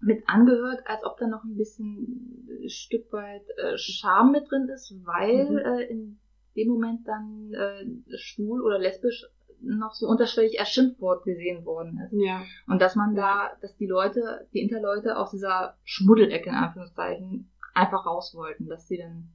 mit 0.07 0.23
angehört, 0.29 0.81
als 0.87 1.05
ob 1.05 1.19
da 1.19 1.27
noch 1.27 1.45
ein 1.45 1.57
bisschen 1.57 2.49
ein 2.63 2.69
Stück 2.69 3.13
weit 3.13 3.43
äh, 3.59 3.77
Charme 3.77 4.33
mit 4.33 4.51
drin 4.51 4.69
ist, 4.69 4.95
weil 5.05 5.51
Mhm. 5.51 5.59
äh, 5.59 5.83
in 5.85 6.19
dem 6.57 6.69
Moment 6.69 7.07
dann 7.07 7.53
äh, 7.53 8.17
schwul 8.17 8.63
oder 8.63 8.79
lesbisch 8.79 9.27
noch 9.61 9.95
so 9.95 10.07
unterschwellig 10.07 10.61
als 10.61 10.69
Schimpfwort 10.71 11.25
gesehen 11.25 11.65
worden 11.65 11.99
ist. 12.05 12.13
ja. 12.19 12.43
Und 12.69 12.81
dass 12.81 12.95
man 12.95 13.15
da, 13.15 13.51
dass 13.63 13.77
die 13.77 13.87
Leute, 13.87 14.47
die 14.53 14.61
Interleute 14.61 15.17
aus 15.19 15.31
dieser 15.31 15.77
Schmuddelecke 15.85 16.51
in 16.51 16.55
Anführungszeichen 16.55 17.51
einfach 17.75 18.07
raus 18.07 18.35
wollten, 18.35 18.69
dass 18.69 18.87
sie 18.87 18.99
dann 18.99 19.31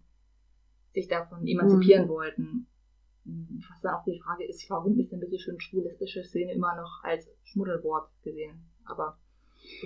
sich 0.93 1.07
davon 1.07 1.45
emanzipieren 1.47 2.07
wollten. 2.07 2.67
Was 3.24 3.82
dann 3.82 3.93
auch 3.95 4.03
die 4.03 4.19
Frage 4.19 4.45
ist, 4.47 4.67
warum 4.69 4.97
ist 4.99 5.11
denn 5.11 5.19
bitte 5.19 5.38
schön 5.38 5.59
schwul-lesbische 5.59 6.24
Szene 6.24 6.53
immer 6.53 6.76
noch 6.76 7.03
als 7.03 7.28
Schmuddelwort 7.43 8.09
gesehen? 8.24 8.65
Aber 8.86 9.17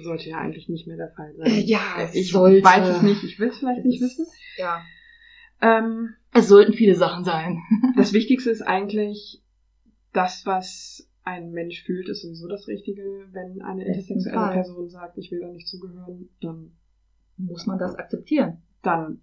Sollte 0.03 0.29
ja 0.29 0.37
eigentlich 0.39 0.67
nicht 0.69 0.87
mehr 0.87 0.97
der 0.97 1.11
Fall 1.11 1.33
sein. 1.37 1.47
Äh, 1.47 1.59
ja, 1.61 1.79
ich 2.13 2.31
sollte. 2.31 2.63
weiß 2.63 2.97
es 2.97 3.01
nicht, 3.01 3.23
ich 3.23 3.39
will 3.39 3.49
es 3.49 3.57
vielleicht 3.59 3.85
nicht 3.85 4.01
ist- 4.01 4.17
wissen. 4.19 4.27
ja, 4.57 4.81
Ähm, 5.61 6.15
es 6.33 6.47
sollten 6.47 6.73
viele 6.73 6.95
Sachen 6.95 7.23
sein. 7.23 7.59
das 7.95 8.11
Wichtigste 8.13 8.49
ist 8.49 8.61
eigentlich, 8.61 9.41
das, 10.11 10.45
was 10.45 11.09
ein 11.23 11.51
Mensch 11.51 11.83
fühlt, 11.83 12.07
ist 12.09 12.21
sowieso 12.21 12.47
das 12.47 12.67
Richtige. 12.67 13.03
Wenn 13.31 13.61
eine 13.61 13.85
intersexuelle 13.85 14.51
Person 14.53 14.89
sagt, 14.89 15.17
ich 15.17 15.31
will 15.31 15.39
da 15.41 15.47
nicht 15.49 15.67
zugehören, 15.67 16.29
dann 16.41 16.71
muss 17.37 17.65
man 17.65 17.79
das 17.79 17.95
akzeptieren. 17.95 18.61
Dann 18.81 19.21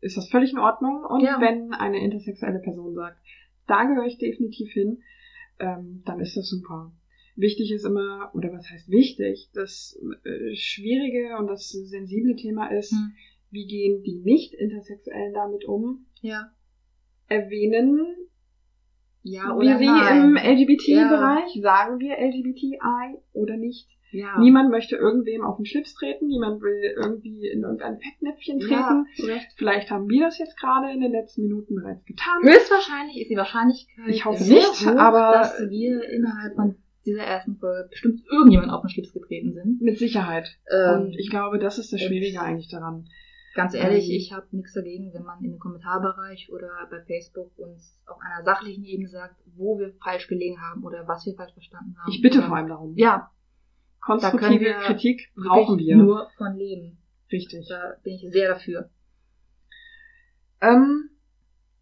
ist 0.00 0.16
das 0.16 0.28
völlig 0.28 0.52
in 0.52 0.58
Ordnung. 0.58 1.04
Und 1.04 1.20
ja. 1.22 1.40
wenn 1.40 1.72
eine 1.74 1.98
intersexuelle 2.02 2.60
Person 2.60 2.94
sagt, 2.94 3.18
da 3.66 3.84
gehöre 3.84 4.06
ich 4.06 4.18
definitiv 4.18 4.72
hin, 4.72 5.02
ähm, 5.58 6.02
dann 6.06 6.20
ist 6.20 6.36
das 6.36 6.48
super. 6.48 6.92
Wichtig 7.36 7.70
ist 7.70 7.84
immer, 7.84 8.30
oder 8.34 8.52
was 8.52 8.70
heißt 8.70 8.90
wichtig, 8.90 9.50
das 9.52 9.98
äh, 10.24 10.54
schwierige 10.54 11.36
und 11.38 11.48
das 11.48 11.68
sensible 11.70 12.34
Thema 12.36 12.68
ist, 12.68 12.92
hm. 12.92 13.12
wie 13.50 13.66
gehen 13.66 14.02
die 14.02 14.16
Nicht-Intersexuellen 14.16 15.34
damit 15.34 15.64
um? 15.66 16.06
Ja. 16.22 16.50
Erwähnen 17.28 18.06
ja, 19.22 19.54
oder 19.54 19.66
wir 19.66 19.78
sie 19.78 19.86
im 19.86 20.36
LGBT-Bereich, 20.36 21.56
ja. 21.56 21.62
sagen 21.62 21.98
wir 21.98 22.16
LGBTI 22.16 23.18
oder 23.32 23.56
nicht? 23.56 23.88
Ja. 24.12 24.38
Niemand 24.38 24.70
möchte 24.70 24.94
irgendwem 24.94 25.42
auf 25.44 25.56
den 25.56 25.66
Schlips 25.66 25.94
treten, 25.94 26.28
niemand 26.28 26.62
will 26.62 26.94
irgendwie 26.96 27.48
in 27.48 27.62
irgendein 27.62 27.98
Fettnäpfchen 27.98 28.60
treten. 28.60 29.06
Ja, 29.16 29.40
Vielleicht 29.56 29.90
haben 29.90 30.08
wir 30.08 30.26
das 30.26 30.38
jetzt 30.38 30.56
gerade 30.56 30.92
in 30.92 31.00
den 31.00 31.10
letzten 31.10 31.42
Minuten 31.42 31.74
bereits 31.74 32.04
getan. 32.04 32.40
Höchstwahrscheinlich 32.42 33.20
ist 33.20 33.30
die 33.30 33.36
Wahrscheinlichkeit 33.36 34.08
ich 34.08 34.24
hoffe 34.24 34.44
nicht, 34.44 34.86
hoch, 34.86 34.96
aber 34.96 35.32
dass 35.32 35.58
wir 35.68 36.08
innerhalb 36.08 36.54
von 36.54 36.76
dieser 37.06 37.22
ersten 37.22 37.56
Folge 37.56 37.88
bestimmt 37.88 38.22
irgendjemand 38.30 38.70
auf 38.72 38.82
den 38.82 38.90
Schlips 38.90 39.12
getreten 39.12 39.54
sind. 39.54 39.80
Mit 39.80 39.98
Sicherheit. 39.98 40.58
Ähm, 40.70 41.00
Und 41.00 41.18
ich 41.18 41.30
glaube, 41.30 41.58
das 41.58 41.78
ist 41.78 41.92
das 41.92 42.00
Schwierige 42.00 42.40
eigentlich 42.40 42.68
daran. 42.68 43.08
Ganz 43.54 43.72
ehrlich, 43.72 44.10
ähm, 44.10 44.16
ich 44.16 44.32
habe 44.32 44.46
nichts 44.50 44.74
dagegen, 44.74 45.14
wenn 45.14 45.22
man 45.22 45.42
in 45.42 45.52
den 45.52 45.58
Kommentarbereich 45.58 46.52
oder 46.52 46.68
bei 46.90 47.00
Facebook 47.04 47.52
uns 47.56 47.98
auf 48.06 48.18
einer 48.20 48.44
sachlichen 48.44 48.84
Ebene 48.84 49.08
sagt, 49.08 49.36
wo 49.56 49.78
wir 49.78 49.94
falsch 50.04 50.28
gelegen 50.28 50.60
haben 50.60 50.84
oder 50.84 51.08
was 51.08 51.24
wir 51.24 51.34
falsch 51.34 51.54
verstanden 51.54 51.96
haben. 51.98 52.12
Ich 52.12 52.20
bitte 52.20 52.42
vor 52.42 52.56
allem 52.56 52.68
darum. 52.68 52.94
Ja. 52.96 53.30
Konstruktive 54.00 54.74
Kritik 54.84 55.32
brauchen 55.34 55.78
wir. 55.78 55.96
Nur 55.96 56.28
von 56.36 56.54
leben. 56.54 56.98
Richtig. 57.32 57.66
Da 57.68 57.96
bin 58.04 58.14
ich 58.14 58.30
sehr 58.30 58.50
dafür. 58.50 58.90
Ähm, 60.60 61.10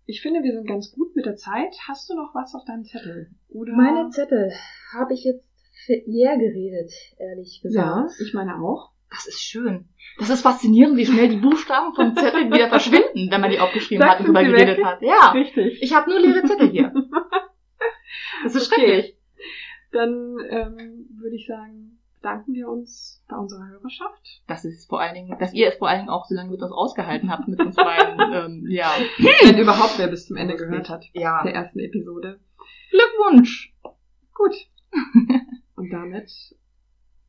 ich 0.06 0.20
finde, 0.20 0.42
wir 0.42 0.52
sind 0.52 0.66
ganz 0.66 0.92
gut 0.92 1.16
mit 1.16 1.26
der 1.26 1.36
Zeit. 1.36 1.74
Hast 1.88 2.10
du 2.10 2.14
noch 2.14 2.34
was 2.34 2.54
auf 2.54 2.64
deinem 2.64 2.84
Zettel? 2.84 3.30
Oder? 3.48 3.72
Meine 3.72 4.10
Zettel 4.10 4.52
habe 4.92 5.14
ich 5.14 5.24
jetzt 5.24 5.44
leer 6.06 6.36
geredet, 6.38 6.92
ehrlich 7.18 7.60
gesagt. 7.62 8.10
Ja, 8.20 8.24
ich 8.24 8.34
meine 8.34 8.60
auch. 8.60 8.90
Das 9.10 9.26
ist 9.26 9.40
schön. 9.42 9.88
Das 10.18 10.28
ist 10.28 10.42
faszinierend, 10.42 10.96
wie 10.96 11.06
schnell 11.06 11.28
die 11.28 11.36
Buchstaben 11.36 11.94
vom 11.94 12.16
Zettel 12.16 12.46
wieder 12.50 12.68
verschwinden, 12.68 13.30
wenn 13.30 13.40
man 13.40 13.50
die 13.50 13.60
aufgeschrieben 13.60 14.04
hat 14.04 14.20
und 14.20 14.26
drüber 14.26 14.42
geredet 14.42 14.78
weg? 14.78 14.84
hat. 14.84 15.02
Ja. 15.02 15.30
Richtig. 15.30 15.80
Ich 15.82 15.94
habe 15.94 16.10
nur 16.10 16.20
leere 16.20 16.44
Zettel 16.44 16.70
hier. 16.70 16.92
Das 18.44 18.54
ist 18.54 18.70
okay. 18.70 18.80
schrecklich. 18.80 19.16
Dann 19.90 20.36
ähm, 20.50 21.08
würde 21.18 21.34
ich 21.34 21.46
sagen, 21.46 21.93
danken 22.24 22.54
wir 22.54 22.68
uns 22.68 23.22
bei 23.28 23.36
unserer 23.36 23.68
Hörerschaft. 23.68 24.42
Das 24.46 24.64
ist 24.64 24.88
vor 24.88 25.00
allen 25.00 25.14
Dingen, 25.14 25.38
dass 25.38 25.52
ihr 25.52 25.68
es 25.68 25.76
vor 25.76 25.88
allen 25.88 26.00
Dingen 26.00 26.10
auch 26.10 26.24
so 26.24 26.34
lange 26.34 26.50
mit 26.50 26.62
uns 26.62 26.72
ausgehalten 26.72 27.30
habt, 27.30 27.48
mit 27.48 27.60
uns 27.60 27.76
beiden, 27.76 28.18
ähm, 28.32 28.66
ja. 28.68 28.90
Wenn 29.18 29.58
überhaupt 29.58 29.98
wer 29.98 30.08
bis 30.08 30.26
zum 30.26 30.36
Ende 30.36 30.56
gehört 30.56 30.88
hat. 30.88 31.04
Ja. 31.12 31.42
Der 31.44 31.54
ersten 31.54 31.80
Episode. 31.80 32.40
Glückwunsch! 32.90 33.74
Gut. 34.34 34.54
Und 35.76 35.90
damit 35.92 36.30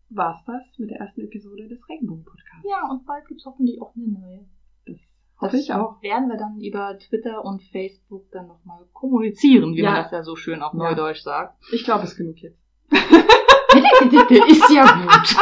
war's 0.10 0.44
das 0.46 0.64
mit 0.78 0.92
der 0.92 1.00
ersten 1.00 1.22
Episode 1.22 1.68
des 1.68 1.80
Regenbogen-Podcasts. 1.90 2.66
Ja, 2.70 2.90
und 2.90 3.06
bald 3.06 3.28
gibt's 3.28 3.46
hoffentlich 3.46 3.82
auch 3.82 3.94
eine 3.96 4.08
neue. 4.08 4.46
Das 4.86 4.98
hoffe 5.42 5.58
ich 5.58 5.74
auch. 5.74 6.02
werden 6.02 6.30
wir 6.30 6.38
dann 6.38 6.62
über 6.62 6.98
Twitter 7.00 7.44
und 7.44 7.64
Facebook 7.64 8.32
dann 8.32 8.48
nochmal 8.48 8.86
kommunizieren, 8.94 9.74
wie 9.74 9.82
ja. 9.82 9.92
man 9.92 10.04
das 10.04 10.12
ja 10.12 10.24
so 10.24 10.36
schön 10.36 10.62
auf 10.62 10.74
ja. 10.74 10.80
Neudeutsch 10.80 11.22
sagt. 11.22 11.58
Ich 11.74 11.84
glaube, 11.84 12.04
es 12.04 12.12
ist 12.12 12.18
genug 12.18 12.38
jetzt. 12.38 12.60
Ist 14.48 14.70
ja 14.70 14.84
gut. 14.84 15.36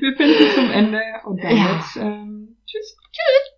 Wir 0.00 0.16
finden 0.16 0.54
zum 0.54 0.70
Ende 0.70 1.00
und 1.24 1.42
dann 1.42 1.56
ja. 1.56 1.84
ähm, 1.96 2.56
tschüss. 2.66 2.96
Tschüss. 3.12 3.49